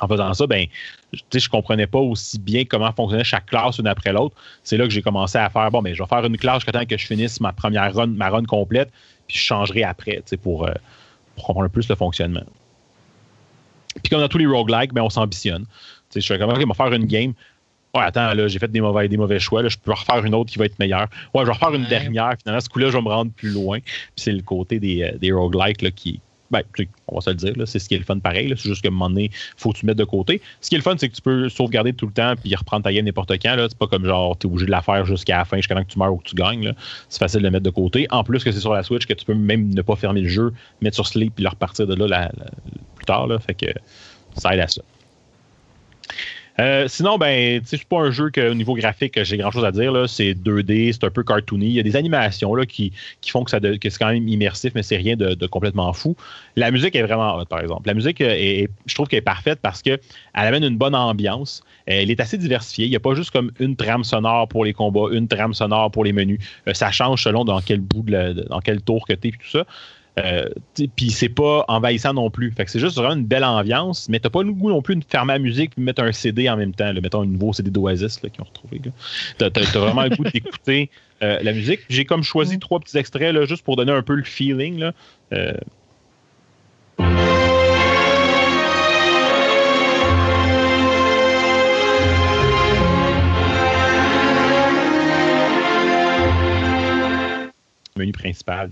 [0.00, 0.66] en faisant ça, ben,
[1.12, 4.34] je ne comprenais pas aussi bien comment fonctionnait chaque classe une après l'autre.
[4.64, 6.72] C'est là que j'ai commencé à faire, bon, ben, je vais faire une classe jusqu'à
[6.72, 8.90] temps que je finisse ma première run, ma run complète,
[9.28, 10.72] puis je changerai après, pour, euh,
[11.36, 12.44] pour comprendre plus le fonctionnement.
[14.02, 15.66] Puis comme dans tous les roguelikes, ben, on s'ambitionne.
[16.14, 17.32] Je suis comme, OK, je vais faire une game.
[17.94, 19.62] Ouais, attends, là, j'ai fait des mauvais, des mauvais choix.
[19.62, 21.08] Là, je peux refaire une autre qui va être meilleure.
[21.34, 22.34] Ouais, je vais refaire une dernière.
[22.40, 23.80] Finalement, ce coup-là, je vais me rendre plus loin.
[23.80, 26.18] Puis c'est le côté des, euh, des roguelikes là, qui,
[26.50, 26.62] ben,
[27.08, 28.50] on va se le dire, c'est ce qui est le fun pareil.
[28.56, 30.40] C'est juste qu'à un moment donné, il faut que tu mettes de côté.
[30.62, 32.82] Ce qui est le fun, c'est que tu peux sauvegarder tout le temps puis reprendre
[32.82, 33.56] ta game n'importe quand.
[33.58, 35.84] C'est pas comme genre, tu es obligé de la faire jusqu'à la fin, jusqu'à temps
[35.84, 36.72] que tu meurs ou que tu gagnes.
[37.10, 38.06] C'est facile de le mettre de côté.
[38.10, 40.28] En plus que c'est sur la Switch que tu peux même ne pas fermer le
[40.28, 42.30] jeu, mettre sur sleep puis le repartir de là
[42.96, 43.26] plus tard.
[43.26, 43.38] Là.
[43.38, 43.66] Fait que
[44.36, 44.80] ça aide à ça.
[46.62, 50.08] Euh, sinon, ben, c'est pas un jeu qu'au niveau graphique, j'ai grand chose à dire.
[50.08, 51.66] C'est 2D, c'est un peu cartoony.
[51.66, 52.92] Il y a des animations là, qui,
[53.26, 56.16] font que, que c'est quand même immersif, mais c'est rien de, complètement fou.
[56.54, 57.88] La musique est vraiment par exemple.
[57.88, 59.98] La musique, est, je trouve qu'elle est parfaite parce qu'elle
[60.34, 61.64] amène une bonne ambiance.
[61.86, 62.86] Elle est assez diversifiée.
[62.86, 65.90] Il n'y a pas juste comme une trame sonore pour les combats, une trame sonore
[65.90, 66.38] pour les menus.
[66.68, 69.32] Euh, ça change selon dans quel bout, de dans quel tour que tu es et
[69.32, 69.66] tout ça.
[70.18, 70.48] Euh,
[70.96, 72.52] puis c'est pas envahissant non plus.
[72.52, 74.96] Fait que c'est juste vraiment une belle ambiance, mais t'as pas le goût non plus
[74.96, 76.92] de fermer la musique et mettre un CD en même temps.
[76.92, 78.80] Mettons un nouveau CD d'Oasis qu'ils ont retrouvé.
[79.38, 80.90] T'as, as, vraiment le goût d'écouter
[81.22, 81.80] euh, la musique.
[81.88, 84.78] J'ai comme choisi trois petits extraits là, juste pour donner un peu le feeling.
[84.78, 84.92] Là.
[85.32, 85.54] Euh,
[97.96, 98.70] menu principal.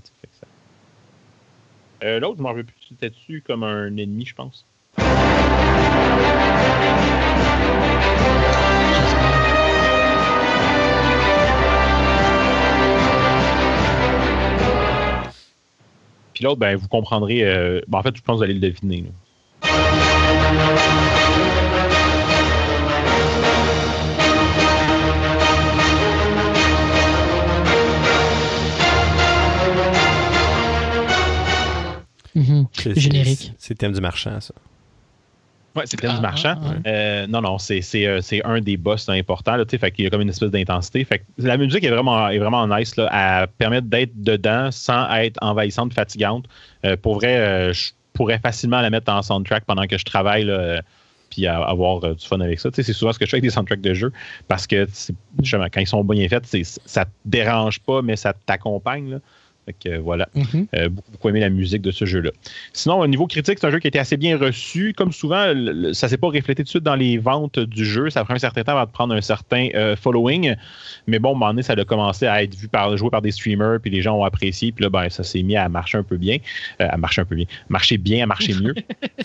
[2.02, 2.76] Euh, l'autre, je m'en rappelle plus.
[2.88, 4.64] C'était dessus comme un ennemi, je pense?
[16.34, 17.44] Puis l'autre, ben, vous comprendrez.
[17.44, 19.04] Euh, ben, en fait, je pense que vous allez le deviner.
[32.34, 32.66] Mhm.
[32.96, 33.52] Générique.
[33.58, 34.54] C'est le thème du marchand, ça.
[35.76, 36.54] Oui, c'est Plaine du Ah, Marchand.
[36.64, 39.54] ah, Euh, non, non, c'est, c'est, euh, c'est un des boss importants.
[39.54, 41.04] Là, tu sais, fait qu'il y a comme une espèce d'intensité.
[41.04, 42.96] Fait que la musique est vraiment, est vraiment nice.
[42.96, 43.08] Là,
[43.42, 46.46] elle permet d'être dedans sans être envahissante, fatigante.
[46.84, 50.42] Euh, pour vrai, euh, je pourrais facilement la mettre en soundtrack pendant que je travaille.
[50.44, 50.82] Là,
[51.30, 52.70] puis à- avoir du fun avec ça.
[52.72, 54.12] Tu sais, c'est souvent ce que je fais avec des soundtracks de jeux
[54.48, 54.88] parce que
[55.72, 56.46] quand ils sont bien faits,
[56.84, 59.20] ça te dérange pas, mais ça t'accompagne.
[59.78, 60.28] Que, voilà.
[60.34, 60.66] Mhm.
[60.74, 62.30] Euh, beaucoup, beaucoup aimé la musique de ce jeu-là.
[62.72, 64.92] Sinon, au niveau critique, c'est un jeu qui a été assez bien reçu.
[64.96, 67.84] Comme souvent, le- ça ne s'est pas reflété tout de suite dans les ventes du
[67.84, 68.10] jeu.
[68.10, 70.54] Ça prend un certain temps avant de prendre un certain euh, following.
[71.06, 73.22] Mais bon, à un moment donné, ça a commencé à être vu par, joué par
[73.22, 74.72] des streamers, puis les gens ont apprécié.
[74.72, 76.38] Puis là, ben, ça s'est mis à marcher un peu bien.
[76.80, 77.46] Euh, à marcher un peu bien.
[77.68, 78.74] Marcher bien, à marcher mieux.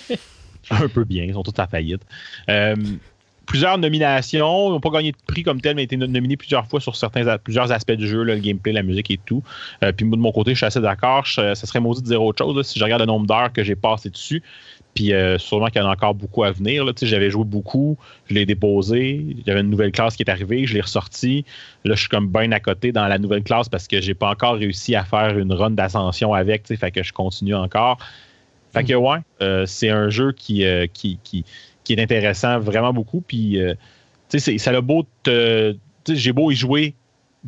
[0.71, 1.23] un peu bien.
[1.23, 2.01] Ils sont tous à faillite.
[3.45, 4.67] Euh, plusieurs nominations.
[4.69, 6.95] Ils n'ont pas gagné de prix comme tel, mais ont été nominés plusieurs fois sur
[6.95, 9.43] certains, plusieurs aspects du jeu, là, le gameplay, la musique et tout.
[9.83, 11.25] Euh, puis moi, de mon côté, je suis assez d'accord.
[11.25, 13.51] Je- Ça serait maudit de dire autre chose là, si je regarde le nombre d'heures
[13.53, 14.41] que j'ai passé dessus.
[14.93, 16.85] Puis euh, sûrement qu'il y en a encore beaucoup à venir.
[17.01, 17.97] J'avais joué beaucoup,
[18.29, 19.15] je l'ai déposé.
[19.29, 21.43] Il y avait une nouvelle classe qui est arrivée, je l'ai ressorti.
[21.83, 24.29] Là, je suis comme bien à côté dans la nouvelle classe parce que j'ai pas
[24.29, 26.65] encore réussi à faire une run d'ascension avec.
[26.67, 27.97] Fait que je continue encore.
[28.73, 31.45] Fait que ouais, euh, c'est un jeu qui, euh, qui, qui,
[31.85, 33.21] qui est intéressant vraiment beaucoup.
[33.21, 33.73] Puis, euh,
[34.29, 35.07] tu sais, ça a beau
[36.07, 36.93] J'ai beau y jouer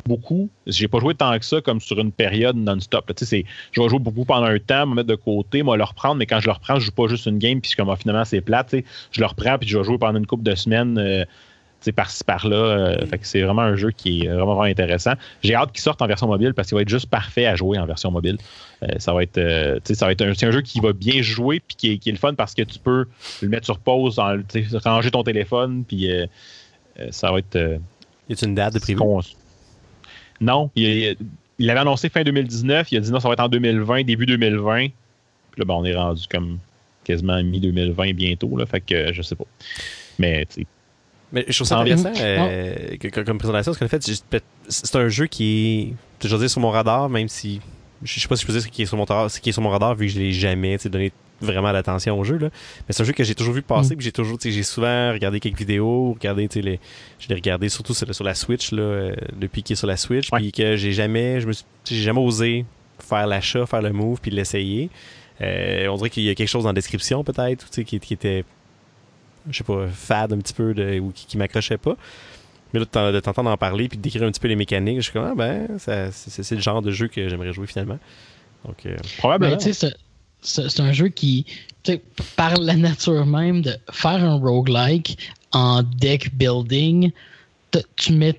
[0.06, 0.48] beaucoup.
[0.66, 3.12] J'ai pas joué tant que ça comme sur une période non-stop.
[3.20, 6.26] Je vais jouer beaucoup pendant un temps, me mettre de côté, moi le reprendre, mais
[6.26, 8.40] quand je le reprends, je joue pas juste une game, puis comme ah, finalement c'est
[8.40, 8.84] sais.
[9.10, 10.98] Je le reprends, puis je vais jouer pendant une couple de semaines.
[10.98, 11.24] euh,
[11.94, 12.56] par-ci par-là.
[12.56, 15.12] euh, Fait que c'est vraiment un jeu qui est vraiment, vraiment intéressant.
[15.42, 17.78] J'ai hâte qu'il sorte en version mobile parce qu'il va être juste parfait à jouer
[17.78, 18.36] en version mobile.
[18.82, 20.80] Euh, ça va être, euh, tu sais, ça va être un, c'est un jeu qui
[20.80, 23.06] va bien jouer puis qui est, qui est le fun parce que tu peux
[23.42, 24.36] le mettre sur pause, en-
[24.84, 26.26] ranger ton téléphone, puis euh,
[27.00, 27.56] euh, ça va être.
[28.28, 28.98] Y a une date de prévu?
[30.40, 31.16] Non, il,
[31.58, 34.26] il- avait annoncé fin 2019, il a dit non, ça va être en 2020, début
[34.26, 34.88] 2020.
[34.88, 34.92] Puis
[35.58, 36.58] là, ben, on est rendu comme
[37.04, 39.46] quasiment mi-2020 bientôt, là, fait que je sais pas.
[40.18, 40.46] Mais,
[41.32, 44.02] Mais je trouve ça Ah, intéressant euh, comme présentation, parce qu'en fait,
[44.68, 47.60] c'est- un jeu qui est, je veux dire, sur mon radar, même si
[48.02, 49.48] je sais pas si je peux dire ce qui est sur mon radar, ce qui
[49.50, 51.10] est sur mon radar vu que je l'ai jamais tu sais, donné
[51.40, 52.48] vraiment d'attention au jeu là.
[52.86, 53.98] Mais c'est un jeu que j'ai toujours vu passer, Mm.
[53.98, 56.80] puis j'ai toujours, tu sais, j'ai souvent regardé quelques vidéos, regardé, tu sais, les,
[57.18, 59.96] je l'ai regardé surtout sur, sur la Switch là, euh, depuis qu'il est sur la
[59.96, 60.38] Switch, Ouais.
[60.40, 61.52] puis que j'ai jamais, je me
[61.84, 62.64] j'ai jamais osé
[63.00, 64.90] faire l'achat, faire le move, puis l'essayer.
[65.40, 68.00] Euh, on dirait qu'il y a quelque chose dans la description peut-être, tu sais, qui,
[68.00, 68.44] qui était
[69.50, 71.96] je sais pas, fade un petit peu de, ou qui, qui m'accrochait pas.
[72.72, 74.56] Mais là, de t'en- de t'entendre en parler puis de décrire un petit peu les
[74.56, 77.52] mécaniques, je suis comme, ah ben, ça- c'est c'est le genre de jeu que j'aimerais
[77.52, 77.98] jouer finalement.
[78.66, 79.52] Donc, euh, probablement.
[79.52, 79.96] Ben, tu sais, c'est-
[80.42, 81.44] c'est c'est un jeu qui,
[81.82, 82.02] tu sais,
[82.36, 85.16] par la nature même de faire un roguelike
[85.52, 87.10] en deck building,
[87.96, 88.38] tu mets,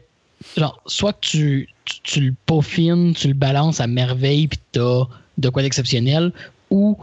[0.57, 5.05] genre, soit que tu, tu, tu le peaufines, tu le balances à merveille, puis t'as
[5.39, 6.31] de quoi d'exceptionnel,
[6.69, 6.97] ou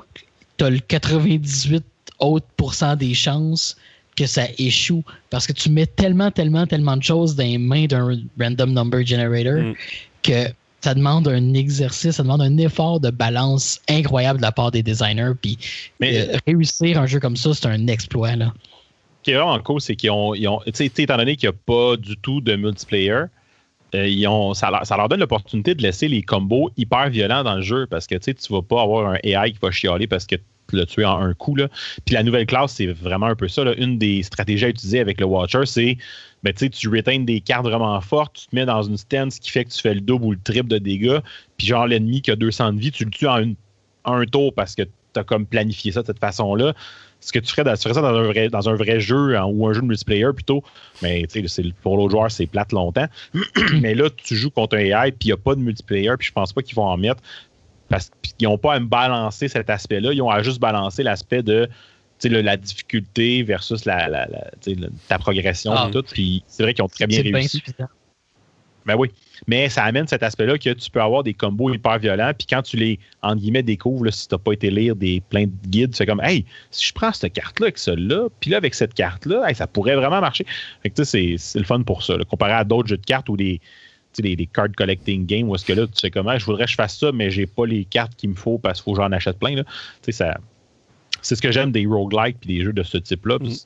[0.59, 1.85] t'as le 98
[2.21, 3.77] autres pourcents des chances
[4.17, 7.87] que ça échoue parce que tu mets tellement, tellement, tellement de choses dans les mains
[7.87, 9.75] d'un random number generator Mm.
[10.23, 10.49] que
[10.81, 14.83] ça demande un exercice, ça demande un effort de balance incroyable de la part des
[14.83, 15.33] designers.
[15.41, 15.59] Puis
[16.01, 18.37] Mais- euh, réussir un jeu comme ça, c'est un exploit.
[18.37, 18.53] Là.
[19.19, 21.59] Ce qui est vraiment cool, c'est qu'ils ont, ils ont étant donné qu'il n'y a
[21.67, 23.25] pas du tout de multiplayer,
[23.95, 27.43] euh, ils ont, ça, leur, ça leur donne l'opportunité de laisser les combos hyper violents
[27.43, 30.07] dans le jeu parce que tu tu vas pas avoir un AI qui va chialer
[30.07, 30.37] parce que
[30.69, 31.55] tu l'as tué en un coup.
[31.57, 31.69] Là.
[32.05, 33.65] Puis la nouvelle classe, c'est vraiment un peu ça.
[33.65, 33.75] là.
[33.77, 35.97] Une des stratégies à utiliser avec le Watcher, c'est
[36.43, 39.39] ben, tu sais, tu retain des cartes vraiment fortes, tu te mets dans une stance
[39.39, 41.19] qui fait que tu fais le double ou le triple de dégâts,
[41.57, 43.43] puis genre l'ennemi qui a 200 de vie, tu le tues en
[44.05, 46.75] un tour parce que tu as comme planifié ça de cette façon-là
[47.21, 49.37] ce que tu ferais, dans, tu ferais ça dans un vrai, dans un vrai jeu
[49.41, 50.63] ou un jeu de multiplayer plutôt,
[51.03, 51.27] mais
[51.83, 53.07] pour l'autre joueur, c'est plate longtemps.
[53.81, 56.29] mais là, tu joues contre un AI, puis il n'y a pas de multiplayer, puis
[56.29, 57.23] je pense pas qu'ils vont en mettre
[57.89, 61.43] parce qu'ils n'ont pas à me balancer cet aspect-là, ils ont à juste balancer l'aspect
[61.43, 61.69] de
[62.25, 64.27] le- la difficulté versus la,
[65.09, 65.87] ta progression Ah.
[65.89, 66.03] et tout.
[66.03, 67.63] Puis c'est vrai qu'ils ont très bien C'est bien réussi.
[68.87, 69.11] Ben oui.
[69.49, 72.31] Mais ça amène cet aspect-là que tu peux avoir des combos hyper violents.
[72.39, 75.21] Puis quand tu les, entre guillemets, découvres, là, si tu n'as pas été lire des
[75.29, 78.51] plein de guides, tu fais comme, hey, si je prends cette carte-là avec celle-là, puis
[78.51, 80.47] là, avec cette carte-là, hey, ça pourrait vraiment marcher.
[80.85, 82.17] Fait que tu sais, c'est- c'est le fun pour ça.
[82.17, 82.25] là.
[82.25, 83.61] Comparé à d'autres jeux de cartes ou des,
[84.23, 86.71] des, des card collecting games, où est-ce que là, tu sais comment, je voudrais que
[86.71, 89.03] je fasse ça, mais j'ai pas les cartes qu'il me faut parce qu'il faut que
[89.03, 89.55] j'en achète plein.
[89.55, 89.65] là.
[89.65, 89.71] Tu
[90.05, 90.39] sais, ça.
[91.23, 93.39] C'est ce que j'aime des roguelikes puis des jeux de ce type-là.
[93.39, 93.57] puis Mhm.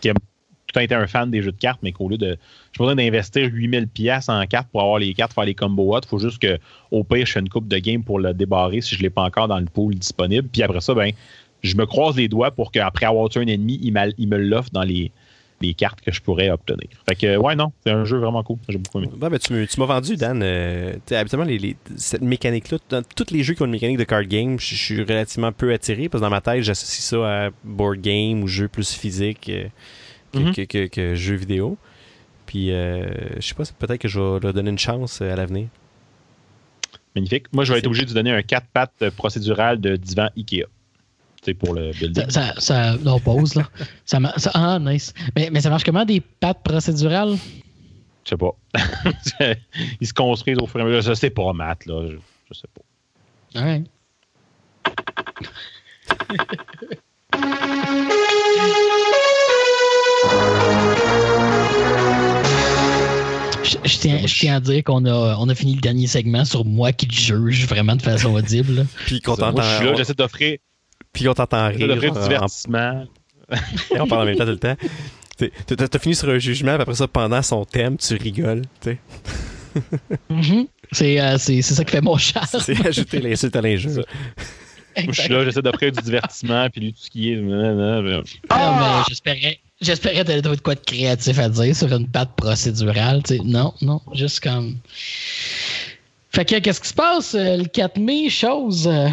[0.00, 0.20] Qui aime tout
[0.68, 2.36] le temps été un fan des jeux de cartes, mais qu'au lieu de.
[2.72, 6.00] Je besoin d'investir 8000 pièces en cartes pour avoir les cartes, faire les combos hot.
[6.02, 6.58] Il faut juste que,
[6.90, 9.10] au pire, je fais une coupe de game pour le débarrer si je ne l'ai
[9.10, 10.48] pas encore dans le pool disponible.
[10.48, 11.12] Puis après ça, ben,
[11.62, 14.70] je me croise les doigts pour qu'après avoir tué un ennemi, il, il me l'offre
[14.72, 15.12] dans les,
[15.62, 16.88] les cartes que je pourrais obtenir.
[17.08, 18.58] Fait que, ouais, non, c'est un jeu vraiment cool.
[18.68, 19.10] J'ai beaucoup aimé.
[19.16, 20.42] Ben, tu m'as vendu, Dan.
[20.42, 24.24] Euh, habituellement, les, cette mécanique-là, dans tous les jeux qui ont une mécanique de card
[24.24, 28.00] game, je suis relativement peu attiré parce que dans ma tête, j'associe ça à board
[28.00, 31.78] game ou jeu plus physique euh, que, que, jeu vidéo.
[32.46, 33.06] Puis, euh,
[33.36, 35.68] je sais pas, peut-être que je vais leur donner une chance à l'avenir.
[37.14, 37.46] Magnifique.
[37.52, 40.66] Moi, je vais être obligé de donner un 4 pattes procédural de divan Ikea
[41.58, 42.30] pour le building.
[42.30, 43.68] Ça, ça, non, pause, là.
[44.04, 44.20] ça,
[44.54, 45.12] ah, nice.
[45.34, 47.36] Mais, mais ça marche comment des pattes procédurales?
[48.24, 48.54] Je sais pas.
[50.00, 51.02] Ils se construisent au fur et à mesure.
[51.02, 52.06] Je sais pas, Matt, là.
[52.08, 52.16] Je,
[52.48, 53.60] je sais pas.
[53.60, 53.82] Ouais.
[63.84, 66.64] Je, tiens, je, tiens, à dire qu'on a, on a fini le dernier segment sur
[66.64, 68.86] moi qui juge vraiment de façon audible.
[69.06, 69.62] Puis qu'on t'entend.
[69.96, 70.58] J'essaie d'offrir
[71.12, 71.86] puis on t'entend rire.
[71.86, 73.04] Le divertissement.
[73.98, 74.76] on parle en même temps tout le temps.
[75.66, 78.62] T'as fini sur un jugement, puis après ça, pendant son thème, tu rigoles.
[80.30, 80.66] Mm-hmm.
[81.00, 82.44] Euh, c'est ça qui fait mon chat.
[82.60, 84.04] C'est ajouter l'insulte à l'injure.
[84.94, 87.42] Je suis là, j'essaie d'offrir du divertissement, puis lui, tout ce qui est.
[88.50, 89.58] Ah, j'espérais.
[89.80, 93.22] J'espérais que de quoi de créatif à dire sur une patte procédurale.
[93.42, 94.76] Non, non, juste comme.
[96.30, 98.30] Fait que, qu'est-ce qui se passe euh, le 4 mai?
[98.30, 98.86] Chose.
[98.86, 99.08] Euh,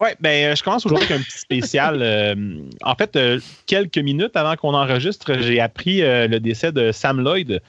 [0.00, 2.00] oui, ben, euh, je commence aujourd'hui avec un petit spécial.
[2.10, 2.34] Euh,
[2.82, 7.60] en fait, euh, quelques minutes avant qu'on enregistre, j'ai appris le décès de Sam Lloyd,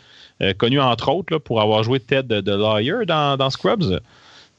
[0.58, 4.00] connu entre autres pour avoir joué Ted de Lawyer dans, Scrubs.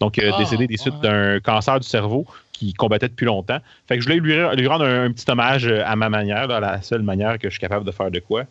[0.00, 3.58] Donc, ah, décédé des suites d'un cancer du cerveau qui combattait depuis longtemps.
[3.88, 7.38] Fait que je voulais lui, rendre un, petit hommage à ma manière, la seule manière
[7.38, 8.44] que je suis capable de faire de quoi.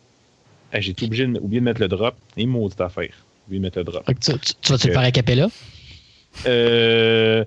[0.74, 2.14] J'ai obligé oublié de mettre le drop.
[2.36, 3.10] Et maudite affaire.
[3.46, 4.04] Oublié de mettre le drop.
[4.06, 5.48] tu, tu, vas-tu le faire à Capella?
[6.46, 7.44] Euh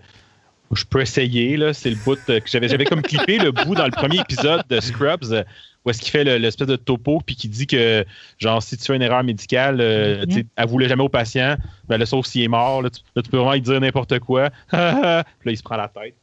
[0.72, 1.58] je peux essayer.
[1.58, 4.64] Là, c'est le bout que j'avais, j'avais comme clippé le bout dans le premier épisode
[4.70, 5.44] de Scrubs euh,
[5.86, 8.04] où est-ce qu'il fait l'espèce de topo puis qui dit que
[8.40, 10.88] genre si tu fais une erreur médicale, euh, mm -hmm.
[10.88, 11.58] jamais au patient,
[11.88, 14.50] ben là, sauf s'il est mort, là, tu, peux vraiment lui dire n'importe quoi.
[14.70, 16.16] puis là, il se prend la tête.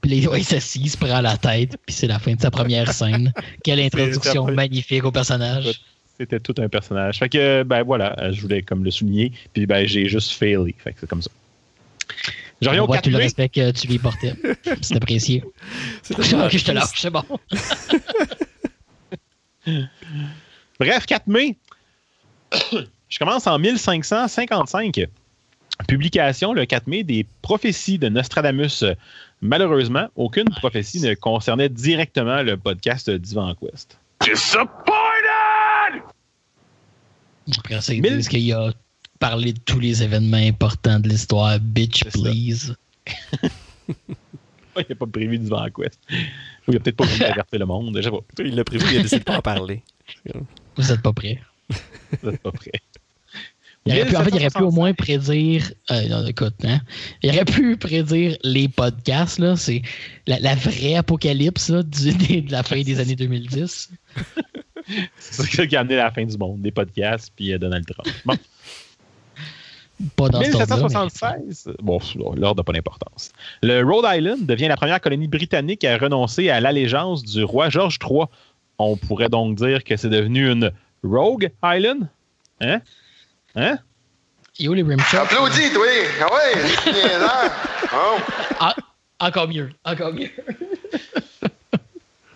[0.00, 2.90] Puis il s'assit, il se prend la tête, puis c'est la fin de sa première
[2.90, 3.34] scène.
[3.62, 5.82] Quelle introduction magnifique au personnage.
[6.18, 7.18] C'était tout un personnage.
[7.18, 10.74] Fait que, ben voilà, je voulais comme le souligner, puis ben j'ai juste failé.
[10.78, 11.30] Fait que c'est comme ça.
[12.60, 14.34] J'ai rien au 4 tu le respect que tu lui portais.
[14.82, 15.42] C'est apprécié.
[16.02, 17.24] C'est ok, je te lâche, c'est bon.
[20.78, 21.56] Bref, 4 mai.
[23.08, 25.06] je commence en 1555.
[25.88, 28.84] Publication le 4 mai des prophéties de Nostradamus.
[29.40, 33.98] Malheureusement, aucune prophétie ne concernait directement le podcast d'Ivan Quest.
[34.20, 36.02] Disappointed!
[37.58, 38.72] Après ça, ils disent qu'il y a
[39.20, 41.60] parler de tous les événements importants de l'histoire.
[41.60, 42.74] Bitch, please.
[44.76, 46.00] il n'a pas prévu du Quest.
[46.66, 47.94] Il n'a peut-être pas voulu d'avertir le monde.
[47.94, 48.18] Déjà pas.
[48.40, 49.82] Il l'a prévu, il a décidé de pas en parler.
[50.76, 51.40] Vous n'êtes pas prêts.
[52.22, 52.72] Vous n'êtes pas prêts.
[53.86, 55.72] Il aurait pu, en fait, il aurait pu au moins prédire.
[55.90, 56.80] Euh, écoute, hein,
[57.22, 59.38] il aurait pu prédire les podcasts.
[59.38, 59.82] Là, c'est
[60.26, 62.12] la, vraie apocalypse là, du,
[62.42, 63.90] de la fin des années 2010.
[65.18, 68.14] c'est ça qui a amené la fin du monde, des podcasts, puis euh, Donald Trump.
[68.26, 68.36] Bon.
[70.16, 71.98] Pas dans 1776, bon,
[72.36, 73.32] l'ordre n'a pas d'importance.
[73.62, 77.98] Le Rhode Island devient la première colonie britannique à renoncer à l'allégeance du roi George
[78.02, 78.24] III.
[78.78, 80.72] On pourrait donc dire que c'est devenu une
[81.02, 82.08] Rogue Island?
[82.60, 82.80] Hein?
[83.54, 83.78] Hein?
[84.58, 85.18] Yo, les rimshots.
[85.18, 85.86] Applaudis, toi!
[86.20, 86.52] Ah ouais!
[87.94, 88.18] oh.
[88.60, 88.74] ah,
[89.18, 89.70] encore mieux.
[89.84, 90.30] Encore mieux.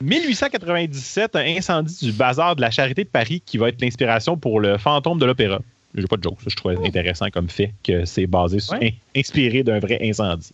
[0.01, 4.61] 1897, un incendie du bazar de la Charité de Paris qui va être l'inspiration pour
[4.61, 5.61] le fantôme de l'opéra.
[5.95, 6.39] J'ai pas de joke.
[6.47, 8.79] je trouvais intéressant comme fait que c'est basé sur,
[9.17, 10.53] inspiré d'un vrai incendie.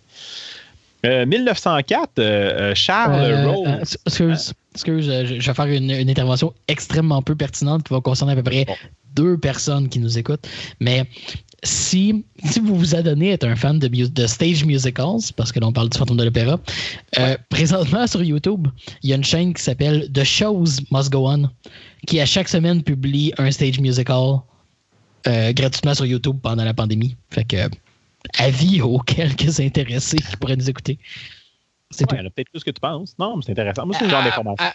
[1.05, 3.97] 1904, euh, euh, euh, Charles Rose.
[4.07, 8.43] excuse, excuse je, vais faire une, intervention extrêmement peu pertinente qui va concerner à peu
[8.43, 8.67] près
[9.15, 10.47] deux personnes qui nous écoutent.
[10.79, 11.05] Mais
[11.63, 15.61] si, si vous vous adonnez à être un fan de, de stage musicals, parce que
[15.61, 16.61] l'on parle du fantôme de l'opéra,
[17.49, 18.69] présentement sur YouTube,
[19.03, 21.49] il y a une chaîne qui s'appelle The Shows Must Go On,
[22.07, 24.41] qui à chaque semaine publie un stage musical
[25.27, 27.17] euh, gratuitement sur YouTube pendant la pandémie.
[27.31, 27.69] Fait que
[28.39, 30.99] avis aux quelques intéressés qui pourraient nous écouter.
[31.91, 33.17] C'est ouais, peut-être plus que tu penses.
[33.19, 33.85] Non, mais c'est intéressant.
[33.85, 34.65] Moi, c'est le genre ah, d'information.
[34.65, 34.75] Ah,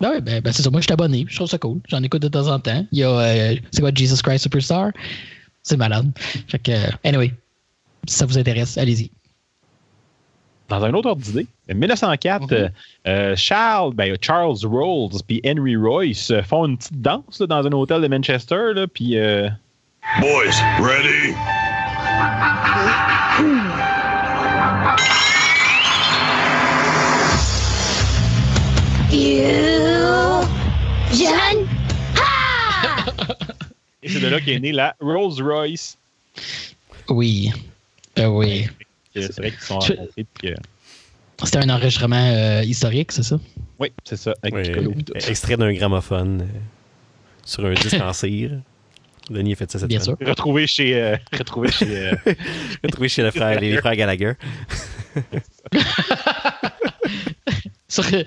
[0.00, 0.70] ben oui, ben, ben c'est ça.
[0.70, 1.26] Moi, je suis abonné.
[1.28, 1.80] Je trouve ça cool.
[1.88, 2.86] J'en écoute de temps en temps.
[2.92, 4.90] Il y a, euh, c'est quoi, Jesus Christ Superstar?
[5.62, 6.10] C'est malade.
[6.48, 6.72] Fait que,
[7.04, 7.32] anyway,
[8.08, 9.10] si ça vous intéresse, allez-y
[10.72, 12.70] dans un autre ordre d'idée, en 1904, mhm.
[13.06, 18.00] euh, Charles, ben, Charles Rolls et Henry Royce font une petite danse dans un hôtel
[18.00, 18.72] de Manchester.
[18.92, 19.18] puis.
[19.18, 19.48] Euh...
[20.20, 21.34] Boys, ready?
[29.10, 30.42] You,
[31.12, 31.68] John
[34.20, 35.98] de là qu'est née la Rolls-Royce.
[37.08, 37.52] Oui.
[38.18, 38.68] Euh, oui.
[39.14, 40.26] C'est vrai qu'ils sont Je- rencontrés.
[40.34, 43.38] puis que- C'était un enregistrement euh, historique, c'est ça?
[43.78, 44.32] Oui, c'est ça.
[44.42, 46.46] Avec Piccolo extrait d'un gramophone euh,
[47.44, 48.52] sur un disque en cire.
[49.30, 50.16] Denis a fait ça cette Bien semaine.
[50.20, 50.28] sûr.
[50.28, 50.94] Retrouvé chez.
[51.00, 51.86] euh, retrouvé chez.
[52.08, 52.14] euh,
[52.84, 54.32] Retrouvé chez le frère, les frères Gallagher.
[57.88, 58.24] Sur- euh,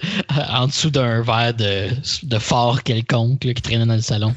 [0.51, 1.87] en dessous d'un verre de,
[2.23, 4.35] de fort quelconque là, qui traînait dans le salon.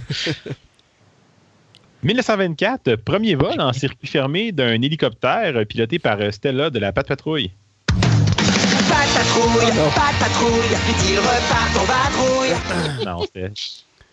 [2.02, 6.92] 1924, premier vol en circuit fermé d'un hélicoptère euh, piloté par euh, Stella de la
[6.92, 7.50] Patte Patrouille.
[7.88, 13.04] Pas de patrouille, pas de patrouille, il repart en patrouille.
[13.04, 13.50] Non, c'était.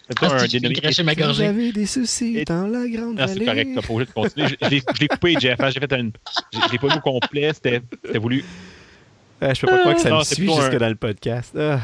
[0.08, 1.46] C'était pas Ah, un craché ma gorgée?
[1.46, 4.48] avez des soucis Et- dans la grande Ah, c'est correct, t'as pas obligé de continuer.
[4.62, 4.70] Je,
[5.02, 5.60] l'ai- coupé, Jeff.
[5.60, 6.10] hein, J'ai fait un.
[6.54, 7.52] Je l'ai pas vu au complet.
[7.54, 8.44] C'était c'était voulu.
[9.42, 10.96] Ah, je peux pas croire que ça Non, me suit plutôt jusque un- dans le
[10.96, 11.56] podcast.
[11.60, 11.80] Ah.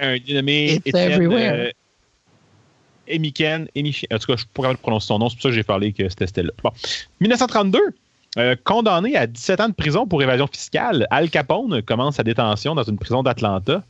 [0.00, 1.12] Un dénommé It's Étienne.
[1.12, 1.54] everywhere.
[1.54, 1.70] Euh,
[3.08, 5.54] Emiken, Emichen- en tout cas, je suis pas prononcer son nom, c'est pour ça que
[5.54, 6.52] j'ai parlé que c'était Stella.
[6.62, 6.70] Bon.
[7.20, 7.78] 1932,
[8.38, 12.74] euh, condamné à 17 ans de prison pour évasion fiscale, Al Capone commence sa détention
[12.74, 13.82] dans une prison d'Atlanta.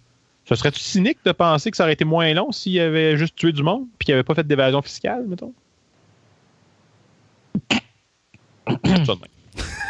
[0.49, 3.53] Ce serait-tu cynique de penser que ça aurait été moins long s'il avait juste tué
[3.53, 5.53] du monde puis qu'il n'avait pas fait d'évasion fiscale, mettons?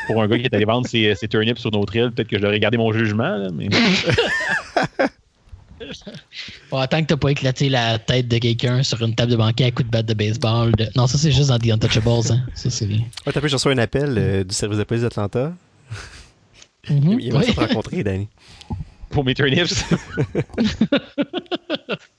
[0.06, 2.42] Pour un gars qui est allé vendre ses, turnips sur notre île, peut-être que je
[2.42, 3.68] devrais garder mon jugement, mais.
[6.70, 9.64] Bon, tant que t'as pas éclaté la tête de quelqu'un sur une table de banquet
[9.64, 10.72] à coup de batte de baseball.
[10.76, 12.32] de- Non, ça c'est juste dans The Untouchables.
[12.32, 12.44] Hein.
[12.54, 12.86] Ça, c'est...
[12.86, 13.00] Ouais,
[13.32, 15.52] t'as pu, je reçois un appel euh, du service de police d'Atlanta.
[16.88, 17.52] Mhm, Il aimerait oui.
[17.52, 18.28] ça te rencontrer, Danny.
[19.10, 19.84] pour mes turnips.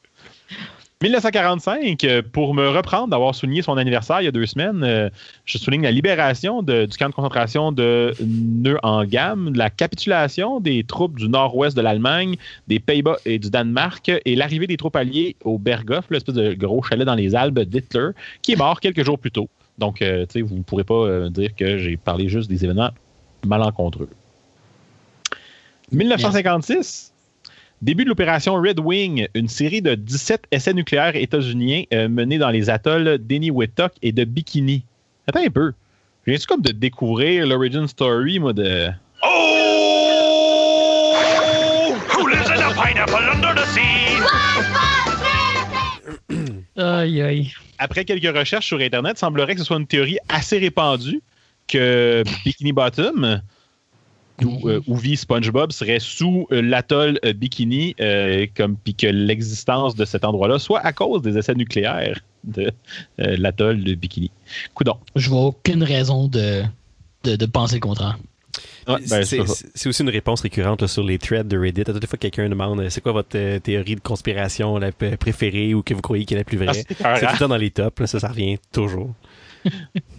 [1.03, 5.09] 1945, euh, pour me reprendre d'avoir souligné son anniversaire il y a deux semaines, euh,
[5.45, 11.19] je souligne la libération de- du camp de concentration de Neuengamme, la capitulation des troupes
[11.19, 12.35] du nord-ouest de l'Allemagne,
[12.67, 16.81] des Pays-Bas et du Danemark, et l'arrivée des troupes alliées au Berghof, l'espèce de gros
[16.81, 18.09] chalet dans les Alpes d'Hitler,
[18.41, 19.49] qui est mort quelques jours plus tôt.
[19.77, 22.65] Donc, euh, tu sais, vous ne pourrez pas euh, dire que j'ai parlé juste des
[22.65, 22.89] événements
[23.45, 24.09] malencontreux.
[25.91, 27.13] 1956,
[27.81, 32.49] début de l'opération Red Wing, une série de 17 essais nucléaires états-uniens euh, menés dans
[32.49, 34.83] les atolls d'Eniwetok et de Bikini.
[35.27, 35.73] Attends un peu.
[36.25, 38.89] Je viens-tu comme de découvrir l'origin story, moi, de...
[39.23, 39.57] Oh!
[42.17, 43.83] Who lives in a pineapple under the sea?
[46.77, 47.51] Aïe, aïe.
[47.79, 51.21] Après quelques recherches sur Internet, semblerait que ce soit une théorie assez répandue
[51.67, 53.41] que Bikini Bottom,
[54.39, 59.07] d'où euh, où vit SpongeBob, serait sous euh, l'atoll euh, Bikini, euh, comme puis que
[59.07, 62.71] l'existence de cet endroit-là soit à cause des essais nucléaires de
[63.19, 64.31] euh, l'atoll de Bikini.
[64.73, 64.97] Coudon.
[65.15, 66.63] Je vois aucune raison de,
[67.23, 68.17] de, de penser le contraire.
[68.87, 69.39] Ouais, ben, c'est,
[69.87, 71.81] aussi une réponse récurrente là, sur les threads de Reddit.
[71.81, 74.91] À toutes les fois que quelqu'un demande c'est quoi votre euh, théorie de conspiration la
[74.93, 76.73] préférée ou que vous croyez qu'elle est la plus Ah, vraie.
[76.87, 77.99] c'est c'est tout le temps dans les tops.
[77.99, 79.13] là, ça, ça revient toujours.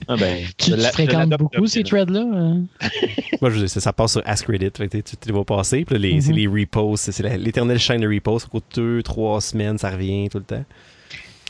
[0.09, 2.24] Ah, ben, Tu, la- je fréquentes beaucoup ces threads-là?
[2.32, 2.62] hein?
[3.40, 4.70] Moi, je, ça, ça passe sur Ask Reddit.
[4.77, 5.85] Fait que tu, tu les vois passer.
[5.85, 6.36] Puis les, c'est Mhm.
[6.36, 7.10] les reposts.
[7.10, 8.47] C'est, l'éternelle chaîne de reposts.
[8.47, 9.77] Ça coûte deux, trois semaines.
[9.78, 10.65] Ça revient tout le temps.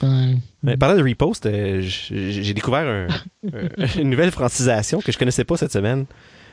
[0.02, 0.35] Ouais.
[0.62, 3.06] Mais parlant de repost, euh, j'ai découvert un-
[3.52, 6.05] un- une nouvelle francisation que je connaissais pas cette semaine.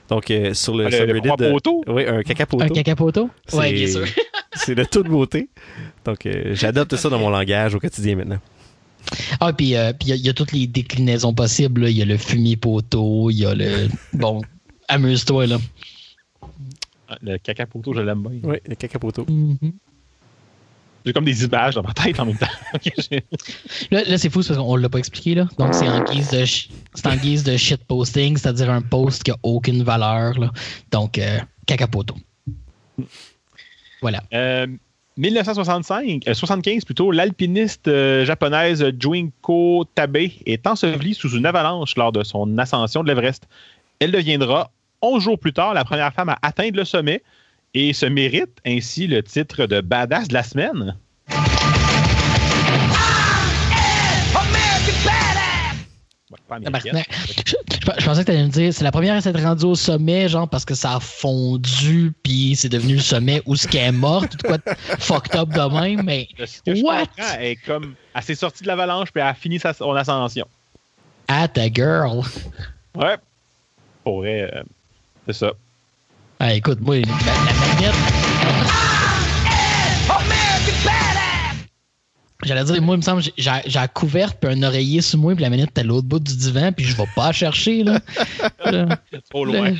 [0.09, 1.83] Donc, euh, sur le Ah, le- le de- poteau?
[1.87, 2.63] Oui, un cacapoto.
[2.63, 3.29] Un cacapoto?
[3.47, 4.05] C'est- Ouais, bien sûr.
[4.53, 5.49] c'est de toute beauté.
[6.05, 8.39] Donc, euh, j'adopte ça dans mon langage au quotidien maintenant.
[9.39, 11.81] Ah, puis euh, puis il y, a- il y a toutes les déclinaisons possibles.
[11.83, 11.89] là.
[11.89, 13.87] Il y a le fumier poteau, il y a le.
[14.13, 14.41] Bon,
[14.87, 15.57] amuse-toi, là.
[17.07, 18.39] Ah, Le caca poteau, je l'aime bien.
[18.43, 19.25] Oui, le cacapoto.
[19.29, 19.73] Mhm.
[21.05, 22.47] J'ai comme des images dans ma tête en même temps.
[23.91, 25.35] Là, là, c'est fou c'est parce qu'on l'a pas expliqué.
[25.35, 25.47] là.
[25.59, 29.21] Donc, c'est en guise de sh- c'est en guise de shit posting, c'est-à-dire un post
[29.21, 30.39] qui a aucune valeur.
[30.39, 30.51] Là.
[30.91, 31.37] Donc, euh,
[31.67, 32.15] cacapoto.
[34.01, 34.23] Voilà.
[34.33, 34.65] Euh,
[35.17, 42.11] 1965, euh, 75 plutôt, l'alpiniste euh, japonaise Junko Tabe est ensevelie sous une avalanche lors
[42.11, 43.47] de son ascension de l'Everest.
[43.99, 44.71] Elle deviendra
[45.01, 47.23] 11 jours plus tard la première femme à atteindre le sommet
[47.73, 50.97] et se mérite ainsi le titre de badass de la semaine.
[56.31, 57.03] Ouais, pas américaine.
[57.97, 60.27] Je, pensais que tu allais me dire c'est la première à s'être rendue au sommet,
[60.27, 63.91] genre parce que ça a fondu, puis c'est devenu le sommet où ce qu'elle est
[63.91, 64.57] morte, ou de quoi
[64.99, 67.05] fucked up de même, mais je What?
[67.37, 70.47] elle, est comme, elle s'est sortie de l'avalanche puis elle a fini sa, son ascension.
[71.27, 72.23] at a girl.
[72.95, 73.17] Ouais.
[74.03, 74.63] Pour vrai, euh,
[75.27, 75.51] c'est ça.
[76.39, 78.14] Ah, écoute, moi, la, la manette.
[82.43, 85.43] J'allais dire, moi, il me semble, j'ai- la couverte puis un oreiller sous moi, puis
[85.43, 87.99] la manette est à l'autre bout du divan, puis je vais pas la chercher, là.
[88.65, 88.99] Là,
[89.29, 89.71] Trop loin.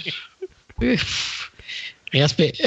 [0.81, 0.95] là.
[2.13, 2.53] Respect.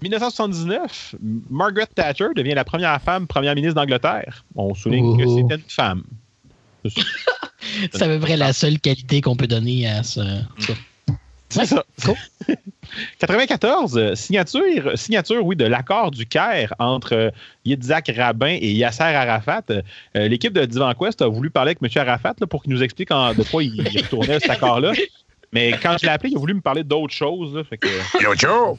[0.00, 1.14] 1979,
[1.48, 4.44] Margaret Thatcher devient la première femme première ministre d'Angleterre.
[4.56, 5.38] On souligne que Oh.
[5.38, 6.02] c'était une femme.
[7.92, 10.20] C'est à peu près la seule qualité qu'on peut donner à ce.
[10.58, 10.72] ça.
[11.52, 11.84] C'est ça.
[12.04, 12.14] cool.
[13.18, 17.30] 94, euh, signature, signature, oui, de l'accord du Caire entre euh,
[17.64, 19.62] Yitzhak Rabin et Yasser Arafat.
[19.70, 19.82] Euh,
[20.28, 22.02] L'équipe de Divan Quest a voulu parler avec M.
[22.08, 24.92] Arafat là, pour qu'il nous explique en- de quoi il, il retournait cet accord-là.
[25.52, 27.54] Mais quand je l'ai appelé, il a voulu me parler d'autres choses.
[27.54, 27.88] là, fait que,
[28.22, 28.76] Yo, Joe!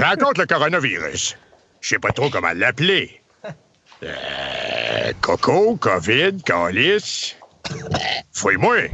[0.00, 1.36] Raconte le coronavirus.
[1.80, 3.20] Je sais pas trop comment l'appeler.
[4.02, 7.34] Euh, Coco, COVID, Calis.
[8.32, 8.88] Fouille-moi.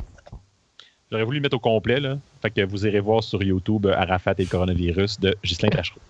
[1.12, 2.00] J'aurais voulu le mettre au complet.
[2.00, 2.18] Là.
[2.40, 6.00] Fait que vous irez voir sur YouTube euh, Arafat et le coronavirus de Ghislain Tachereau.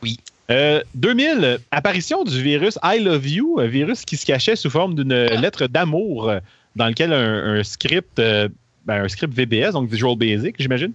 [0.00, 0.16] Oui.
[0.50, 4.70] Euh, 2000, euh, apparition du virus I Love You, un virus qui se cachait sous
[4.70, 6.38] forme d'une lettre d'amour euh,
[6.76, 8.48] dans lequel un, un script, euh,
[8.86, 10.92] ben, un script VBS, donc Visual Basic, j'imagine,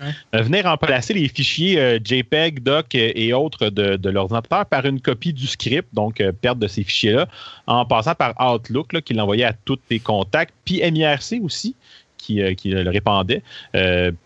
[0.00, 0.10] Ouais.
[0.34, 4.84] euh, venait remplacer les fichiers euh, JPEG, DOC euh, et autres de, de l'ordinateur par
[4.86, 7.28] une copie du script, donc perte de ces fichiers-là,
[7.66, 11.76] en passant par Outlook, qui l'envoyait à tous tes contacts, puis MIRC aussi,
[12.18, 13.42] qui, le répandait,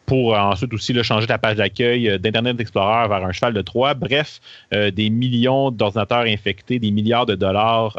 [0.07, 3.95] pour ensuite aussi là, changer ta page d'accueil d'Internet Explorer vers un cheval de Troie.
[3.95, 4.40] Bref,
[4.70, 7.99] des millions d'ordinateurs infectés, des milliards de dollars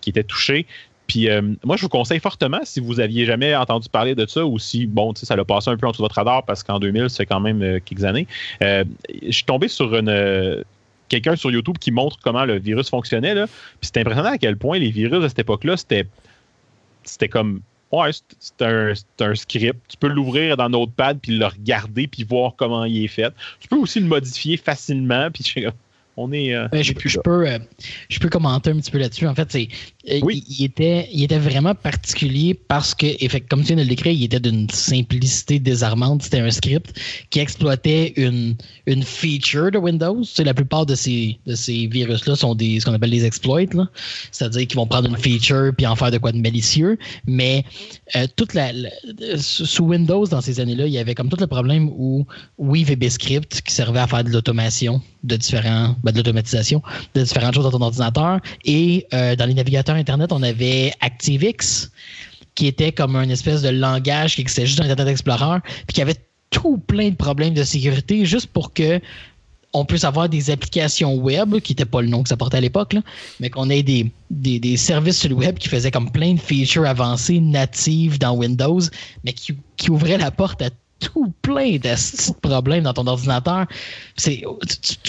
[0.00, 0.66] qui étaient touchés.
[1.06, 4.44] Puis euh, moi, je vous conseille fortement, si vous aviez jamais entendu parler de ça,
[4.44, 6.44] ou si, bon, tu sais, ça l'a passé un peu en dessous de votre radar,
[6.44, 8.26] parce qu'en 2000, c'est quand même euh, quelques années,
[8.62, 8.84] euh,
[9.22, 9.90] je suis tombé sur
[11.08, 13.34] quelqu'un sur YouTube qui montre comment le virus fonctionnait.
[13.34, 13.46] Là.
[13.46, 16.06] Puis c'est impressionnant à quel point les virus de cette époque-là, c'était,
[17.04, 17.60] c'était comme.
[17.90, 18.08] Ouais,
[18.38, 19.78] c'est, un, script.
[19.86, 23.34] Tu peux l'ouvrir dans Notepad puis le regarder puis voir comment il est fait.
[23.60, 25.30] Tu peux aussi le modifier facilement.
[25.30, 25.66] Puis
[26.16, 26.54] on est.
[26.70, 27.10] Ben, je, peux,
[28.08, 29.26] je peux commenter un petit peu là-dessus.
[29.26, 29.68] En fait, c'est,
[30.22, 30.42] Oui.
[30.48, 33.06] il, il était, il était vraiment particulier parce que,
[33.48, 36.22] comme tu viens de l'écrire, il était d'une simplicité désarmante.
[36.22, 36.98] C'était un script
[37.30, 38.56] qui exploitait une,
[38.86, 40.20] une feature de Windows.
[40.22, 43.24] Tu sais, la plupart de ces, de ces virus-là sont des, ce qu'on appelle des
[43.24, 43.62] exploits.
[44.32, 46.98] C'est-à-dire qu'ils vont prendre une feature puis en faire de quoi de malicieux.
[47.26, 47.64] Mais
[48.16, 48.90] euh, toute la, la-
[49.36, 52.26] sous sous Windows, dans ces années-là, il y avait comme tout le problème où,
[52.58, 56.82] oui, VBScript qui servait à faire de l'automation de différents, ben, de l'automatisation
[57.14, 58.40] de différentes choses dans ton ordinateur.
[58.64, 61.90] Et euh, dans les navigateurs Internet, on avait ActiveX,
[62.54, 66.02] qui était comme un espèce de langage qui existait juste dans Internet Explorer, puis qui
[66.02, 66.16] avait
[66.50, 69.00] tout plein de problèmes de sécurité juste pour que
[69.74, 72.60] on puisse avoir des applications web, qui n'était pas le nom que ça portait à
[72.60, 72.94] l'époque,
[73.40, 77.40] mais qu'on ait des, services sur le web qui faisaient comme plein de features avancées
[77.40, 78.80] natives dans Windows,
[79.24, 79.56] mais qui,
[79.88, 80.68] ouvraient la porte à
[81.00, 83.66] tout plein de problèmes dans ton ordinateur.
[84.22, 84.42] Tu,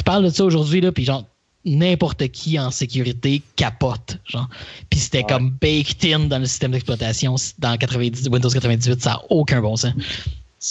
[0.05, 1.25] parles de ça aujourd'hui, puis genre,
[1.65, 4.19] n'importe qui en sécurité capote.
[4.27, 4.49] Genre.
[4.89, 9.21] Puis c'était comme baked in dans le système d'exploitation dans 90, Windows 98, ça n'a
[9.29, 9.93] aucun bon sens.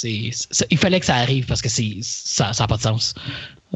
[0.05, 3.15] Il fallait que ça arrive parce que c'est, ça n'a pas de sens.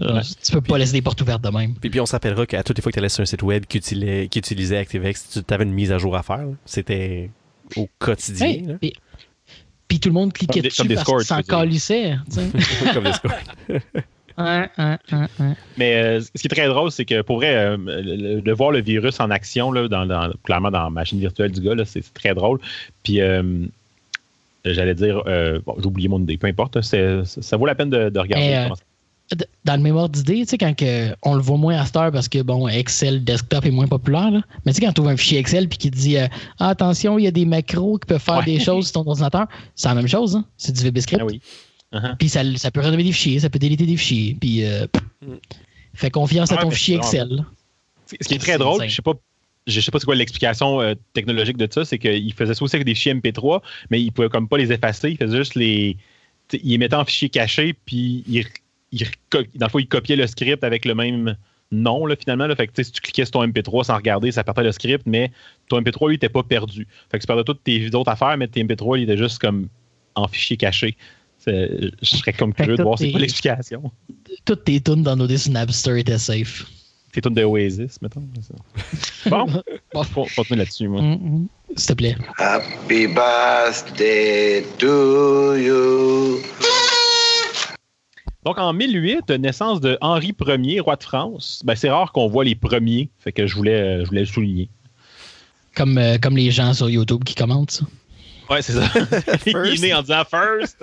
[0.00, 1.74] Genre, Tu peux pas laisser des portes ouvertes de même.
[1.74, 3.64] Puis, puis on s'appellera qu'à toutes les fois que tu allais sur un site web
[3.66, 6.46] qui utilisait, qui utilisait ActiveX, tu avais une mise à jour à faire.
[6.64, 7.30] C'était
[7.76, 8.46] au quotidien.
[8.46, 8.92] Hey, puis,
[9.88, 12.16] puis tout le monde cliquait Comme des- dessus comme des parce scores, calissait.
[12.94, 13.34] Comme Discord.
[14.38, 15.52] Ouais, ouais, ouais, ouais.
[15.78, 18.70] Mais euh, ce qui est très drôle, c'est que pour vrai, euh, le- de voir
[18.70, 22.02] le virus en action, là, dans, dans- clairement dans la machine virtuelle du gars, c'est
[22.14, 22.58] très drôle.
[23.02, 23.64] Puis, euh,
[24.64, 27.90] j'allais dire, euh, bon, j'ai oublié mon idée, peu importe, ça, ça vaut la peine
[27.90, 28.46] de, de regarder.
[28.54, 28.68] Euh,
[29.64, 32.12] dans le mémoire d'idée, tu sais, quand que on le voit moins à cette heure
[32.12, 34.40] parce que, bon, Excel desktop est moins populaire, là.
[34.64, 36.28] mais tu sais, quand tu ouvres un fichier Excel puis qui dit, euh,
[36.60, 39.46] Ah, attention, il y a des macros qui peuvent faire des choses sur ton ordinateur,
[39.74, 40.44] c'est la même chose, hein.
[40.56, 41.20] c'est du VBScript.
[41.20, 41.40] Ah oui.
[41.96, 42.16] Uh-huh.
[42.16, 44.86] Puis ça, ça peut renommer des fichiers, ça peut déliter des fichiers, puis euh,
[45.94, 47.44] fais confiance à Ouais, ton fichier Excel.
[48.06, 49.14] Ce qui est très drôle, je sais pas.
[49.66, 52.76] Je sais pas c'est quoi l'explication euh, technologique de ça, c'est qu'il faisait ça aussi
[52.76, 55.96] avec des fichiers MP3, mais il pouvait comme pas les effacer, il faisait juste les.
[56.52, 58.46] Il les mettait en fichier caché, puis il,
[59.32, 61.36] dans le fond, il copiait le script avec le même
[61.72, 62.46] nom, là, finalement.
[62.46, 62.54] Là.
[62.54, 65.30] Fait que, si tu cliquais sur ton MP3 sans regarder, ça partait le script, mais
[65.68, 66.86] ton MP3, lui, n'était pas perdu.
[67.10, 69.68] Fait que tu perdais toutes tes autres affaires, mais tes MP3, il était juste comme
[70.14, 70.96] en fichier caché.
[71.46, 73.90] C'est- Je serais comme que curieux de voir c'est quoi tes- l'explication.
[74.44, 76.66] Toutes tes tunes dans nos sur Napster étaient safe.
[77.14, 78.22] C'est tout de Oasis, mettons.
[78.42, 78.54] ça.
[79.30, 79.46] Bon,
[79.94, 80.02] Bon.
[80.04, 81.00] faut continuer là-dessus, moi.
[81.02, 81.46] Mm, mm.
[81.76, 82.16] S'il te plaît.
[82.38, 86.40] Happy birthday to you.
[88.44, 91.62] Donc, en 1008, naissance de Henri Ier, roi de France.
[91.64, 94.68] Ben, c'est rare qu'on voit les premiers, fait que je voulais, je voulais le souligner.
[95.74, 97.84] Comme, euh, comme les gens sur YouTube qui commentent ça.
[98.48, 98.86] Ouais, c'est ça.
[99.46, 100.78] Il est né en disant first.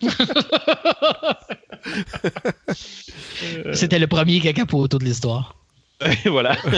[3.72, 5.54] C'était le premier qui a capoté de l'histoire.
[6.26, 6.56] Voilà.
[6.62, 6.68] Je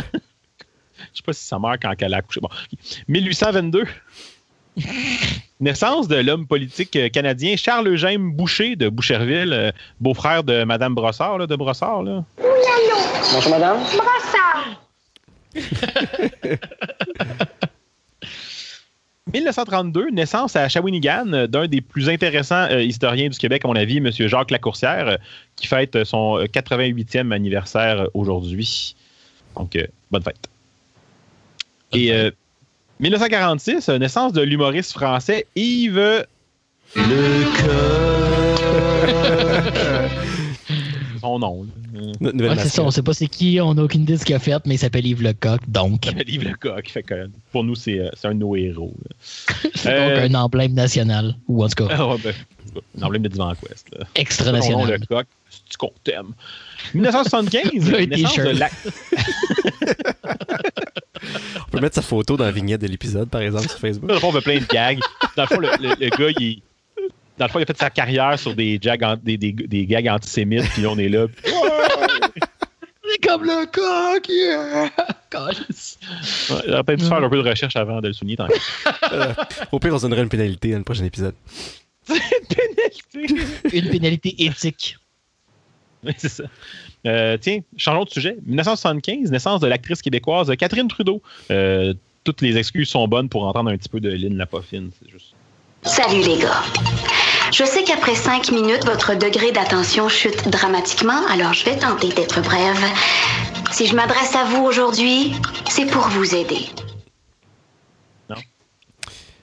[1.14, 2.40] sais pas si sa mère, quand elle a accouché.
[2.40, 2.48] Bon.
[3.08, 3.84] 1822.
[5.60, 10.94] Naissance de l'homme politique euh, canadien Charles Eugène Boucher de Boucherville, euh, beau-frère de Madame
[10.94, 12.04] Brossard, là, de Brossard.
[12.04, 12.22] Là.
[13.32, 13.78] Bonjour madame.
[19.32, 23.76] 1932, naissance à Shawinigan euh, d'un des plus intéressants euh, historiens du Québec, à mon
[23.76, 24.10] avis, M.
[24.10, 25.16] Jacques Lacourcière, euh,
[25.56, 28.94] qui fête son euh, 88e anniversaire aujourd'hui.
[29.56, 30.48] Donc, euh, bonne fête.
[31.92, 32.30] Et euh,
[33.00, 36.26] 1946, euh, naissance de l'humoriste français Yves
[36.96, 38.07] Lecoq.
[41.22, 41.66] son nom.
[41.94, 44.24] Euh, Ouais, c'est ça, on sait pas c'est qui, on n'a aucune idée de ce
[44.24, 46.06] qu'il a fait, mais il s'appelle Yves Lecoq, donc.
[46.06, 46.88] Il s'appelle Yves Lecoq.
[46.88, 48.94] Fait que, pour nous, c'est euh, c'est un de nos héros.
[49.74, 52.34] C'est Euh, donc un emblème national, ou en tout cas, Ah ouais, ben,
[53.00, 53.88] un emblème de Divan Quest.
[53.92, 53.98] Là.
[53.98, 55.00] Ton nom, extra-national.
[55.00, 56.32] Lecoq, c'est qu'on t'aime?
[56.94, 57.62] 1975,
[57.94, 58.52] Un naissance de t-shirt.
[58.58, 58.68] la...
[61.66, 64.08] On peut mettre sa photo dans la vignette de l'épisode, par exemple, sur Facebook.
[64.08, 65.00] Dans le fond, on fait plein de gags.
[65.36, 66.62] Dans le fond, le, le- le gars, il...
[67.38, 69.86] Dans le fond, il a fait sa carrière sur des, jags an- des, des, des
[69.86, 71.26] gags antisémites, puis là, on est là.
[71.42, 71.52] puis-
[73.10, 74.84] C'est comme le coq, yeah!
[75.34, 78.36] Ouais, il aurait peut-être dû faire un peu de recherche avant de le souligner.
[78.36, 81.34] Tant que- Au pire, on se donnera une pénalité dans le prochain épisode.
[83.72, 84.96] Une pénalité éthique.
[86.04, 86.44] Oui, c'est ça.
[87.06, 88.36] Euh, tiens, changeons de sujet.
[88.46, 91.20] 1975, naissance de l'actrice québécoise Catherine Trudeau.
[91.50, 91.92] Euh,
[92.24, 94.90] toutes les excuses sont bonnes pour entendre un petit peu de Lynn Lapoffine.
[95.02, 95.34] C'est juste.
[95.82, 96.62] Salut les gars.
[97.52, 102.40] Je sais qu'après cinq minutes, votre degré d'attention chute dramatiquement, alors je vais tenter d'être
[102.42, 102.84] brève.
[103.72, 105.32] Si je m'adresse à vous aujourd'hui,
[105.68, 106.66] c'est pour vous aider.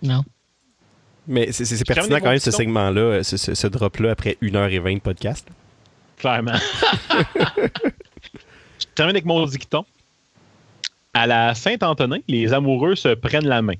[0.02, 0.23] Non.
[1.27, 5.48] Mais c'est- pertinent quand même ce segment-là, ce, ce- ce drop-là après 1h20 de podcast.
[6.18, 6.53] Clairement.
[7.10, 9.84] je termine avec mon dicton.
[11.15, 13.73] À la Saint-Antonin, les amoureux se prennent la main.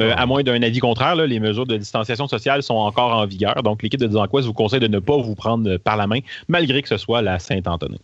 [0.00, 3.26] Euh, À moins d'un avis contraire, là, les mesures de distanciation sociale sont encore en
[3.26, 3.62] vigueur.
[3.62, 6.80] Donc, l'équipe de Disanquoise vous conseille de ne pas vous prendre par la main, malgré
[6.82, 7.98] que ce soit la Saint-Antonin.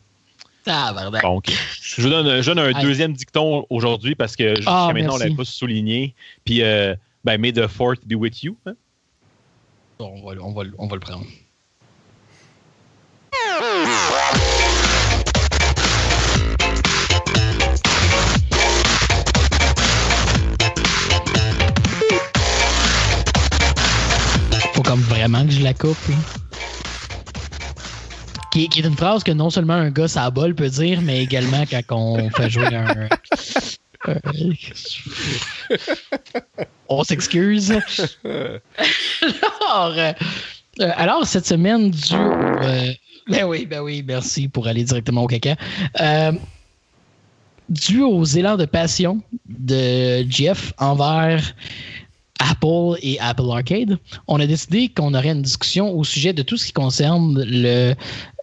[0.65, 1.23] Tabarnak.
[1.23, 1.47] Donc,
[1.83, 5.19] je vous donne, je donne un deuxième dicton aujourd'hui parce que jusqu'à Ah, maintenant, on
[5.19, 6.15] ne l'avait pas souligné.
[6.45, 6.95] Puis, euh,
[7.25, 8.55] ben, may the fourth be with you.
[8.67, 8.75] hein?
[9.99, 11.25] Bon, on, va, on va le prendre.
[25.19, 25.97] Vraiment que je la coupe.
[26.09, 26.15] là.
[28.53, 31.23] Qui, qui est une phrase que non seulement un gars à bol peut dire, mais
[31.23, 33.09] également quand on fait jouer un.
[36.89, 37.73] on s'excuse.
[38.25, 40.13] alors, euh,
[40.81, 42.19] euh, alors, cette semaine, dû au,
[42.63, 42.93] euh,
[43.29, 45.57] ben oui, ben oui, merci pour aller directement au caca.
[46.01, 46.33] Euh,
[47.69, 51.43] dû aux élans de passion de Jeff envers
[52.39, 56.57] Apple et Apple Arcade, on a décidé qu'on aurait une discussion au sujet de tout
[56.57, 57.95] ce qui concerne le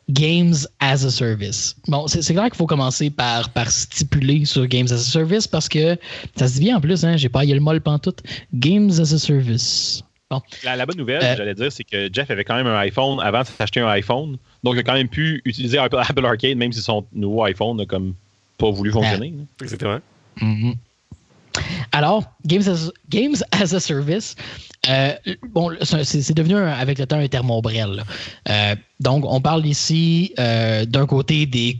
[0.09, 1.75] Games as a Service.
[1.87, 5.47] Bon, c'est c'est clair qu'il faut commencer par, par stipuler sur Games as a Service
[5.47, 5.97] parce que
[6.35, 8.21] ça se dit bien en plus, hein, j'ai pas eu le molle pantoute.
[8.53, 10.03] Games as a Service.
[10.29, 10.41] Bon.
[10.63, 13.19] La, la bonne nouvelle, Euh, j'allais dire, c'est que Jeff avait quand même un iPhone
[13.19, 14.37] avant de s'acheter un iPhone.
[14.63, 17.77] Donc, il a quand même pu utiliser Apple, Apple Arcade, même si son nouveau iPhone
[17.77, 18.15] n'a comme
[18.57, 19.33] pas voulu fonctionner.
[19.37, 19.43] là.
[19.61, 19.99] Exactement.
[20.41, 20.75] Mhm.
[21.91, 24.35] Alors, Games as, Games as a Service,
[24.89, 25.13] euh,
[25.53, 28.03] bon, c'est devenu un- avec le temps un terme ombrelle.
[28.49, 31.79] Euh, donc, on parle ici euh, d'un côté des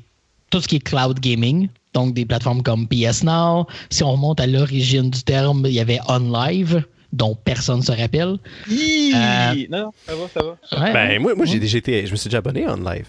[0.50, 3.68] tout ce qui est cloud gaming, donc des plateformes comme PS Now.
[3.90, 7.92] Si on remonte à l'origine du terme, il y avait OnLive, dont personne ne se
[7.92, 8.38] rappelle.
[8.70, 10.40] Euh, Non, non, ça va, ça
[10.78, 10.84] va.
[10.86, 11.20] Ouais, Ben, ouais.
[11.20, 13.08] moi, moi j'ai été- je me suis déjà abonné en live.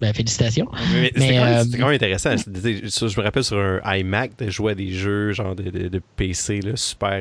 [0.00, 0.68] Ben, félicitations.
[0.92, 2.36] Mais, Mais, c'était quand, même- euh, quand même intéressant.
[2.36, 6.02] Je me rappelle sur un iMac de jouer à des jeux genre de, de- de
[6.16, 7.20] PC là, super,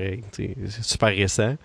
[0.81, 1.55] super récents.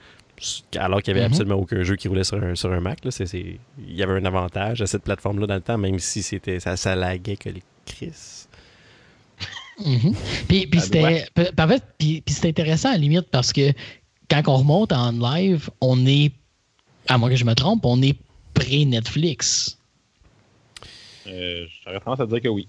[0.76, 1.32] Alors qu'il n'y avait Mhm.
[1.34, 3.04] absolument aucun jeu qui roulait sur un, sur un Mac.
[3.04, 3.10] Là.
[3.34, 3.58] Il
[3.94, 6.96] y avait un avantage à cette plateforme-là dans le temps, même si c'était ça, ça
[6.96, 8.46] laguait que les Chris.
[10.48, 13.72] Puis, puis c'était, puis- en fait, puis, puis c'était intéressant à la limite parce que
[14.30, 16.32] quand on remonte en live, on est,
[17.08, 18.16] à moins que je me trompe, on est
[18.54, 19.78] pré-Netflix.
[21.26, 22.66] Euh, J'aurais tendance à dire que oui.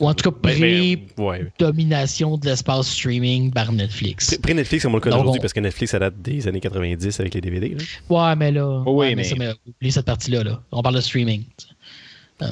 [0.00, 1.44] Ou en tout cas, Ben, ben, ouais.
[1.58, 4.28] pré-domination de l'espace streaming par Netflix.
[4.28, 6.60] Pré- Pré-Netflix, comme on le connaît aujourd'hui, on- parce que Netflix, ça date des années
[6.60, 7.70] 90 avec les DVD.
[7.70, 8.30] là.
[8.30, 8.82] Ouais, mais là.
[8.86, 9.34] Oh oui, ouais, mais- ça,
[9.66, 10.44] oublie cette partie-là.
[10.44, 10.62] Là.
[10.70, 11.44] On parle de streaming.
[12.40, 12.48] Um,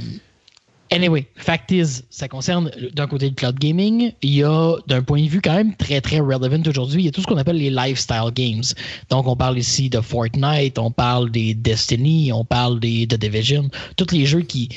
[0.90, 4.12] anyway, fact is, ça concerne d'un côté le cloud gaming.
[4.22, 7.08] Il y a, d'un point de vue quand même très, très relevant aujourd'hui, il y
[7.08, 8.64] a tout ce qu'on appelle les lifestyle games.
[9.10, 13.70] Donc, on parle ici de Fortnite, on parle des Destiny, on parle des The Division.
[13.96, 14.68] Tous les jeux qui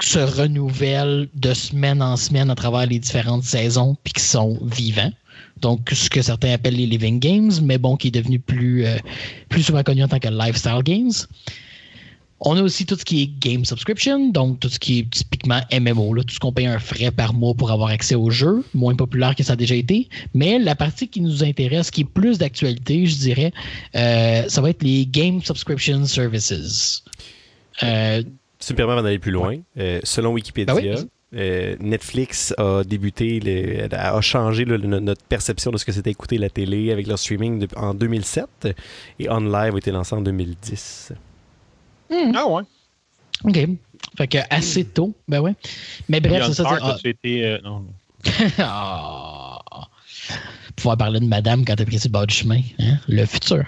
[0.00, 5.12] se renouvellent de semaine en semaine à travers les différentes saisons puis qui sont vivants.
[5.60, 8.96] Donc, ce que certains appellent les living games, mais bon, qui est devenu plus, euh,
[9.48, 11.12] plus souvent connu en tant que lifestyle games.
[12.44, 15.60] On a aussi tout ce qui est game subscription, donc tout ce qui est typiquement
[15.72, 18.64] MMO, là, tout ce qu'on paye un frais par mois pour avoir accès au jeu,
[18.74, 20.08] moins populaire que ça a déjà été.
[20.34, 23.52] Mais la partie qui nous intéresse, qui est plus d'actualité, je dirais,
[23.94, 27.04] euh, ça va être les game subscription services.
[27.84, 28.22] Euh,
[28.58, 29.56] Tu me permets plus loin.
[29.78, 31.08] Euh, selon Wikipédia, Ben oui.
[31.36, 33.40] euh, Netflix a débuté,
[33.92, 37.60] a changé le- notre perception de ce que c'était écouter la télé avec leur streaming
[37.60, 38.74] de- en 2007
[39.20, 41.12] et On Live a été lancé en 2010.
[42.34, 42.62] Ah ouais.
[43.44, 43.58] OK.
[44.16, 45.54] Fait que assez tôt, ben ouais.
[46.08, 46.64] Mais bref, c'est ça.
[46.64, 47.86] Park, c'est- ah, été, euh, non.
[48.58, 49.58] Ah.
[50.76, 52.60] Pouvoir parler de madame quand t'es pris sur le bord du chemin.
[52.78, 52.96] Hein?
[53.08, 53.64] Le futur.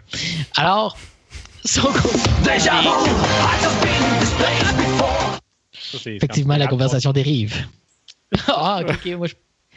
[0.57, 0.97] Alors,
[1.65, 1.89] son
[2.45, 2.83] Déjà
[6.07, 7.66] effectivement, la conversation dérive.
[8.49, 9.12] ah, ok, ok.
[9.16, 9.35] Moi, je-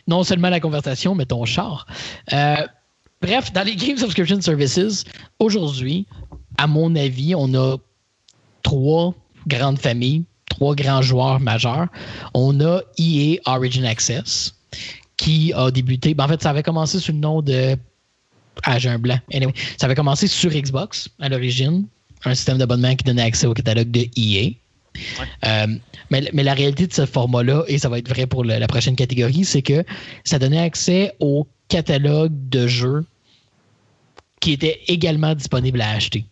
[0.07, 1.85] Non seulement la conversation, mais ton char.
[2.33, 2.65] Euh,
[3.21, 5.03] bref, dans les Game Subscription Services,
[5.39, 6.05] aujourd'hui,
[6.57, 7.77] à mon avis, on a
[8.67, 9.13] trois
[9.47, 11.87] grandes familles, trois grands joueurs majeurs.
[12.33, 14.53] On a EA Origin Access,
[15.15, 16.13] qui a débuté.
[16.13, 17.77] ben, en fait, ça avait commencé sous le nom de.
[18.63, 19.19] Ah, j'ai un blanc.
[19.33, 21.85] Anyway, ça avait commencé sur Xbox à l'origine,
[22.25, 24.51] un système d'abonnement qui donnait accès au catalogue de EA.
[25.45, 25.67] Euh,
[26.09, 28.67] mais, mais la réalité de ce format-là, et ça va être vrai pour le- la
[28.67, 29.83] prochaine catégorie, c'est que
[30.25, 33.05] ça donnait accès au catalogue de jeux
[34.41, 36.25] qui était également disponible à acheter.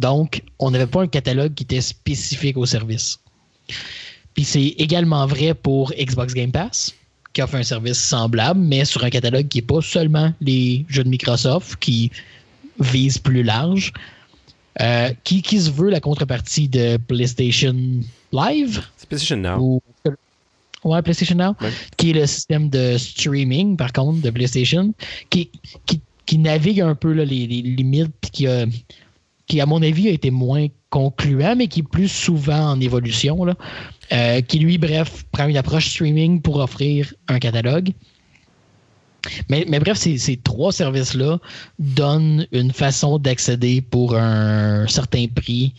[0.00, 3.18] Donc, on n'avait pas un catalogue qui était spécifique au service.
[4.34, 6.94] Puis c'est également vrai pour Xbox Game Pass,
[7.32, 11.04] qui offre un service semblable, mais sur un catalogue qui n'est pas seulement les jeux
[11.04, 12.10] de Microsoft, qui
[12.78, 13.92] vise plus large,
[14.82, 17.74] euh, qui, qui se veut la contrepartie de PlayStation
[18.32, 18.82] Live?
[18.98, 19.58] C'est PlayStation Now.
[19.58, 19.82] ou
[20.84, 21.72] ouais, PlayStation Now, Ouais.
[21.96, 24.92] qui est le système de streaming, par contre, de PlayStation,
[25.30, 25.50] qui,
[25.86, 28.66] qui, qui navigue un peu là, les, les limites, puis qui, a-
[29.46, 33.44] qui, à mon avis, a été moins concluant, mais qui est plus souvent en évolution,
[33.44, 33.54] là,
[34.12, 37.90] euh, qui, lui, bref, prend une approche streaming pour offrir un catalogue.
[39.48, 41.38] Mais, mais bref, ces, ces trois services-là
[41.78, 45.74] donnent une façon d'accéder pour un certain prix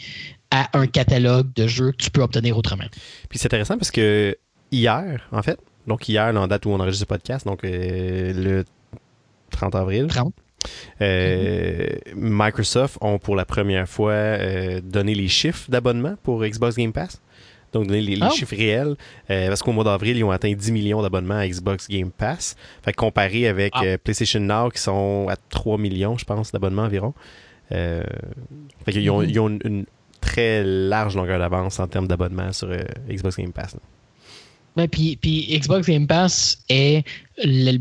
[0.51, 2.85] à un catalogue de jeux que tu peux obtenir autrement.
[3.29, 4.37] Puis c'est intéressant parce que
[4.71, 8.33] hier, en fait, donc hier, là, en date où on enregistre ce podcast, donc euh,
[8.33, 8.65] le
[9.51, 10.33] 30 avril, 30.
[11.01, 16.93] Euh, Microsoft ont pour la première fois euh, donné les chiffres d'abonnement pour Xbox Game
[16.93, 17.21] Pass.
[17.73, 18.33] Donc, donner les, les Oh.
[18.33, 18.95] chiffres réels.
[19.29, 22.55] euh, parce qu'au mois d'avril, ils ont atteint 10 millions d'abonnements à Xbox Game Pass.
[22.81, 23.83] Fait que comparé avec Ah.
[23.83, 27.13] euh, PlayStation Now, qui sont à 3 millions, je pense, d'abonnements environ.
[27.73, 28.03] Euh,
[28.85, 29.29] fait qu'ils ont, Mhm.
[29.29, 29.85] ils ont une, une
[30.21, 32.69] très large longueur d'avance en termes d'abonnement sur
[33.09, 33.73] Xbox Game Pass.
[33.73, 33.79] là.
[34.77, 37.03] Ouais, puis, puis Xbox Game Pass est
[37.43, 37.79] le-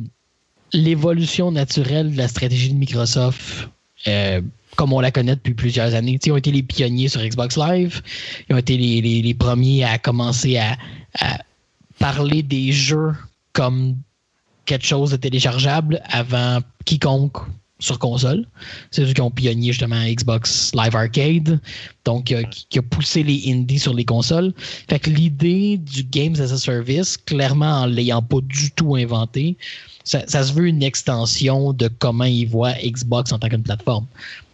[0.73, 3.69] l'évolution naturelle de la stratégie de Microsoft
[4.07, 4.41] euh,
[4.77, 6.19] comme on la connaît depuis plusieurs années.
[6.23, 8.03] Ils ont été les pionniers sur Xbox Live.
[8.49, 10.77] Ils ont été les, premiers à commencer à
[11.99, 13.15] parler des jeux
[13.55, 13.97] comme
[14.67, 17.39] quelque chose de téléchargeable avant quiconque
[17.79, 18.47] sur console.
[18.91, 21.61] C'est eux qui ont pionnier justement Xbox Live Arcade,
[22.05, 24.53] donc euh, qui, qui a poussé les indies sur les consoles.
[24.89, 29.57] Fait que l'idée du Games as a Service, clairement en l'ayant pas du tout inventé,
[30.05, 34.07] ça, ça se veut une extension de comment ils voient Xbox en tant qu'une plateforme.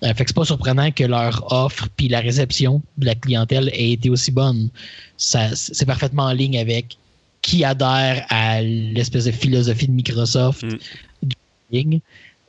[0.02, 3.68] Euh, fait que c'est pas surprenant que leur offre puis la réception de la clientèle
[3.74, 4.70] ait été aussi bonne.
[5.16, 6.96] Ça, c'est parfaitement en ligne avec
[7.42, 10.78] qui adhère à l'espèce de philosophie de Microsoft Mm.
[11.22, 11.36] du
[11.70, 12.00] gaming,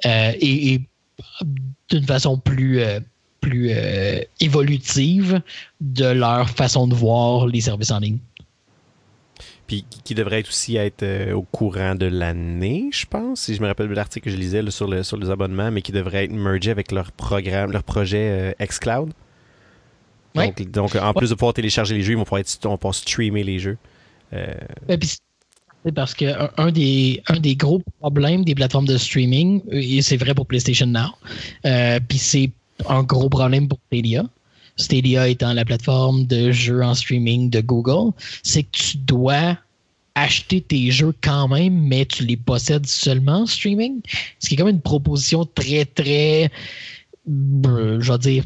[0.05, 0.81] et, et
[1.89, 2.99] d'une façon plus, euh,
[3.41, 5.41] plus euh, évolutive
[5.81, 8.19] de leur façon de voir les services en ligne.
[9.67, 13.61] Puis qui- devrait être aussi être euh, au courant de l'année, je pense, si je
[13.61, 15.91] me rappelle de l'article que je lisais là, sur, le, sur les abonnements, mais qui
[15.91, 19.13] devrait être mergé avec leur programme, leur projet euh, xCloud.
[20.35, 20.47] Ouais.
[20.47, 22.77] Donc, donc, en plus de pouvoir télécharger les jeux, ils vont pouvoir, être, on va
[22.77, 23.77] pouvoir streamer les jeux.
[24.33, 24.53] Euh,
[24.99, 25.17] puis
[25.91, 30.17] parce que un, un des, un des gros problèmes des plateformes de streaming, et c'est
[30.17, 31.09] vrai pour PlayStation Now,
[31.65, 32.51] euh, puis c'est
[32.87, 34.23] un gros problème pour Stadia.
[34.77, 38.11] Stadia étant la plateforme de jeux en streaming de Google,
[38.41, 39.57] c'est que tu dois
[40.15, 44.01] acheter tes jeux quand même, mais tu les possèdes seulement en streaming.
[44.39, 46.51] Ce qui est comme une proposition très, très,
[47.29, 48.43] euh, je vais dire,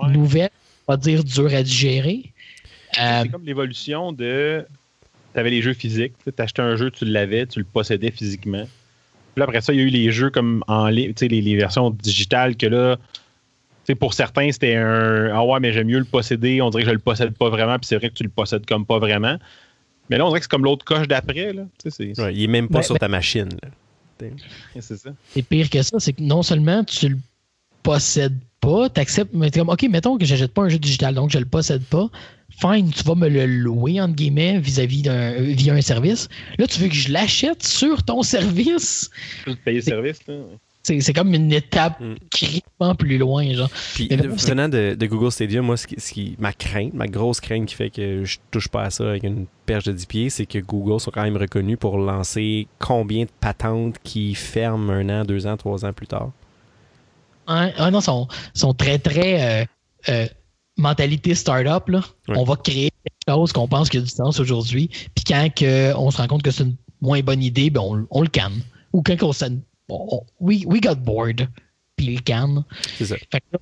[0.00, 0.12] Ouais.
[0.12, 0.50] nouvelle,
[0.86, 2.32] on va dire dure à digérer.
[3.00, 4.64] Euh, C'est comme l'évolution de.
[5.34, 8.64] Tu avais les jeux physiques, tu achetais un jeu, tu l'avais, tu le possédais physiquement.
[8.64, 11.28] Puis là, après ça, il y a eu les jeux comme en ligne, tu sais,
[11.28, 13.02] les, les versions digitales que là, tu
[13.84, 16.88] sais, pour certains, c'était un Ah ouais, mais j'aime mieux le posséder, on dirait que
[16.88, 19.38] je le possède pas vraiment, puis c'est vrai que tu le possèdes comme pas vraiment.
[20.10, 21.64] Mais là, on dirait que c'est comme l'autre coche d'après, là.
[21.82, 23.48] Tu sais, c'est- ouais, il est même pas Ben, sur ben- ta machine.
[23.62, 23.68] là.
[24.80, 25.10] C'est ça.
[25.30, 27.18] C'est pire que ça, c'est que non seulement tu le
[27.82, 31.30] possèdes pas, t'acceptes, mais t'es comme, OK, mettons que j'achète pas un jeu digital, donc
[31.30, 32.08] je le possède pas.
[32.50, 36.28] Fine, tu vas me le louer, entre guillemets, vis-à-vis d'un, via un service.
[36.58, 39.10] Là, tu veux que je l'achète sur ton service?
[39.46, 40.34] Juste payer le service, là.
[40.82, 42.14] C'est, c'est comme une étape Mm.
[42.30, 43.68] critiquement plus loin, genre.
[43.94, 44.16] Puis c'est-
[44.48, 47.66] venant de, de Google Stadia, moi, ce qui, ce qui- ma crainte, ma grosse crainte
[47.66, 50.46] qui fait que je touche pas à ça avec une perche de 10 pieds, c'est
[50.46, 55.24] que Google sont quand même reconnus pour lancer combien de patentes qui ferment un an,
[55.24, 56.30] deux ans, trois ans plus tard.
[57.48, 59.64] Ouais, ah non, sont, sont très, très euh,
[60.08, 60.26] euh,
[60.78, 61.88] mentalité startup.
[61.88, 62.02] Là.
[62.28, 62.36] Ouais.
[62.38, 64.88] On va créer quelque chose qu'on pense qu'il y a du sens aujourd'hui.
[65.14, 68.06] Puis quand que on se rend compte que c'est une moins bonne idée, ben on,
[68.10, 68.62] on le canne.
[68.92, 69.60] Ou quand on, s'en-
[69.90, 71.48] on- we, we got bored,
[71.96, 72.64] puis le canne.
[72.96, 73.16] C'est ça.
[73.30, 73.58] Fait que là,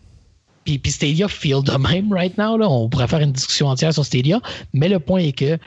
[0.64, 2.56] puis, puis Stadia feel de même right now.
[2.56, 2.68] Là.
[2.68, 4.40] On pourrait faire une discussion entière sur Stadia.
[4.72, 5.58] Mais le point est que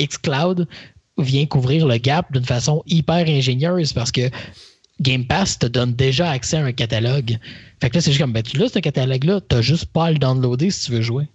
[0.00, 0.66] xCloud
[1.18, 4.30] vient couvrir le gap d'une façon hyper ingénieuse parce que
[5.00, 7.38] Game Pass te donne déjà accès à un catalogue.
[7.80, 10.10] Fait que là, c'est juste comme, ben, tu l'as, ce catalogue-là, t'as juste pas à
[10.12, 11.28] le downloader si tu veux jouer.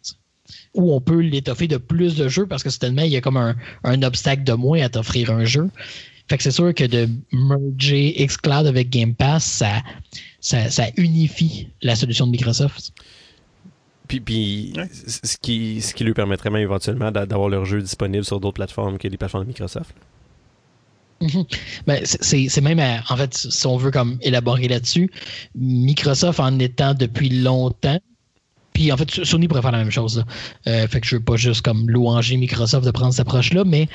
[0.73, 3.37] Ou on peut l'étoffer de plus de jeux parce que soudainement, il y a comme
[3.37, 5.69] un, un obstacle de moins à t'offrir un jeu.
[6.29, 9.81] Fait que c'est sûr que de merger xCloud avec Game Pass, ça,
[10.39, 12.91] ça, ça unifie la solution de Microsoft.
[14.07, 14.89] Puis, puis Ouais.
[14.91, 18.55] ce, qui, ce qui lui permettrait même éventuellement d'a- d'avoir leur jeu disponible sur d'autres
[18.55, 19.93] plateformes que les plateformes de Microsoft.
[21.21, 21.45] Mhm.
[21.87, 25.09] Ben, c'est- même, à- en fait, si on veut comme élaborer là-dessus,
[25.55, 27.99] Microsoft en étant depuis longtemps,
[28.73, 30.23] puis en fait, Sony pourrait faire la même chose.
[30.67, 33.87] Euh, fait que je veux pas juste comme louanger Microsoft de prendre cette approche-là, mais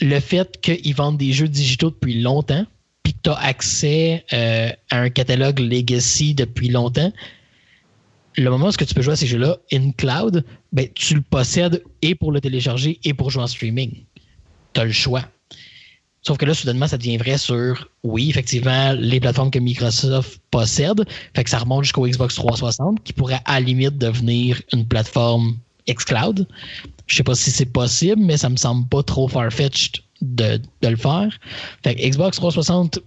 [0.00, 2.64] le fait qu'ils vendent des jeux digitaux depuis longtemps,
[3.02, 7.12] puis que tu as accès euh, à un catalogue legacy depuis longtemps,
[8.36, 11.82] le moment où tu peux jouer à ces jeux-là in cloud, ben, tu le possèdes
[12.02, 14.04] et pour le télécharger et pour jouer en streaming.
[14.74, 15.24] Tu as le choix.
[16.22, 21.04] Sauf que là, soudainement, ça devient vrai sur, oui, effectivement, les plateformes que Microsoft possède.
[21.34, 25.56] Fait que ça remonte jusqu'au Xbox 360, qui pourrait à la limite devenir une plateforme
[25.88, 26.46] xCloud.
[27.06, 30.88] Je sais pas si c'est possible, mais ça me semble pas trop farfetched de, de
[30.88, 31.30] le faire.
[31.84, 32.98] Fait que Xbox 360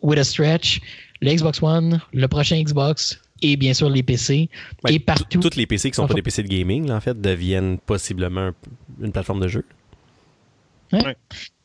[0.00, 0.80] with a stretch,
[1.20, 4.48] le Xbox One, le prochain Xbox et bien sûr les PC
[4.84, 5.40] Ouais, et partout.
[5.40, 8.40] Toutes les PC qui sont pas des PC de gaming, là, en fait, deviennent possiblement
[8.48, 8.54] un-
[9.02, 9.64] une plateforme de jeu.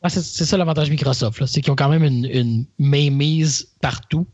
[0.02, 4.26] Ah, c'est ça l'avantage Microsoft, c'est qu'ils ont quand même une, une mainmise partout,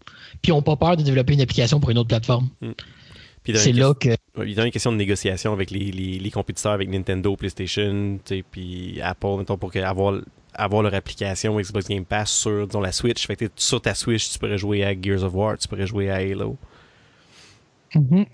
[0.42, 2.48] puis ils n'ont pas peur de développer une application pour une autre plateforme.
[2.60, 4.10] Dans C'est là que.
[4.44, 8.18] Il y a une question de négociation avec les, les- les compétiteurs, avec Nintendo, PlayStation,
[8.50, 10.20] puis Apple, mettons, pour que- avoir,
[10.54, 13.26] avoir leur application Xbox Game Pass sur disons, la Switch.
[13.26, 16.10] Fait que sur ta Switch, tu pourrais jouer à Gears of War, tu pourrais jouer
[16.10, 16.56] à Halo.
[17.94, 18.24] Mhm.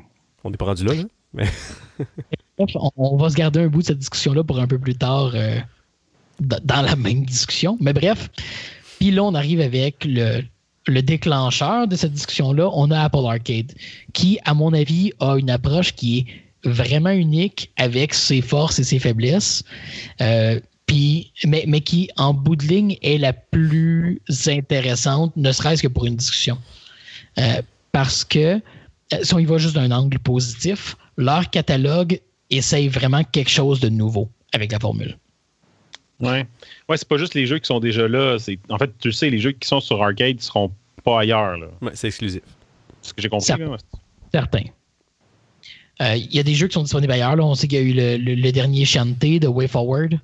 [0.45, 0.93] On n'est pas rendu là.
[1.33, 1.45] Mais
[2.59, 4.97] Bref, on, on va se garder un bout de cette discussion-là pour un peu plus
[4.97, 5.59] tard euh,
[6.41, 7.77] dans la même discussion.
[7.81, 8.31] Mais bref,
[8.99, 10.43] puis là, on arrive avec le,
[10.87, 12.71] le déclencheur de cette discussion-là.
[12.73, 13.73] On a Apple Arcade,
[14.13, 16.27] qui, à mon avis, a une approche qui est
[16.69, 19.63] vraiment unique avec ses forces et ses faiblesses.
[20.21, 20.61] Euh,
[21.45, 26.07] mais, mais qui, en bout de ligne, est la plus intéressante, ne serait-ce que pour
[26.07, 26.59] une discussion.
[27.39, 27.61] Euh,
[27.93, 28.61] parce que,
[29.13, 33.81] euh, si on y va juste d'un angle positif, leur catalogue essaye vraiment quelque chose
[33.81, 35.19] de nouveau avec la formule.
[36.21, 36.47] Ouais.
[36.89, 38.39] Ouais, c'est pas juste les jeux qui sont déjà là.
[38.39, 40.71] c'est- En fait, tu sais, les jeux qui sont sur arcade ne seront
[41.05, 41.57] pas ailleurs.
[41.59, 41.67] là.
[41.83, 42.41] ouais, c'est exclusif.
[43.03, 43.47] C'est ce que j'ai compris.
[43.59, 43.77] Là.
[44.33, 44.65] Certains.
[46.03, 47.37] Euh, Il y a des jeux qui sont disponibles ailleurs.
[47.37, 47.45] là.
[47.45, 50.19] On sait qu'il y a eu le, le- le dernier Shantae de Way Forward.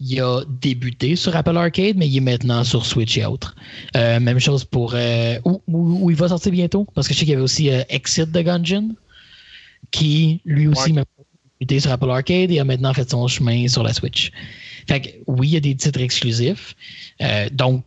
[0.00, 3.54] Il a débuté sur Apple Arcade, mais il est maintenant sur Switch et autres.
[3.96, 4.92] Euh, même chose pour...
[4.94, 6.86] euh, où, où- où il va sortir bientôt?
[6.94, 8.94] Parce que je sais qu'il y avait aussi euh, Exit de Gungeon,
[9.90, 10.92] qui lui aussi Ouais.
[10.92, 11.04] même
[11.60, 14.30] débuté sur Apple Arcade et a maintenant fait son chemin sur la Switch.
[14.88, 16.74] Fait que oui, il y a des titres exclusifs.
[17.20, 17.84] Euh, donc,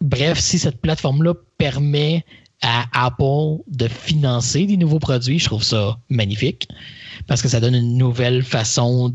[0.00, 2.24] bref, si cette plateforme-là permet
[2.62, 6.68] à Apple de financer des nouveaux produits, je trouve ça magnifique
[7.26, 9.14] parce que ça donne une nouvelle façon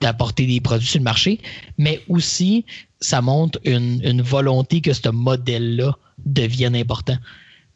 [0.00, 1.40] d'apporter des produits sur le marché,
[1.78, 2.64] mais aussi
[3.00, 7.16] ça montre une, une volonté que ce modèle-là devienne important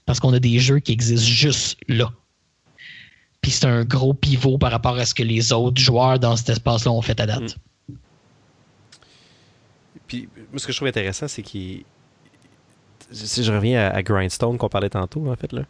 [0.06, 2.12] parce qu'on a des jeux qui existent juste là.
[3.40, 6.50] Puis c'est un gros pivot par rapport à ce que les autres joueurs dans cet
[6.50, 7.56] espace-là ont fait à date.
[10.14, 11.84] Puis, moi, ce que je trouve intéressant, c'est qu'il.
[13.10, 15.62] Si je reviens à, à Grindstone qu'on parlait tantôt, en fait, là.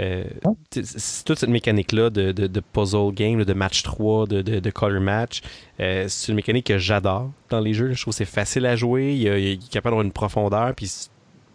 [0.00, 0.24] euh,
[0.70, 5.40] c'est- toute cette mécanique-là de, de- de puzzle game, de match 3, de, color match,
[5.80, 7.92] euh, c'est une mécanique que j'adore dans les jeux.
[7.92, 10.12] Je trouve que c'est facile à jouer, il, y a- il est capable d'avoir une
[10.12, 10.90] profondeur, puis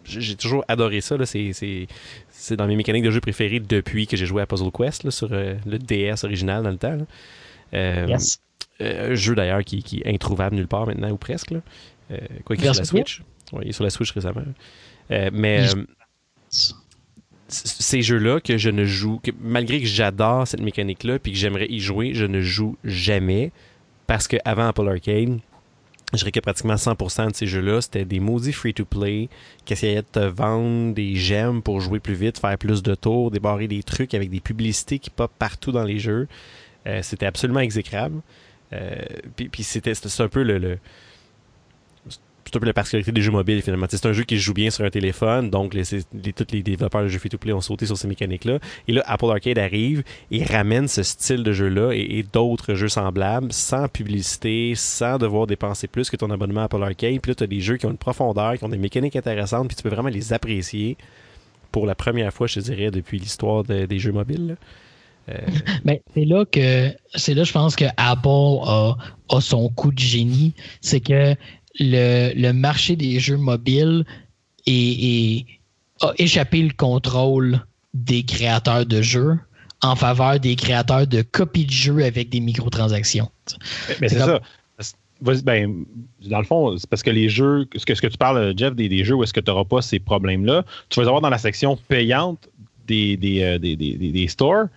[0.04, 1.16] j'ai toujours adoré ça.
[1.16, 1.26] là.
[1.26, 1.46] C'est-
[2.56, 5.28] dans mes mécaniques de jeu préférées depuis que j'ai joué à Puzzle Quest là, sur
[5.32, 6.96] euh, le DS original dans le temps.
[6.96, 7.04] là.
[8.08, 8.40] Yes.
[8.80, 11.50] un jeu d'ailleurs qui, qui est introuvable nulle part maintenant, ou presque.
[11.50, 11.60] Là.
[12.10, 13.22] Euh, quoi qu'il sur la Switch.
[13.62, 14.42] Il est sur la Switch récemment.
[15.10, 15.84] Euh, mais euh,
[17.48, 21.66] ces jeux-là que je ne joue, que malgré que j'adore cette mécanique-là puis que j'aimerais
[21.68, 23.50] y jouer, je ne joue jamais
[24.06, 25.38] parce que avant Apple Arcade,
[26.12, 29.28] je dirais que pratiquement 100% de ces jeux-là, c'était des maudits free-to-play
[29.64, 33.30] qui essayaient de te vendre des gemmes pour jouer plus vite, faire plus de tours,
[33.30, 36.26] débarrer des trucs avec des publicités qui pop partout dans les jeux.
[36.86, 38.20] Euh, c'était absolument exécrable.
[38.72, 38.94] Euh,
[39.36, 40.78] puis puis c'était un peu le, le-
[42.50, 43.86] c'est un peu la particularité des jeux mobiles finalement.
[43.88, 47.02] C'est un jeu qui se joue bien sur un téléphone, donc les, tous les développeurs
[47.02, 48.58] de jeux free-to-play ont sauté sur ces mécaniques-là.
[48.88, 53.52] Et là, Apple Arcade arrive et ramène ce style de jeu-là et, d'autres jeux semblables,
[53.52, 57.20] sans publicité, sans devoir dépenser plus que ton abonnement à Apple Arcade.
[57.20, 59.68] Puis là, tu as des jeux qui ont une profondeur, qui ont des mécaniques intéressantes,
[59.68, 60.96] puis tu peux vraiment les apprécier
[61.72, 64.56] pour la première fois, je dirais, depuis l'histoire de- des jeux mobiles.
[65.28, 65.34] Euh,
[65.84, 68.96] Ben, c'est là que c'est là je pense que Apple a,
[69.28, 70.54] a son coup de génie.
[70.80, 71.34] C'est que
[71.78, 74.04] le, le marché des jeux mobiles
[74.66, 75.46] est, est-
[76.00, 77.64] a échappé le contrôle
[77.94, 79.38] des créateurs de jeux
[79.82, 83.30] en faveur des créateurs de copies de jeux avec des microtransactions.
[84.00, 84.40] Mais C'est comme- ça.
[85.44, 85.84] Ben,
[86.22, 88.74] dans le fond, c'est parce que les jeux, ce que, ce que tu parles, Jeff,
[88.74, 91.20] des, des jeux où est-ce que tu n'auras pas ces problèmes-là, tu vas les avoir
[91.20, 92.48] dans la section payante
[92.86, 94.68] des, des, euh, des, des- stores,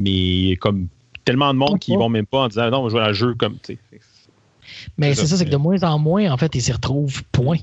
[0.00, 0.88] mais comme
[1.26, 3.12] tellement de monde qui vont même pas en disant non, on va jouer à un
[3.12, 3.56] jeu comme.
[3.62, 4.00] tu sais.
[4.98, 5.36] Mais C'est ça.
[5.36, 7.58] c'est que de moins en moins, en fait, ils s'y retrouvent, point.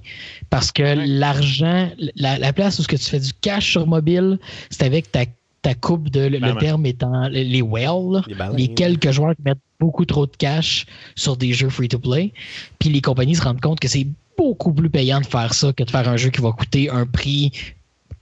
[0.49, 4.39] Parce que l'argent, la, la place où ce que tu fais du cash sur mobile,
[4.69, 5.25] c'est avec ta,
[5.61, 8.23] ta coupe de, le, Ben le terme étant les les whales,
[8.55, 10.85] les quelques joueurs qui mettent beaucoup trop de cash
[11.15, 12.33] sur des jeux free-to-play.
[12.79, 15.83] Puis les compagnies se rendent compte que c'est beaucoup plus payant de faire ça que
[15.83, 17.51] de faire un jeu qui va coûter un prix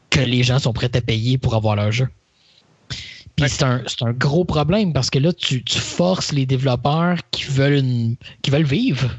[0.10, 2.08] que les gens sont prêts à payer pour avoir leur jeu.
[3.38, 7.44] Puis c'est un, un gros problème parce que là, tu, tu forces les développeurs qui
[7.44, 9.10] veulent, une- qui veulent vivre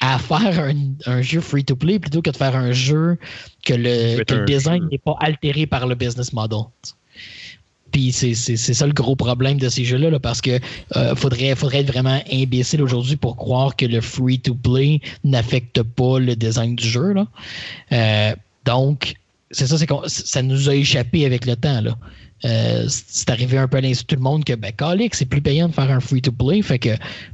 [0.00, 0.74] à faire un,
[1.06, 3.18] un jeu free-to-play plutôt que de faire un jeu
[3.64, 6.60] que le, que le design n'est pas altéré par le business model.
[7.92, 10.60] Puis c'est ça le gros problème de ces jeux-là, là, parce que
[10.96, 16.36] euh, faudrait, faudrait être vraiment imbécile aujourd'hui pour croire que le free-to-play n'affecte pas le
[16.36, 17.12] design du jeu.
[17.14, 17.26] Là.
[17.92, 18.34] Euh,
[18.64, 19.14] donc,
[19.50, 21.80] c'est ça, c'est ça nous a échappé avec le temps.
[21.80, 21.96] Là.
[22.44, 24.70] Euh, c'est arrivé un peu à l'insu tout le monde que ben
[25.12, 26.60] c'est plus payant de faire un free-to-play.
[26.62, 26.90] Fait que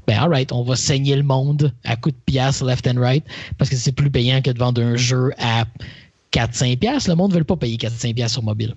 [0.07, 3.25] ben alright, on va saigner le monde à coups de piastres left and right
[3.59, 5.65] parce que c'est plus payant que de vendre un jeu à
[6.33, 7.11] 4-5 piastres.
[7.11, 8.75] Le monde ne veut pas payer 4-5 piastres sur mobile.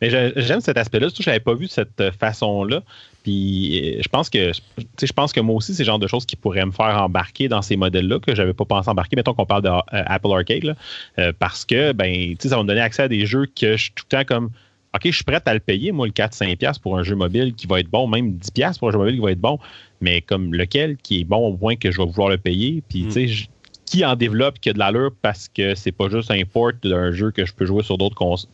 [0.00, 1.08] Mais je- j'aime cet aspect-là.
[1.08, 2.82] Surtout je n'avais pas vu cette façon-là.
[3.24, 6.26] Puis euh, je pense que je pense que moi aussi, c'est le genre de choses
[6.26, 9.16] qui pourraient me faire embarquer dans ces modèles-là que j'avais pas pensé embarquer.
[9.16, 13.02] Mettons qu'on parle de euh, Arcade, là, parce que ben, ça va me donner accès
[13.02, 14.50] à des jeux que je suis tout le temps comme
[14.94, 17.66] OK, je suis prêt à le payer, moi, le 4-5$ pour un jeu mobile qui
[17.66, 19.58] va être bon, même 10$ pour un jeu mobile qui va être bon,
[20.00, 22.82] mais comme lequel qui est bon au point que je vais vouloir le payer.
[22.88, 23.08] Puis, Mm.
[23.08, 23.48] tu sais,
[23.86, 27.12] qui en développe qui a de l'allure parce que c'est pas juste un port d'un
[27.12, 28.48] jeu que je peux jouer sur d'autres consoles.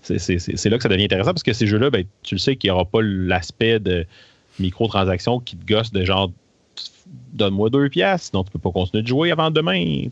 [0.00, 2.68] C'est- là que ça devient intéressant parce que ces jeux-là, ben, tu le sais qu'il
[2.68, 4.06] n'y aura pas l'aspect de
[4.58, 6.30] microtransactions qui te gosse de genre
[7.34, 10.04] donne-moi deux piastres, sinon tu peux pas continuer de jouer avant demain.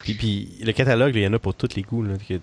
[0.00, 2.02] Puis, puis le catalogue, il y en a pour tous les goûts.
[2.02, 2.34] Là, que,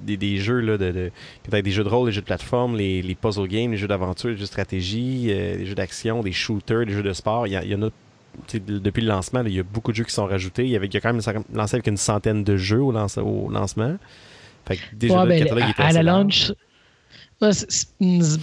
[0.00, 1.10] des, des jeux, là, de, de,
[1.42, 3.88] peut-être des jeux de rôle, des jeux de plateforme, les, les puzzle games, les jeux
[3.88, 7.46] d'aventure, les jeux de stratégie, euh, les jeux d'action, des shooters, des jeux de sport.
[7.46, 7.90] Il y, a- il y en a,
[8.54, 10.64] depuis le lancement, là, il y a beaucoup de jeux qui sont rajoutés.
[10.64, 11.22] Il y, avait, il y a quand même
[11.52, 13.96] lancé avec une centaine de jeux au, lance- au lancement.
[14.66, 16.52] Fait que déjà, Ouais, là, le ben, catalogue à, était à assez la launch,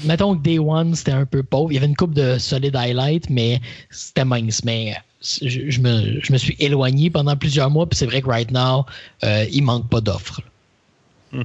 [0.04, 1.72] mettons que Day One, c'était un peu pauvre.
[1.72, 3.60] Il y avait une coupe de solid highlight, mais
[3.90, 4.64] c'était mince.
[4.64, 8.22] Mais euh, je, je me, je me suis éloigné pendant plusieurs mois, puis c'est vrai
[8.22, 8.86] que right now,
[9.24, 10.42] euh, il manque pas d'offres.
[11.32, 11.42] Hmm.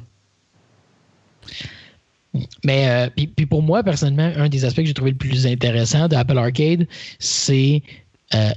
[2.64, 5.46] Mais euh, puis, puis pour moi, personnellement, un des aspects que j'ai trouvé le plus
[5.46, 6.86] intéressant de Apple Arcade,
[7.18, 7.82] c'est
[8.34, 8.50] euh,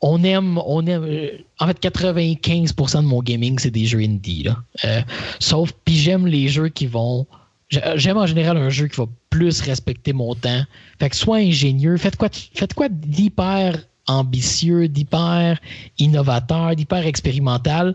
[0.00, 1.04] on- aime, on aime.
[1.04, 4.46] euh, en fait, 95% de mon gaming, c'est des jeux indie.
[4.84, 5.00] Euh,
[5.40, 7.26] sauf, puis j'aime les jeux qui vont.
[7.70, 10.62] j'ai- J'aime en général un jeu qui va plus respecter mon temps.
[11.00, 13.76] Fait que sois ingénieux, faites quoi, faites quoi d'hyper
[14.08, 15.58] ambitieux, d'hyper
[15.98, 17.94] innovateur, d'hyper expérimental,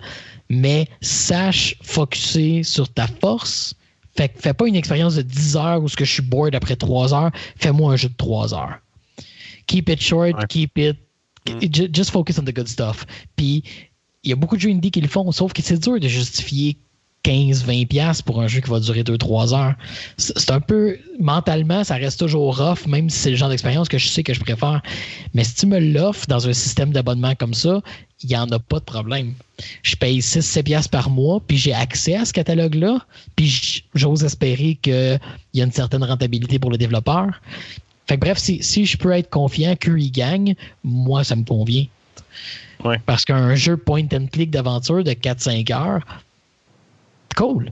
[0.49, 3.75] mais sache focuser sur ta force.
[4.15, 6.53] Fait que fais pas une expérience de 10 heures où ce que je suis bored
[6.55, 7.31] après 3 heures.
[7.57, 8.77] Fais-moi un jeu de 3 heures.
[9.67, 10.45] Keep it short, Ouais.
[10.49, 10.97] keep it.
[11.73, 13.05] ju- Just focus on the good stuff.
[13.35, 13.63] Puis,
[14.23, 16.07] il y a beaucoup de jeux indie qui le font, sauf que c'est dur de
[16.07, 16.77] justifier
[17.23, 19.75] 15-20$ piastres pour un jeu qui va durer 2-3 heures.
[20.17, 23.97] C'est un peu, mentalement, ça reste toujours rough, même si c'est le genre d'expérience que
[23.97, 24.81] je sais que je préfère.
[25.33, 27.81] Mais si tu me l'offres dans un système d'abonnement comme ça,
[28.23, 29.33] il n'y en a pas de problème.
[29.83, 32.99] Je paye 6-7$ piastres par mois, puis j'ai accès à ce catalogue-là,
[33.35, 35.19] puis j'ose espérer qu'il
[35.53, 37.41] y a une certaine rentabilité pour le développeur.
[38.07, 41.85] Fait que bref, si, si je peux être confiant qu'il gagne, moi, ça me convient.
[42.83, 42.99] Ouais.
[43.05, 46.05] Parce qu'un jeu point and click d'aventure de 4-5 heures,
[47.35, 47.71] cool.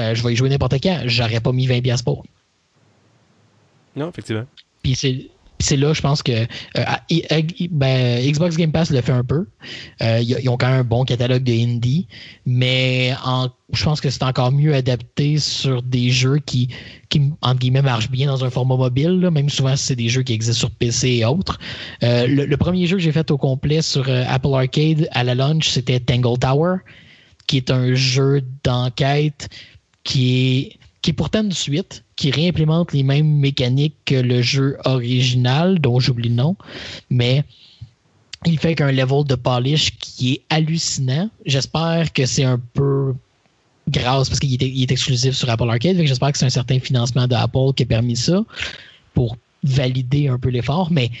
[0.00, 1.02] Euh, je vais y jouer n'importe quand.
[1.06, 2.24] J'aurais pas mis 20$ pour.
[3.94, 4.44] Non, effectivement.
[4.82, 6.44] Puis c'est c'est là, je pense que euh,
[6.76, 7.00] à-
[7.70, 9.46] ben, Xbox Game Pass le fait un peu.
[10.02, 12.06] Euh, ils ont quand même un bon catalogue de indie,
[12.44, 16.68] mais en, je pense que c'est encore mieux adapté sur des jeux qui,
[17.08, 19.18] qui, entre guillemets, marchent bien dans un format mobile.
[19.20, 19.30] là.
[19.30, 21.58] même souvent, c'est des jeux qui existent sur PC et autres.
[22.02, 25.34] Euh, le, le premier jeu que j'ai fait au complet sur Apple Arcade à la
[25.34, 26.76] launch, c'était Tangle Tower,
[27.46, 29.48] qui est un jeu d'enquête
[30.04, 34.76] qui est qui est pourtant une suite, qui réimplémente les mêmes mécaniques que le jeu
[34.84, 36.56] original, dont j'oublie le nom,
[37.10, 37.44] mais
[38.44, 41.30] il fait qu'un level de polish qui est hallucinant.
[41.44, 43.14] J'espère que c'est un peu
[43.88, 47.28] grâce parce qu'il est, est exclusif sur Apple Arcade, j'espère que c'est un certain financement
[47.28, 48.44] d'Apple qui a permis ça
[49.14, 51.12] pour valider un peu l'effort, mais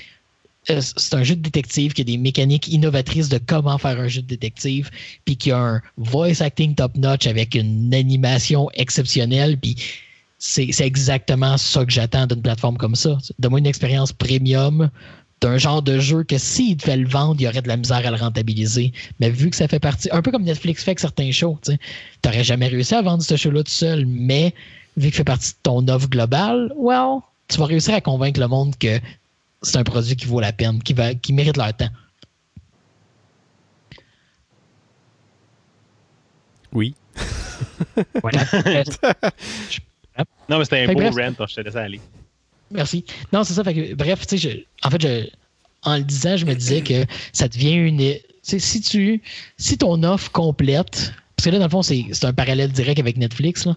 [0.66, 4.22] c'est un jeu de détective qui a des mécaniques innovatrices de comment faire un jeu
[4.22, 4.90] de détective,
[5.24, 9.76] puis qui a un voice acting top notch avec une animation exceptionnelle, puis
[10.38, 13.18] c'est c'est exactement ça que j'attends d'une plateforme comme ça.
[13.38, 14.90] Donne-moi une expérience premium
[15.40, 18.06] d'un genre de jeu que s'il devait le vendre, il y aurait de la misère
[18.06, 18.92] à le rentabiliser.
[19.20, 21.72] Mais vu que ça fait partie, un peu comme Netflix fait avec certains shows, tu
[22.24, 24.54] n'aurais jamais réussi à vendre ce show-là tout seul, mais
[24.96, 28.48] vu que fait partie de ton offre globale, well, tu vas réussir à convaincre le
[28.48, 28.98] monde que
[29.62, 31.88] c'est un produit qui vaut la peine, qui, va, qui mérite leur temps.
[36.72, 36.94] Oui.
[38.22, 38.44] Voilà.
[40.48, 41.14] Non, mais c'était un Fait beau bref.
[41.38, 42.00] rant, je te laisse aller.
[42.70, 43.04] Merci.
[43.32, 43.64] Non, c'est ça.
[43.64, 45.28] Fait que, bref, tu sais, je- en fait, je-
[45.82, 47.98] en le disant, je me disais que ça devient une.
[47.98, 49.22] tu sais, Si tu,
[49.56, 52.98] si ton offre complète, parce que là, dans le fond, c'est c'est un parallèle direct
[52.98, 53.76] avec Netflix, là.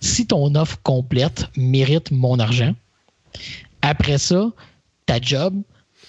[0.00, 2.74] si ton offre complète mérite mon argent,
[3.82, 4.50] après ça,
[5.08, 5.54] ta job,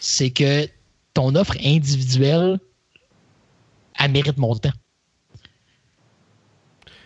[0.02, 0.68] c'est que
[1.14, 2.60] ton offre individuelle,
[3.98, 4.74] elle mérite mon temps.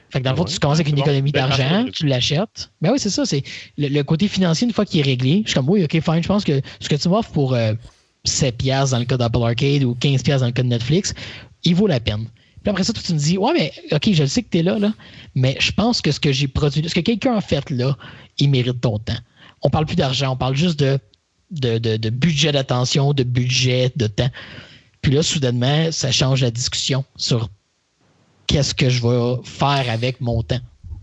[0.10, 0.50] Fait que dans le fond, Ouais.
[0.52, 1.02] tu commences avec une bon.
[1.04, 2.72] économie Ben, d'argent, tu l'achètes.
[2.82, 3.26] Ben oui, c'est ça.
[3.26, 3.44] C'est
[3.78, 6.22] le, le côté financier, une fois qu'il est réglé, je suis comme, oui, OK, fine,
[6.22, 7.74] je pense que ce que tu m'offres pour euh,
[8.26, 11.14] 7 piastres dans le cas d'Apple Arcade ou 15 piastres dans le cas de Netflix,
[11.64, 12.28] il vaut la peine.
[12.64, 14.60] Puis après ça, toi, tu me dis, ouais, mais OK, je le sais que tu
[14.60, 14.94] es là, là,
[15.36, 17.98] mais je pense que ce que j'ai produit, ce que quelqu'un a fait là,
[18.38, 19.18] il mérite ton temps.
[19.64, 21.00] On parle plus d'argent, on parle juste de,
[21.54, 24.30] de, de, de budget d'attention, de budget, de temps.
[25.02, 27.50] Puis là, soudainement, ça change la discussion sur
[28.48, 30.60] qu'est-ce que je vais faire avec mon temps.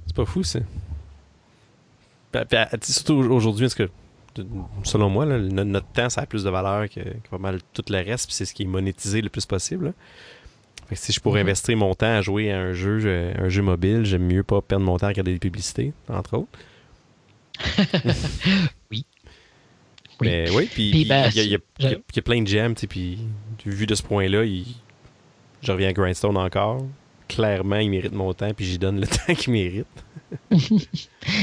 [0.06, 0.60] C'est pas fou, ça.
[2.32, 3.88] Puis, puis, surtout aujourd'hui, parce que
[4.84, 7.82] selon moi, là, notre temps, ça a plus de valeur que, que pas mal tout
[7.88, 9.86] le reste, puis c'est ce qui est monétisé le plus possible.
[9.86, 9.92] là.
[10.88, 11.48] Fait que si je pourrais Mhm.
[11.48, 14.60] investir mon temps à jouer à un jeu, je- un jeu mobile, j'aime mieux pas
[14.60, 16.58] perdre mon temps à regarder des publicités, entre autres.
[18.90, 19.04] Oui.
[20.28, 23.18] Mais oui, puis il ben, y, a- y y y plein de gems, puis
[23.66, 24.66] vu de ce point-là, il-
[25.62, 26.84] je reviens à Grindstone encore.
[27.28, 29.86] Clairement, il mérite mon temps, puis j'y donne le temps qu'il mérite.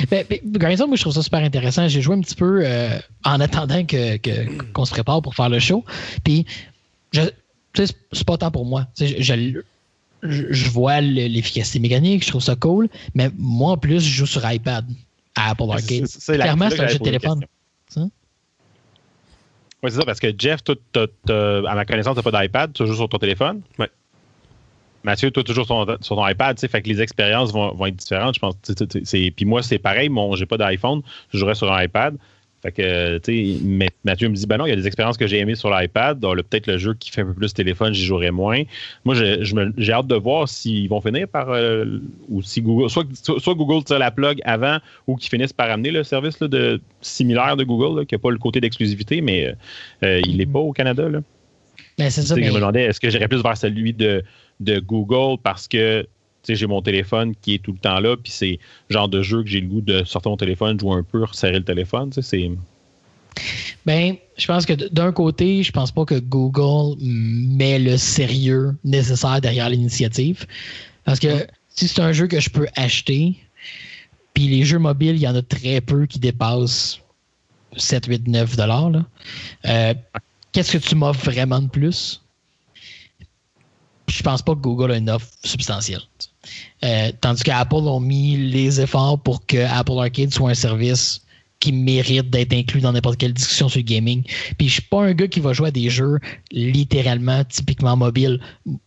[0.10, 1.88] Ben, ben, Grindstone, moi, je trouve ça super intéressant.
[1.88, 5.50] J'ai joué un petit peu euh, en attendant que, que- qu'on se prépare pour faire
[5.50, 5.84] le show.
[6.24, 6.46] Puis,
[7.14, 7.22] je,
[7.74, 8.88] tu sais, c'est pas tant pour moi.
[9.00, 9.62] Je, je,
[10.24, 12.90] je vois le- l'efficacité mécanique, je trouve ça cool.
[13.14, 14.86] Mais moi, en plus, je joue sur iPad
[15.36, 16.08] à Apple Arcade.
[16.44, 17.40] Clairement, c'est un jeu de téléphone.
[17.42, 17.57] question.
[19.84, 20.76] Oui, c'est ça, parce que Jeff, toi,
[21.28, 23.62] à ma connaissance, tu n'as pas d'iPad, tu joues sur ton téléphone.
[23.78, 23.90] Ouais.
[25.04, 27.74] Mathieu, toi, toujours sur ton, sur ton iPad, tu sais, fait que les expériences vont,
[27.74, 28.56] vont être différentes, je pense.
[29.36, 31.02] Puis moi, c'est pareil, mon, j'ai pas d'iPhone,
[31.32, 32.18] je jouerais sur un iPad.
[32.64, 35.28] Fait que, tu sais, Mathieu me dit, ben non, il y a des expériences que
[35.28, 36.20] j'ai aimées sur l'iPad.
[36.20, 38.64] Peut-être le jeu qui fait un peu plus téléphone, j'y jouerai moins.
[39.06, 41.50] Moi, j'ai hâte de voir s'ils vont finir par.
[41.52, 41.86] euh,
[42.30, 42.90] ou si Google.
[42.90, 46.82] Soit, Google tire la plug avant ou qu'ils finissent par amener le service là, de,
[47.02, 49.54] similaire de Google, là, qui n'a pas le côté d'exclusivité, mais
[50.04, 51.08] euh, il n'est pas au Canada.
[51.08, 51.20] Là.
[52.00, 52.36] Mais c'est ça.
[52.36, 54.24] mais- Je me demandais, est-ce que j'irais plus vers celui de,
[54.60, 56.08] de Google parce que
[56.56, 58.60] j'ai mon téléphone qui est tout le temps là, puis c'est
[58.90, 61.24] le genre de jeu que j'ai le goût de sortir mon téléphone, jouer un peu,
[61.24, 62.12] resserrer le téléphone.
[62.14, 62.52] C'est.
[63.86, 69.40] Ben, je pense que d'un côté, je pense pas que Google met le sérieux nécessaire
[69.42, 70.46] derrière l'initiative.
[71.04, 73.36] Parce que si c'est un jeu que je peux acheter,
[74.34, 77.00] puis les jeux mobiles, il y en a très peu qui dépassent
[77.76, 78.92] 7, 8, 9 dollars.
[79.66, 79.94] Euh,
[80.52, 82.22] Qu'est-ce que tu m'offres vraiment de plus?
[84.08, 86.02] Je pense pas que Google a une offre substantielle.
[86.84, 91.22] Euh, tandis qu'Apple ont mis les efforts pour que Apple Arcade soit un service
[91.60, 94.24] qui mérite d'être inclus dans n'importe quelle discussion sur le gaming.
[94.58, 96.20] Puis je suis pas un gars qui va jouer à des jeux
[96.52, 98.40] littéralement typiquement mobiles.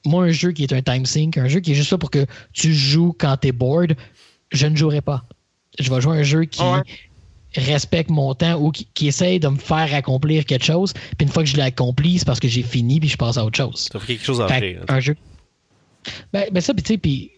[0.04, 2.10] Moi, un jeu qui est un time sync, un jeu qui est juste là pour
[2.10, 3.96] que tu joues quand tu es bored,
[4.52, 5.24] je ne jouerai pas.
[5.78, 6.82] Je vais jouer à un jeu qui ouais.
[7.56, 10.92] respecte mon temps ou qui, qui essaye de me faire accomplir quelque chose.
[10.92, 13.36] Puis une fois que je l'ai accompli, c'est parce que j'ai fini puis je passe
[13.36, 13.88] à autre chose.
[13.92, 15.16] Ça fait quelque chose à Fait un jeu.
[16.32, 17.30] Ben, ben ça, puis tu sais, puis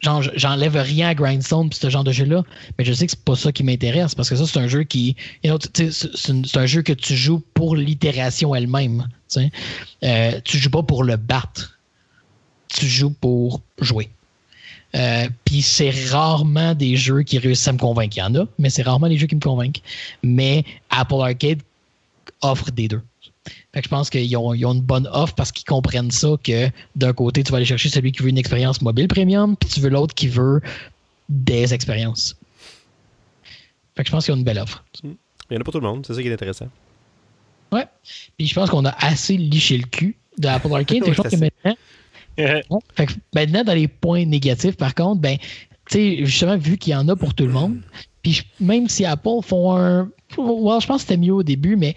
[0.00, 2.44] genre, j'enlève rien à Grindstone puis ce genre de jeu-là,
[2.78, 4.84] mais je sais que c'est pas ça qui m'intéresse parce que ça, c'est un jeu
[4.84, 5.16] qui.
[5.42, 9.08] c'est un jeu que tu joues pour l'itération elle-même.
[9.28, 9.40] tu.
[10.04, 11.78] Euh, tu joues pas pour le battre.
[12.68, 14.10] Tu joues pour jouer.
[14.94, 18.16] Euh, puis c'est rarement des jeux qui réussissent à me convaincre.
[18.16, 19.82] Il y en a, mais c'est rarement les jeux qui me convainquent.
[20.22, 21.60] Mais Apple Arcade
[22.42, 23.02] offre des deux.
[23.76, 26.30] Fait que je pense qu'ils ont, ils ont une bonne offre parce qu'ils comprennent ça
[26.42, 29.68] que d'un côté, tu vas aller chercher celui qui veut une expérience mobile premium, puis
[29.68, 30.62] tu veux l'autre qui veut
[31.28, 32.38] des expériences.
[33.94, 34.82] Fait que je pense qu'ils ont une belle offre.
[35.04, 35.10] Il
[35.50, 36.68] y en a pour tout le monde, c'est ça qui est intéressant.
[37.70, 37.84] Ouais.
[38.38, 41.02] Puis je pense qu'on a assez liché le cul de Apple Arcade.
[41.02, 41.76] Ouais, je pense que maintenant,
[42.70, 46.78] Bon, fait que maintenant, dans les points négatifs, par contre, ben, tu sais, justement, vu
[46.78, 47.82] qu'il y en a pour tout le monde,
[48.22, 50.10] puis même si Apple font un.
[50.38, 51.94] Well, je pense que c'était mieux au début, mais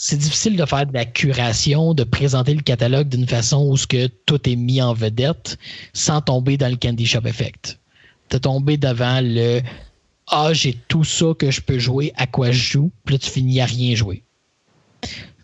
[0.00, 3.84] c'est difficile de faire de la curation, de présenter le catalogue d'une façon où ce
[3.84, 5.58] que tout est mis en vedette
[5.92, 7.80] sans tomber dans le Candy Shop Effect.
[8.28, 9.60] T'es tombé devant le
[10.28, 13.28] Ah, j'ai tout ça que je peux jouer, à quoi je joue, puis là, tu
[13.28, 14.22] finis à rien jouer.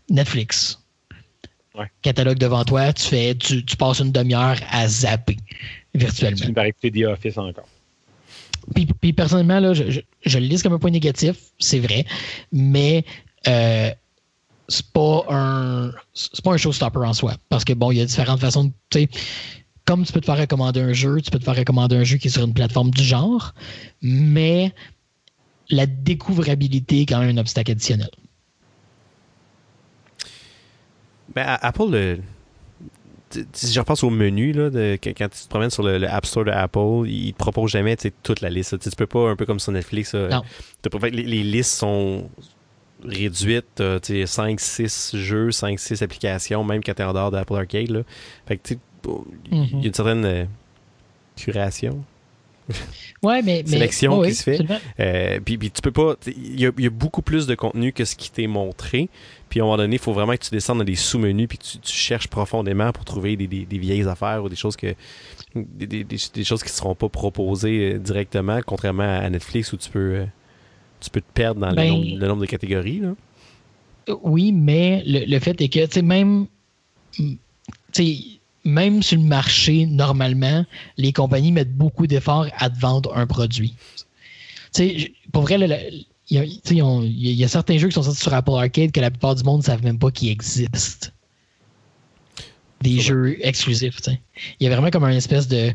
[0.08, 0.78] Netflix
[1.76, 1.90] Ouais.
[2.02, 5.36] catalogue devant toi, tu fais, tu, tu passes une demi-heure à zapper
[5.92, 6.46] virtuellement.
[6.46, 7.66] Tu par écouter The Office encore.
[8.72, 12.06] Puis, puis personnellement, là, je, je, je le lise comme un point négatif, c'est vrai,
[12.52, 13.04] mais
[13.48, 13.90] euh,
[14.68, 17.34] c'est pas un c'est pas un showstopper en soi.
[17.48, 19.06] Parce que bon, il y a différentes façons de.
[19.86, 22.16] Comme tu peux te faire recommander un jeu, tu peux te faire recommander un jeu
[22.16, 23.52] qui est sur une plateforme du genre,
[24.00, 24.72] mais
[25.68, 28.08] la découvrabilité est quand même un obstacle additionnel.
[31.34, 32.20] Ben, Apple, le-
[33.52, 36.24] si je repense au menu, là, de, quand tu te promènes sur le, le App
[36.24, 38.78] Store de Apple, il te propose jamais toute la liste.
[38.78, 40.42] Tu peux pas, un peu comme sur Netflix, là,
[40.90, 42.30] pas- les listes sont
[43.04, 43.80] réduites.
[43.80, 47.30] euh, tu sais, 5, 6 jeux, 5, 6 applications, même quand tu es en dehors
[47.30, 47.90] d'Apple Arcade.
[47.90, 48.00] Là.
[48.46, 49.80] Fait que, tu sais, bon, il Mhm.
[49.80, 50.44] y a une certaine euh,
[51.36, 52.02] curation.
[53.22, 53.62] Ouais, mais.
[53.66, 54.58] mais Sélection qui se fait.
[54.98, 56.14] Euh, puis, puis tu peux pas.
[56.26, 59.10] Il y, a, il y a beaucoup plus de contenu que ce qui t'est montré.
[59.50, 61.58] Puis à un moment donné, il faut vraiment que tu descendes dans des sous-menus puis
[61.58, 64.76] que tu, tu cherches profondément pour trouver des, des- des vieilles affaires ou des choses
[64.76, 64.94] que
[65.54, 69.90] des, des- choses qui ne seront pas proposées euh, directement, contrairement à Netflix où tu
[69.90, 70.24] peux
[71.04, 73.00] tu peux te perdre dans Ben- le, nombre, le nombre de catégories.
[73.00, 73.14] Là.
[74.22, 76.46] Oui, mais le, le fait est que, même,
[78.64, 80.64] même sur le marché, normalement,
[80.96, 83.74] les compagnies mettent beaucoup d'efforts à te vendre un produit.
[85.32, 85.66] Pour vrai, le-
[86.30, 89.10] il y, a- il y certains jeux qui sont sortis sur Apple Arcade que la
[89.10, 91.08] plupart du monde ne savent même pas qu'ils existent.
[92.80, 93.98] Des jeux exclusifs.
[94.60, 95.72] Il y a vraiment comme un espèce de.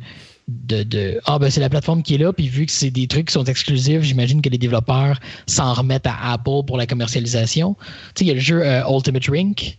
[0.49, 3.07] De, de ah, ben c'est la plateforme qui est là, puis vu que c'est des
[3.07, 7.76] trucs qui sont exclusifs, j'imagine que les développeurs s'en remettent à Apple pour la commercialisation.
[7.80, 9.77] Tu sais, il y a le jeu euh, Ultimate Rink,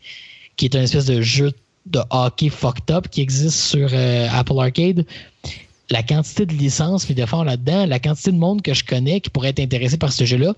[0.56, 1.52] qui est un espèce de jeu
[1.86, 5.04] de hockey fucked up qui existe sur euh, Apple Arcade.
[5.90, 9.20] La quantité de licences puis de fonds là-dedans, la quantité de monde que je connais
[9.20, 10.54] qui pourrait être intéressé par ce jeu-là,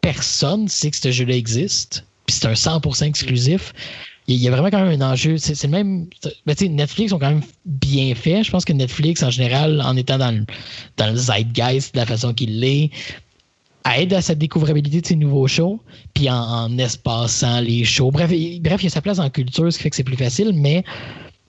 [0.00, 2.04] personne sait que ce jeu-là existe.
[2.26, 3.74] Puis c'est un 100% exclusif.
[4.28, 5.36] Il y a vraiment quand même un enjeu.
[5.36, 6.06] C'est le même.
[6.46, 8.44] Ben, tu sais, Netflix ont quand même bien fait.
[8.44, 10.44] Je pense que Netflix, en général, en étant dans le,
[10.96, 12.90] dans le zeitgeist de la façon qu'il l'est,
[13.96, 15.80] aide à sa découvrabilité de ses nouveaux shows,
[16.14, 18.12] puis en, en espaçant les shows.
[18.12, 20.04] Bref, il, bref, il y a sa place en culture, ce qui fait que c'est
[20.04, 20.84] plus facile, mais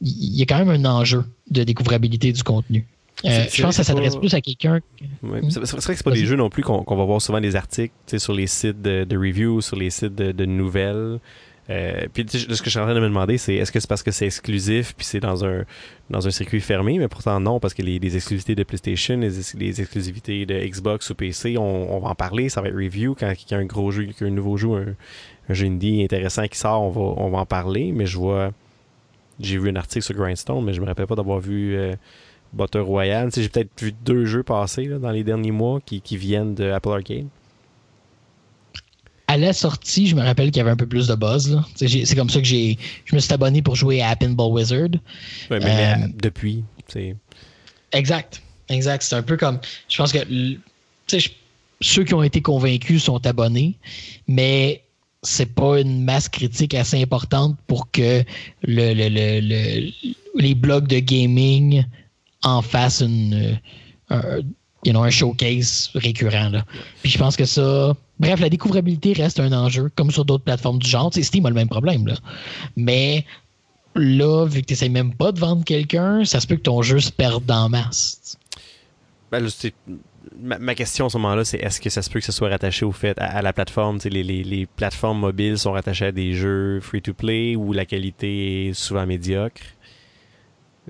[0.02, 2.88] il y a quand même un enjeu de découvrabilité du contenu.
[3.26, 4.80] Euh, je pense que ça s'adresse pas- plus à quelqu'un.
[5.22, 5.50] Ouais, Mm.
[5.52, 7.94] C'est vrai que c'est pas des jeux non plus qu'on va voir souvent des articles
[8.18, 11.20] sur les sites de, de review, sur les sites de, de nouvelles.
[11.70, 13.88] Euh, puis ce que je suis en train de me demander, c'est est-ce que c'est
[13.88, 15.64] parce que c'est exclusif puis c'est dans un
[16.10, 19.54] dans un circuit fermé, mais pourtant non, parce que les, exclusivités de PlayStation, les, ex-
[19.54, 23.32] les exclusivités de Xbox ou PC, on, va en parler, ça va être review quand
[23.32, 24.96] il y a un gros jeu, un nouveau jeu, un,
[25.48, 28.52] un jeu indie intéressant qui sort, on va on va en parler, mais je vois
[29.40, 31.96] j'ai vu un article sur Grindstone, mais je me rappelle pas d'avoir vu euh,
[32.54, 33.30] Butter Royale.
[33.36, 36.90] J'ai peut-être vu deux jeux passer dans les derniers mois qui, qui viennent de Apple
[36.90, 37.28] Arcade.
[39.34, 41.60] À la sortie, je me rappelle qu'il y avait un peu plus de buzz.
[41.76, 44.90] C'est comme ça que j'ai, je me suis abonné pour jouer à Pinball Wizard.
[45.50, 47.16] Ouais, mais, Euh, depuis, c'est
[47.94, 48.44] Exact.
[48.70, 49.02] Exact.
[49.02, 49.60] C'est un peu comme.
[49.90, 50.20] Je pense que
[51.12, 51.30] je-
[51.82, 53.74] ceux qui ont été convaincus sont abonnés,
[54.28, 54.84] mais
[55.24, 58.24] c'est pas une masse critique assez importante pour que
[58.62, 59.92] le, le- le- le-
[60.40, 61.84] les blogs de gaming
[62.44, 63.60] en fassent une,
[64.12, 64.42] un,
[64.86, 66.50] you know, un showcase récurrent.
[66.50, 66.66] Là.
[67.02, 67.94] Puis je pense que ça.
[68.20, 71.12] Bref, la découvrabilité reste un enjeu, comme sur d'autres plateformes du genre.
[71.14, 72.08] Steam a le même problème.
[72.08, 72.16] Là.
[72.76, 73.26] Mais
[73.96, 76.82] là, vu que tu n'essayes même pas de vendre quelqu'un, ça se peut que ton
[76.82, 78.38] jeu se perde en masse.
[79.32, 79.48] Ben,
[80.40, 82.50] ma, ma question à ce moment-là, c'est est-ce que ça se peut que ce soit
[82.50, 84.00] rattaché au fait à, la plateforme?
[84.06, 88.74] Les, les, les plateformes mobiles sont rattachées à des jeux free-to-play où la qualité est
[88.74, 89.62] souvent médiocre?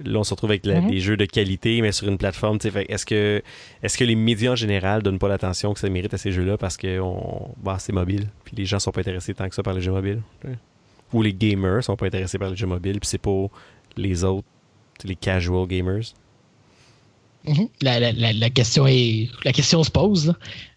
[0.03, 2.57] Là, on se retrouve avec la- des jeux de qualité, mais sur une plateforme.
[2.89, 3.43] Est-ce que,
[3.83, 6.57] est-ce que les médias en général donnent pas l'attention que ça mérite à ces jeux-là
[6.57, 9.61] parce que on, bah, c'est mobile, puis les gens sont pas intéressés tant que ça
[9.61, 10.21] par les jeux mobiles?
[10.45, 10.55] ouais.
[11.13, 13.51] Ou les gamers sont pas intéressés par les jeux mobiles, puis c'est pour
[13.95, 14.47] les autres,
[15.03, 16.01] les casual gamers?
[17.45, 17.67] Mhm.
[17.81, 20.33] la, la- la- la question est la question se pose.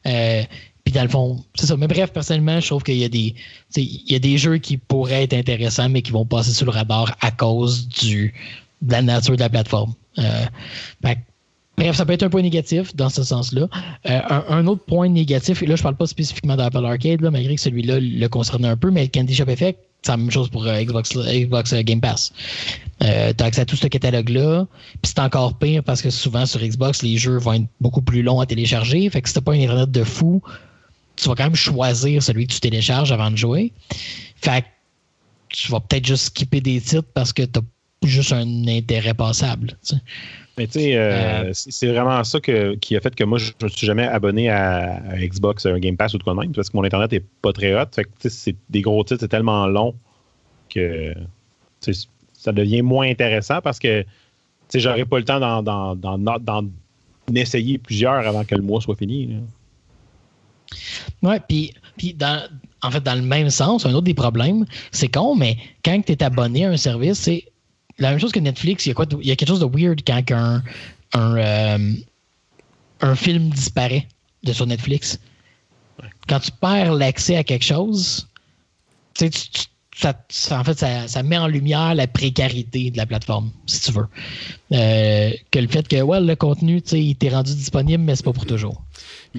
[0.06, 0.43] Euh,
[0.84, 3.34] puis dans le fond c'est ça mais bref personnellement je trouve qu'il y a des
[3.76, 6.70] il y a des jeux qui pourraient être intéressants mais qui vont passer sous le
[6.72, 8.34] radar à cause du
[8.82, 10.47] de la nature de la plateforme Euh,
[11.78, 13.69] Bref, ça peut être un point négatif dans ce sens-là.
[14.07, 17.61] Euh, un, autre point négatif, et là, je parle pas spécifiquement d'Apple Arcade, malgré que
[17.61, 20.66] celui-là le concernait un peu, mais le Candy Shop Effect, c'est la même chose pour
[20.66, 22.32] euh, Xbox, Xbox Game Pass.
[23.01, 24.66] Tu as accès à tout ce catalogue-là,
[25.03, 28.23] puis c'est encore pire parce que souvent sur Xbox, les jeux vont être beaucoup plus
[28.23, 29.11] longs à télécharger.
[29.11, 30.40] Fait que si t'as pas un Internet de fou,
[31.16, 33.73] tu vas quand même choisir celui que tu télécharges avant de jouer.
[34.36, 34.66] Fait que
[35.48, 37.61] tu vas peut-être juste skipper des titres parce que t'as
[38.02, 39.77] juste un intérêt passable.
[40.59, 43.52] Mais tu sais, euh, Euh, c'est vraiment ça que- qui a fait que moi, je
[43.62, 46.52] ne suis jamais abonné à, à Xbox, un Game Pass ou de quoi de même,
[46.52, 47.86] parce que mon Internet est pas très hot.
[47.94, 49.94] Fait que c'est des gros titres, c'est tellement long
[50.70, 51.14] que
[52.32, 54.02] ça devient moins intéressant parce que
[54.68, 56.64] tu j'aurais pas le temps d'en-
[57.35, 59.27] essayer plusieurs avant que le mois soit fini.
[59.27, 59.36] là.
[61.23, 62.43] Ouais, puis, puis dans,
[62.82, 66.12] en fait, dans le même sens, un autre des problèmes, c'est con, mais quand tu
[66.12, 67.44] es abonné à un service, c'est
[67.98, 68.86] la même chose que Netflix.
[68.86, 70.62] Il y a, quoi de- il y a quelque chose de weird quand un,
[71.14, 71.93] un, euh,
[73.01, 74.06] un film disparaît
[74.43, 75.18] de sur Netflix.
[76.28, 78.28] Quand tu perds l'accès à quelque chose,
[79.14, 79.31] tu
[79.98, 83.81] ça, ça- en fait, ça, ça met en lumière la précarité de la plateforme, si
[83.81, 84.06] tu veux.
[84.73, 88.14] Euh, que le fait que ouais, le contenu, tu sais, il t'est rendu disponible, mais
[88.14, 88.82] c'est pas pour toujours.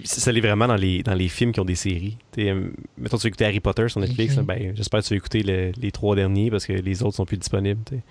[0.03, 2.17] Ça, l'est vraiment dans les, dans les films qui ont des séries.
[2.31, 4.43] T'sais, euh, mettons, tu veux écouter Harry Potter sur Netflix, Mhm.
[4.45, 7.25] ben, j'espère que tu vas écouter le- les trois derniers parce que les autres sont
[7.25, 7.83] plus disponibles.
[7.85, 8.01] t'sais.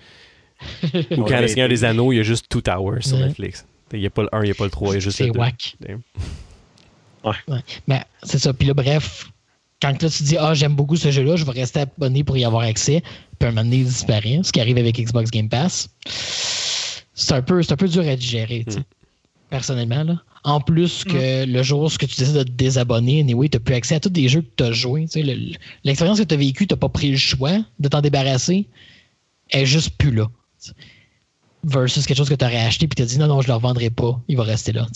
[1.11, 3.27] Ou quand Ouais, Le Seigneur des Anneaux, il y a juste Two Towers sur Ouais.
[3.27, 3.65] Netflix.
[3.93, 4.99] Il n'y a pas le 1, il n'y a pas le 3, il y a
[4.99, 5.39] juste C'est le 2.
[5.39, 5.75] whack.
[5.81, 5.95] T'sais.
[7.23, 7.59] Ouais.
[7.87, 8.53] Mais c'est ça.
[8.53, 9.29] Puis là, bref,
[9.81, 12.45] quand là, tu dis, ah, j'aime beaucoup ce jeu-là, je vais rester abonné pour y
[12.45, 13.01] avoir accès.
[13.39, 14.39] Puis un moment donné, il disparaît.
[14.43, 15.89] Ce qui arrive avec Xbox Game Pass.
[17.13, 18.79] C'est un peu, c'est un peu dur à digérer, tu sais.
[19.49, 20.21] Personnellement, là.
[20.43, 23.75] En plus que le jour où tu décides de te désabonner, anyway, tu n'as plus
[23.75, 25.05] accès à tous les jeux que tu as joués.
[25.05, 25.23] tu sais.
[25.23, 25.53] Le-
[25.83, 28.67] L'expérience que tu as vécue, tu n'as pas pris le choix de t'en débarrasser.
[29.49, 30.27] Elle est juste plus là.
[31.63, 33.51] Versus quelque chose que tu aurais acheté puis tu as dit non, non, je ne
[33.51, 34.19] le revendrai pas.
[34.27, 34.87] Il va rester là.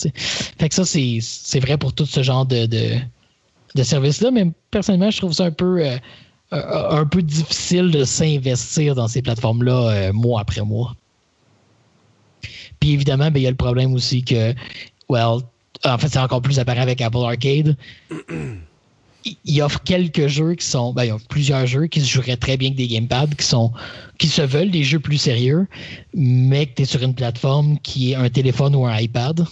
[0.58, 2.98] Fait que ça, c'est vrai pour tout ce genre de, de,
[3.74, 5.96] de services-là, mais personnellement, je trouve ça un peu, euh,
[6.52, 10.94] un un peu difficile de s'investir dans ces plateformes-là euh, mois après mois.
[12.80, 14.54] Puis évidemment, ben, il y a le problème aussi que,
[15.08, 15.40] well,
[15.84, 17.76] en fait, c'est encore plus apparent avec Apple Arcade.
[19.44, 22.36] Il- offre quelques jeux qui sont, ben, il y a plusieurs jeux qui se joueraient
[22.36, 23.72] très bien avec des gamepads, qui sont,
[24.18, 25.68] qui se veulent des jeux plus sérieux,
[26.14, 29.46] mais que tu es sur une plateforme qui est un téléphone ou un iPad.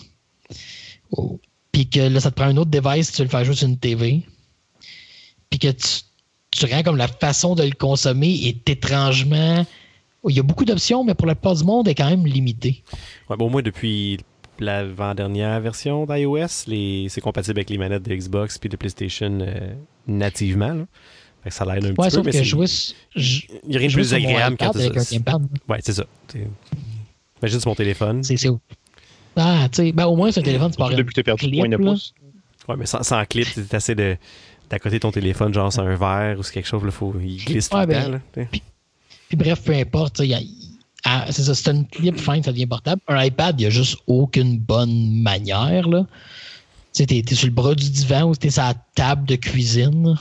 [1.12, 1.38] Oh.
[1.72, 3.54] Puis que là, ça te prend un autre device si tu veux le faire jouer
[3.54, 4.22] sur une TV.
[5.50, 6.00] Puis que tu,
[6.50, 9.64] tu rends comme la façon de le consommer est étrangement.
[10.28, 12.26] Il y a beaucoup d'options, mais pour la plupart du monde, elle est quand même
[12.26, 12.82] limitée.
[13.28, 14.18] Ouais, bon, au depuis
[14.64, 17.06] l'avant-dernière version d'iOS, les...
[17.08, 19.72] c'est compatible avec les manettes de Xbox puis de PlayStation euh,
[20.06, 20.72] nativement.
[20.72, 20.86] Là.
[21.42, 22.10] Fait que ça l'aide un Ouais, petit peu.
[22.10, 22.66] sauf mais que c'est- jouer,
[23.16, 25.14] j- il n'y a rien de plus agréable quand un ça.
[25.14, 26.04] gamepad, Ouais, c'est ça.
[27.42, 28.22] Imagine sur mon téléphone.
[28.22, 28.48] c'est c'est-
[29.36, 31.24] Ah, tu sais, ben au moins sur un téléphone, tu avoir Depuis que tu as
[31.24, 32.14] perdu clip, le point de pouce.
[32.68, 34.16] Ouais, mais sans, sans clip, c'est assez de
[34.68, 37.68] d'accoter ton téléphone, genre sur un verre ou sur quelque chose, là, faut, il glisse
[37.68, 38.42] tout le ben, temps.
[38.52, 40.40] Puis bref, peu importe, il y a-
[41.04, 43.00] ah, c'est ça, c'est une clip fin, ça devient portable.
[43.08, 45.88] Un iPad, il n'y a juste aucune bonne manière.
[45.88, 46.06] Là.
[46.94, 50.16] Tu sais, t'es, sur le bras du divan ou t'es sur la table de cuisine.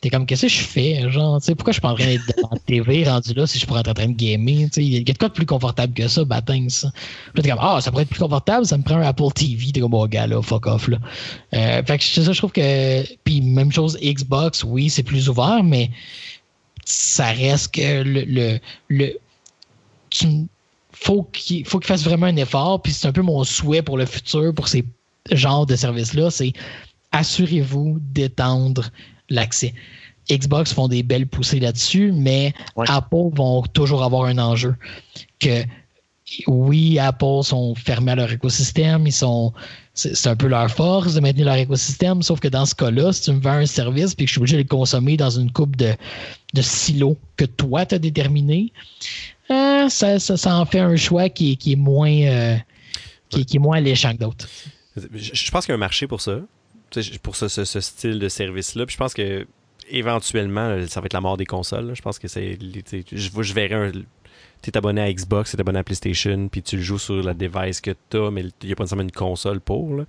[0.00, 1.10] T'es comme, qu'est-ce que je fais?
[1.10, 3.46] Genre, tu sais, pourquoi je suis pas en train d'être devant la TV rendu là
[3.46, 4.64] si je pourrais être en train de gamer?
[4.64, 6.90] Tu sais, il y a de quoi de plus confortable que ça, bâtin, ça?
[7.34, 9.72] Puis t'es comme, ah, ça pourrait être plus confortable, ça me prend un Apple TV.
[9.72, 10.98] T'es comme, oh, gars, là, fuck off, là.
[11.54, 13.02] Euh, fait que ça, je trouve que.
[13.24, 15.90] Puis même chose, Xbox, oui, c'est plus ouvert, mais
[16.84, 18.58] ça reste que le,
[18.88, 19.12] le
[20.12, 20.46] tu,
[20.92, 22.80] faut qu'il faut qu'il fasse vraiment un effort.
[22.82, 24.84] Puis c'est un peu mon souhait pour le futur, pour ces
[25.30, 26.52] genres de services-là, c'est
[27.12, 28.90] assurez-vous d'étendre
[29.28, 29.74] l'accès.
[30.30, 32.86] Xbox font des belles poussées là-dessus, mais Ouais.
[32.88, 34.74] Apple vont toujours avoir un enjeu.
[35.40, 35.64] Que
[36.46, 39.52] oui, Apple sont fermés à leur écosystème, ils sont.
[39.94, 43.22] C'est un peu leur force de maintenir leur écosystème, sauf que dans ce cas-là, si
[43.22, 45.52] tu me vends un service puis que je suis obligé de le consommer dans une
[45.52, 45.92] coupe de,
[46.54, 48.72] de silos que toi t'as déterminé,
[49.52, 52.56] euh, ça, ça, ça en fait un choix qui, est- qui est moins euh,
[53.28, 54.48] qui, est- moins alléchant que d'autres.
[55.14, 56.40] Je, pense qu'il y a un marché pour ça,
[57.22, 58.84] pour ce, ce- style de service-là.
[58.86, 59.46] Puis je pense que
[59.88, 61.94] éventuellement, ça va être la mort des consoles.
[61.94, 62.58] Je pense que c'est.
[63.12, 63.92] Je, verrais un.
[64.62, 67.20] Tu es abonné à Xbox, tu es abonné à PlayStation, puis tu le joues sur
[67.22, 69.96] la device que tu as, mais il n'y a pas nécessairement une console pour.
[69.96, 70.04] là.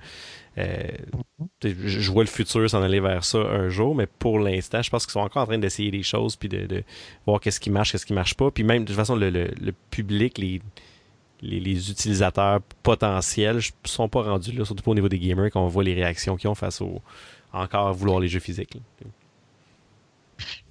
[0.57, 0.88] Euh,
[1.63, 5.05] je vois le futur s'en aller vers ça un jour, mais pour l'instant, je pense
[5.05, 6.84] qu'ils sont encore en train d'essayer des choses, puis de, de
[7.25, 8.51] voir qu'est-ce qui marche, qu'est-ce qui marche pas.
[8.51, 10.61] Puis même, de toute façon, le, le- le public, les,
[11.41, 15.63] les, les utilisateurs potentiels sont pas rendus là, surtout pas au niveau des gamers, quand
[15.63, 17.01] on voit les réactions qu'ils ont face au
[17.51, 18.75] encore vouloir les jeux physiques.
[18.75, 18.81] là.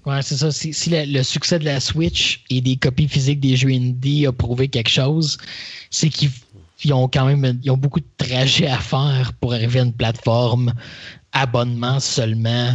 [0.04, 0.50] Ouais, c'est ça.
[0.50, 4.26] Si, si le, le succès de la Switch et des copies physiques des jeux indie
[4.26, 5.38] a prouvé quelque chose,
[5.90, 6.30] c'est qu'ils
[6.84, 9.92] ils ont quand même ils ont beaucoup de trajets à faire pour arriver à une
[9.92, 10.72] plateforme
[11.32, 12.74] abonnement seulement,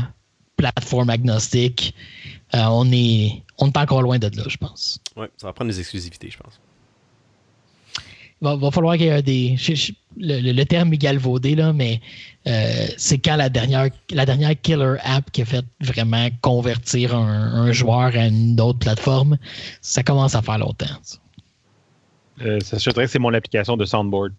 [0.56, 1.94] plateforme agnostique.
[2.56, 5.00] Euh, on est on est encore loin de là, je pense.
[5.16, 6.60] Ouais, ça va prendre des exclusivités, je pense.
[8.40, 9.56] Il va, va falloir qu'il y ait des.
[9.58, 12.02] je- je- le, le- le terme est galvaudé, là, mais
[12.48, 17.54] euh, c'est quand la dernière, la dernière killer app qui a fait vraiment convertir un,
[17.68, 19.38] un joueur à une autre plateforme,
[19.82, 20.86] ça commence à faire longtemps.
[21.04, 21.18] ça.
[22.42, 24.34] Euh, ça, je dirais que c'est mon application de soundboard.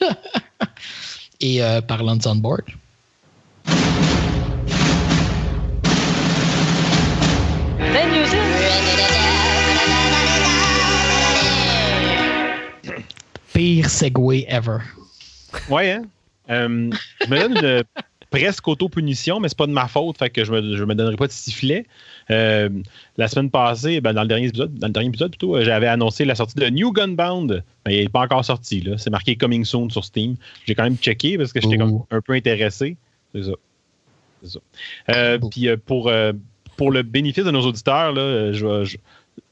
[1.40, 2.62] Et euh, parlant de Soundboard,
[13.52, 14.78] pire segway ever.
[15.68, 16.04] Ouais, hein?
[16.50, 16.90] Euh,
[17.20, 17.84] je me donne une
[18.38, 21.16] presque auto-punition, mais c'est pas de ma faute, fait que je me, je me donnerai
[21.16, 21.86] pas de sifflet.
[22.30, 22.68] Euh,
[23.16, 25.86] la semaine passée, ben, dans le dernier épisode, dans le dernier épisode plutôt, euh, j'avais
[25.86, 27.62] annoncé la sortie de New Gunbound.
[27.86, 28.98] Mais il n'est pas encore sorti, là.
[28.98, 30.36] C'est marqué Coming Soon sur Steam.
[30.66, 32.96] J'ai quand même checké parce que j'étais comme un peu intéressé.
[33.34, 33.52] C'est ça.
[34.42, 34.58] C'est ça.
[35.10, 36.10] Euh, Puis euh, pour,
[36.76, 38.96] pour le bénéfice de nos auditeurs, là, je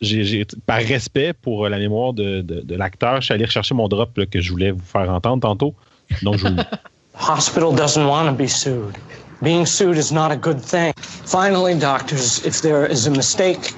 [0.00, 3.74] j'ai, j'ai- par respect pour la mémoire de, de- de l'acteur, je suis allé rechercher
[3.74, 5.74] mon drop là, que je voulais vous faire entendre tantôt.
[6.22, 6.56] Donc, je vous
[7.22, 8.98] Hospital doesn't want to be sued.
[9.42, 10.92] Being sued is not a good thing.
[10.96, 13.72] Finally, doctors, if there is a mistake,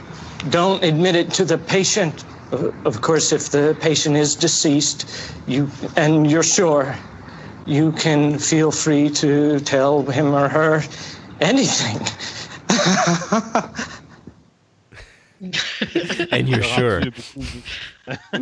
[0.49, 2.25] don't admit it to the patient.
[2.53, 5.07] Of- Of course, if the patient is deceased,
[5.47, 6.97] you and you're sure,
[7.67, 10.83] you can feel free to tell him or her
[11.41, 11.99] anything.
[16.33, 17.03] And you're sure.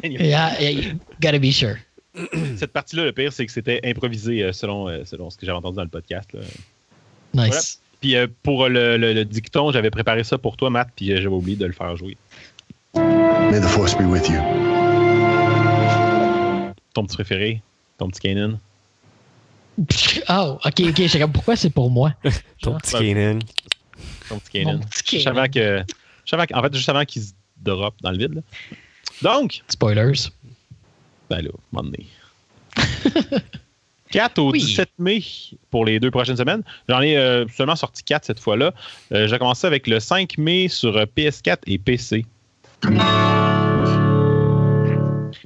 [0.02, 1.78] Yeah, yeah, you gotta be sure.
[2.56, 5.58] Cette partie-là, le pire, c'est que c'était improvisé euh, selon, euh, selon ce que j'avais
[5.58, 6.30] entendu dans le podcast.
[6.32, 6.40] là.
[6.40, 7.46] Nice.
[7.48, 7.60] Voilà.
[8.00, 11.16] Puis euh, pour le, le- le dicton, j'avais préparé ça pour toi, Matt, puis euh,
[11.16, 12.16] j'avais oublié de le faire jouer.
[12.94, 14.38] May the force be with you.
[16.94, 17.62] Ton petit préféré,
[17.98, 18.58] ton petit Kanan.
[20.28, 20.96] Oh, ok, ok.
[21.06, 22.12] Je pourquoi c'est pour moi?
[22.60, 23.38] Ton petit Kanan.
[24.28, 24.80] Ton petit Kanan.
[24.80, 25.46] Que, juste avant
[26.44, 28.34] que- en fait, juste avant qu'il se drop dans le vide.
[28.34, 28.40] là.
[29.22, 30.12] Donc, Spoilers.
[31.30, 32.06] Ben là, un moment donné.
[34.10, 35.22] 4 au 17 mai
[35.70, 36.62] pour les deux prochaines semaines.
[36.88, 38.74] J'en ai euh, seulement sorti 4 cette fois-là.
[39.12, 42.26] Euh, J'ai commencé avec le 5 mai sur euh, PS4 et PC.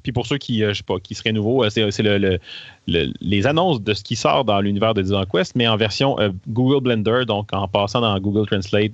[0.02, 2.38] Puis pour ceux qui, je sais pas, qui seraient nouveaux, c'est le- le-
[2.86, 6.16] le- les annonces de ce qui sort dans l'univers de Divan Quest, mais en version
[6.48, 8.92] Google Blender, donc en passant dans Google Translate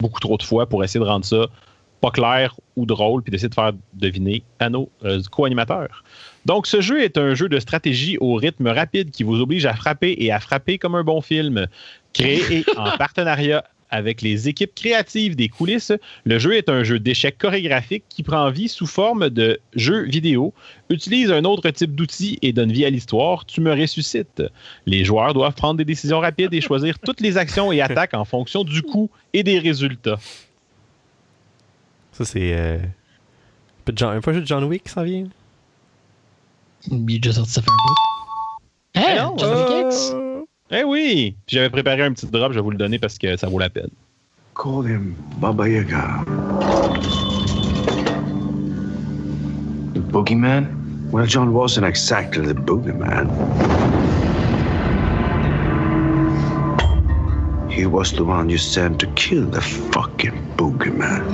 [0.00, 1.46] beaucoup trop de fois pour essayer de rendre ça
[2.02, 6.04] pas clair ou drôle, puis d'essayer de faire deviner à nos euh, co-animateurs.
[6.44, 9.74] Donc, ce jeu est un jeu de stratégie au rythme rapide qui vous oblige à
[9.74, 11.68] frapper et à frapper comme un bon film.
[12.12, 15.92] Créé en partenariat avec les équipes créatives des coulisses,
[16.24, 20.54] le jeu est un jeu d'échecs chorégraphique qui prend vie sous forme de jeu vidéo,
[20.88, 23.44] utilise un autre type d'outil et donne vie à l'histoire.
[23.44, 24.42] Tu me ressuscites.
[24.86, 28.24] Les joueurs doivent prendre des décisions rapides et choisir toutes les actions et attaques en
[28.24, 30.18] fonction du coût et des résultats.
[32.12, 32.52] Ça, c'est.
[32.54, 32.78] Euh...
[32.78, 35.24] Un peu de John- un peu de John Wick qui s'en vient?
[36.90, 37.94] Il est déjà sorti, ça fait un bout.
[38.94, 40.14] Hey, non, Jonathan Kicks?
[40.70, 41.36] Eh oui!
[41.48, 43.70] J'avais préparé un petit drop, je vais vous le donner parce que ça vaut la
[43.70, 43.90] peine.
[44.54, 46.24] Call him Baba Yaga.
[49.94, 50.66] The boogeyman?
[51.10, 53.28] Well, John wasn't exactly the boogeyman.
[57.70, 61.24] He was the one you sent to kill the fucking boogeyman.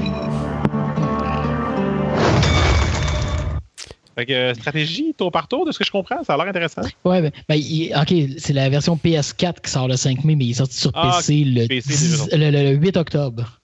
[4.19, 6.49] Fait que euh, stratégie, tour par tour, de ce que je comprends, ça a l'air
[6.49, 6.81] intéressant.
[7.05, 10.45] Ouais, ben, ben, il- ok, c'est la version PS4 qui sort le 5 mai, mais
[10.47, 12.37] il est sorti sur Ah, PC, le, PC, 10 déjà.
[12.37, 13.61] le- le- le 8 octobre.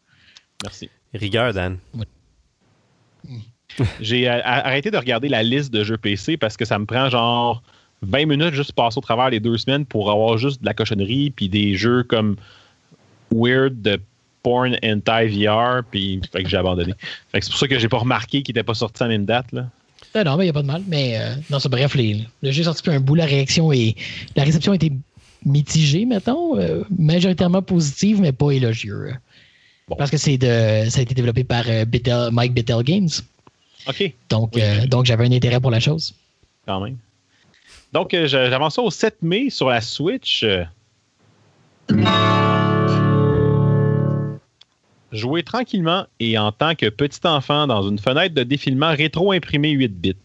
[0.63, 0.89] Merci.
[1.13, 1.79] Rigueur, Dan.
[4.01, 7.11] J'ai euh, arrêté de regarder la liste de jeux PC parce que ça me prend
[7.11, 7.61] genre
[8.03, 11.33] 20 minutes juste passer au travers les deux semaines pour avoir juste de la cochonnerie
[11.33, 12.37] puis des jeux comme
[13.35, 14.01] Weird de
[14.45, 16.95] Porn Anti VR puis fait que j'ai abandonné.
[17.33, 19.15] Fait que c'est pour ça que j'ai pas remarqué qu'il était pas sorti à la
[19.15, 19.67] même date là.
[20.15, 20.83] Non, non, mais il n'y a pas de mal.
[20.87, 23.15] Mais euh, non, c'est bref, les- le jeu est sorti un bout.
[23.17, 23.97] La réaction et
[24.37, 24.93] la réception a été
[25.45, 29.15] mitigée, mettons, euh, majoritairement positive, mais pas élogieuse.
[29.99, 31.85] Parce que c'est de, ça a été développé par euh,
[32.31, 33.09] Mike Bethel Games.
[33.87, 36.15] OK, Donc, euh, donc j'avais un intérêt pour la chose.
[36.67, 36.97] quand même.
[37.93, 40.45] Donc, euh, j'avance ça au 7 mai sur la Switch.
[45.15, 49.89] Jouer tranquillement et en tant que petit enfant dans une fenêtre de défilement rétro-imprimé 8
[49.89, 50.17] bits.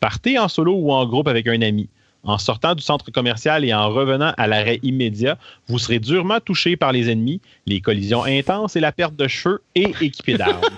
[0.00, 1.88] Partez en solo ou en groupe avec un ami.
[2.24, 6.76] En sortant du centre commercial et en revenant à l'arrêt immédiat, vous serez durement touché
[6.76, 10.60] par les ennemis, les collisions intenses et la perte de cheveux et équipé d'armes.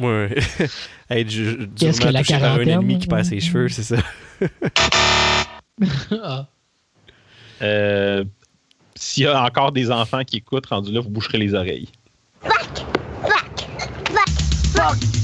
[0.00, 0.34] Ouais.
[1.10, 3.82] Être ju- Qu'est-ce que durement la touché par un ennemi qui perd ses cheveux, c'est
[3.82, 3.96] ça?
[6.22, 6.46] Ah.
[7.62, 8.24] Euh,
[9.00, 11.88] S'il y a encore des enfants qui écoutent, rendu là, vous boucherez les oreilles.
[12.42, 12.52] Fuck,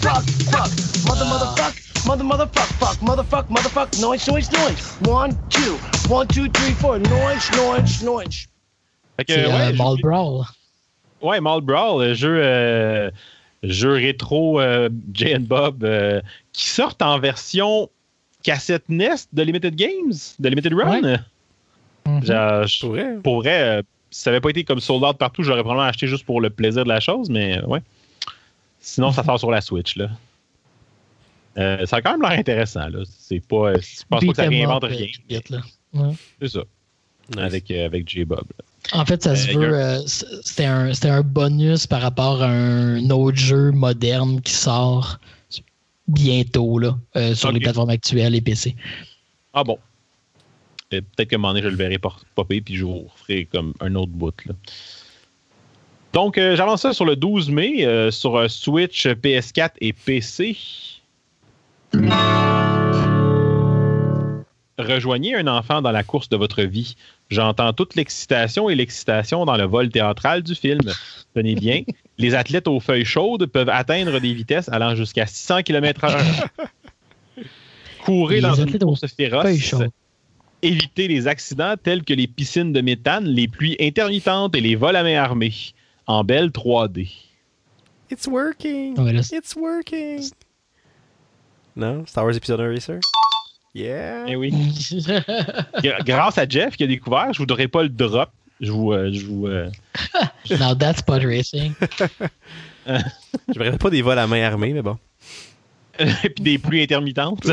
[0.00, 0.70] fuck, fuck.
[1.06, 1.74] Mother, motherfuck.
[2.06, 3.02] Mother, motherfuck, fuck.
[3.02, 3.90] Motherfuck, motherfuck.
[4.00, 4.96] Noise, noise, noise.
[5.06, 5.76] One, two.
[6.08, 6.98] One, two, three, four.
[6.98, 8.46] Noise, noise, noise.
[9.18, 10.46] Fait que, C'est ouais, euh, Mall Brawl.
[11.20, 13.10] Ouais, Mall Brawl, euh, jeu, euh,
[13.62, 16.22] jeu rétro euh, Jay and Bob euh,
[16.54, 17.90] qui sortent en version
[18.42, 21.02] cassette NES de Limited Games, de Limited Run.
[21.02, 21.18] Ouais.
[22.06, 22.24] Mhm.
[22.24, 23.16] Je- Pour vrai.
[23.22, 26.06] pour vrai, euh, si ça n'avait pas été comme sold out partout, j'aurais probablement acheté
[26.06, 27.80] juste pour le plaisir de la chose, mais euh, ouais.
[28.80, 30.08] Sinon, ça sort sur la Switch, là.
[31.58, 33.00] Euh, ça a quand même l'air intéressant, là.
[33.18, 33.74] C'est pas.
[33.74, 35.06] Je pense pas que ça réinvente up, rien.
[35.28, 35.60] vite, là.
[35.94, 36.12] Ouais.
[36.40, 36.60] C'est ça.
[37.38, 38.44] Avec, euh, avec J-Bob.
[38.58, 39.00] là.
[39.00, 39.74] En fait, ça se veut.
[39.74, 45.18] euh, C'était un, c'était un bonus par rapport à un autre jeu moderne qui sort
[46.06, 48.76] bientôt là, euh, sur les plateformes actuelles et PC.
[49.52, 49.76] Ah bon.
[50.90, 53.94] Peut-être qu'à un moment donné, je le verrai popper, puis je vous referai comme un
[53.94, 54.34] autre bout.
[54.46, 54.54] Là.
[56.12, 60.56] Donc, euh, j'avance ça sur le 12 mai euh, sur euh, Switch, PS4 et PC.
[64.78, 66.96] Rejoignez un enfant dans la course de votre vie.
[67.28, 70.80] J'entends toute l'excitation et l'excitation dans le vol théâtral du film.
[71.34, 71.82] Tenez bien,
[72.18, 76.46] les athlètes aux feuilles chaudes peuvent atteindre des vitesses allant jusqu'à 600 km/h.
[78.04, 79.90] Courez Les dans une course féroce feuilles chaudes.
[80.66, 84.96] Éviter les accidents tels que les piscines de méthane, les pluies intermittentes et les vols
[84.96, 85.52] à main armée.
[86.06, 87.08] En belle 3D.
[88.10, 88.96] It's working!
[88.96, 90.22] Là, It's working!
[91.74, 92.06] Non?
[92.06, 93.00] Star Wars Episode 1 Racer?
[93.74, 94.24] Yeah!
[94.28, 94.52] Eh oui.
[96.04, 98.30] Grâce à Jeff qui a découvert, je vous donnerai pas le drop.
[98.60, 98.92] Je vous.
[98.92, 99.68] euh, je vous euh,
[100.58, 101.74] Now that's pod racing.
[102.86, 104.96] Je verrais pas des vols à main armée, mais bon.
[105.98, 107.44] et puis des pluies intermittentes.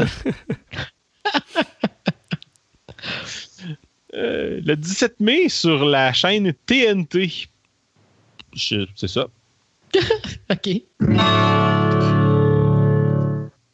[4.16, 7.48] Euh, le 17 mai sur la chaîne TNT.
[8.56, 9.28] Je- C'est ça.
[10.52, 10.70] OK.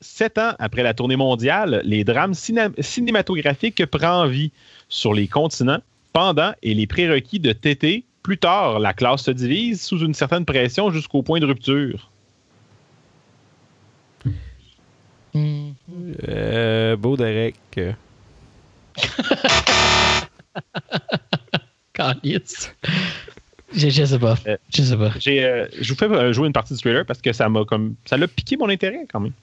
[0.02, 4.52] Sept ans après la tournée mondiale, les drames ciné- cinématographiques prennent vie
[4.88, 5.82] sur les continents,
[6.14, 8.06] pendant et les prérequis de TT.
[8.24, 12.10] Plus tard, la classe se divise sous une certaine pression jusqu'au point de rupture.
[15.34, 15.72] Hmm.
[16.28, 17.56] Euh, beau Derek.
[21.94, 22.74] Calice.
[23.76, 24.36] Je, je sais pas.
[24.48, 25.12] Euh, Je sais pas.
[25.20, 27.66] J'ai, euh, je vous fais euh, jouer une partie du trailer parce que ça m'a
[27.66, 29.34] comme ça l'a piqué mon intérêt quand même.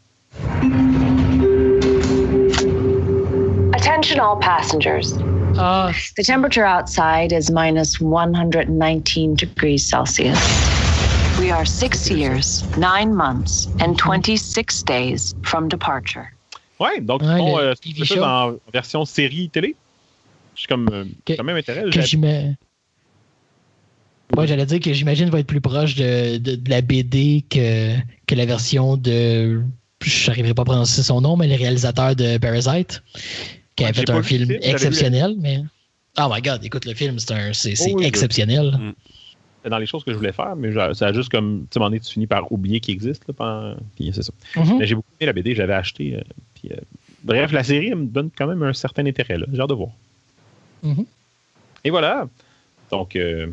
[3.74, 5.12] Attention all passengers.
[5.58, 10.38] Ah, The temperature outside is minus 119 degrees Celsius.
[11.38, 16.32] We are six years, nine months, and 26 days from departure.
[16.78, 19.74] Ouais, donc Ouais, bon, euh, c'est en version série télé.
[20.54, 21.84] Je suis comme euh, Que- quand même intérêt.
[21.90, 22.56] que j'imagine.
[24.36, 27.94] Ouais, j'allais dire que j'imagine va être plus proche de, de, de la BD que,
[28.26, 29.62] que la version de.
[30.02, 33.02] Je n'arriverai pas à prononcer son nom, mais le réalisateur de Parasite,
[33.76, 35.60] qui a Ouais, fait un film exceptionnel, mais.
[36.18, 38.78] Oh my god, écoute le film, c'est un- c'est- c'est Oh oui, exceptionnel.
[39.62, 42.00] c'est dans les choses que je voulais faire, mais ça a juste comme, tu sais,
[42.00, 43.24] tu finis par oublier qu'il existe.
[43.28, 44.32] Là, pendant- puis c'est ça.
[44.56, 44.78] Mhm.
[44.78, 46.16] Mais j'ai beaucoup aimé la BD, j'avais acheté.
[46.16, 46.20] euh,
[46.60, 46.80] puis, euh,
[47.22, 49.36] bref, la série elle me donne quand même un certain intérêt.
[49.52, 49.90] J'ai hâte de voir.
[50.82, 51.04] Mhm.
[51.84, 52.26] Et voilà.
[52.90, 53.46] Donc, euh,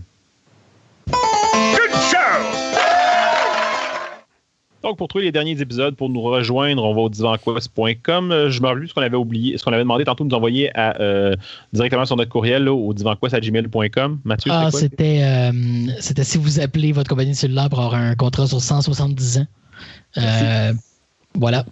[1.07, 2.17] Good show!
[4.83, 8.31] donc, pour trouver les derniers épisodes, pour nous rejoindre, on va au divanquest.com.
[8.31, 10.35] Euh, Je me rappelle ce qu'on avait oublié, ce qu'on avait demandé tantôt de nous
[10.35, 11.35] envoyer à, euh,
[11.71, 14.19] directement sur notre courriel là, au divanquest.gmail.com.
[14.23, 15.51] Mathieu, Ah, c'était euh,
[15.99, 19.47] c'était si vous appelez votre compagnie cellulaire pour avoir un contrat sur 170 ans.
[20.17, 20.73] Euh,
[21.35, 21.65] voilà.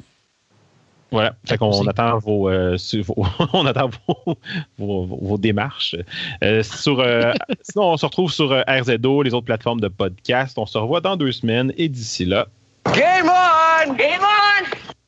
[1.11, 1.35] Voilà.
[1.45, 4.37] Fait qu'on attend vos, euh, su- vos- on attend vos,
[4.77, 5.95] vos, vos- vos démarches.
[6.43, 10.57] Euh, sur, euh, sinon, on se retrouve sur RZO, les autres plateformes de podcast.
[10.57, 12.47] On se revoit dans deux semaines et d'ici là,
[12.95, 13.93] Game on!
[13.93, 15.00] Game on!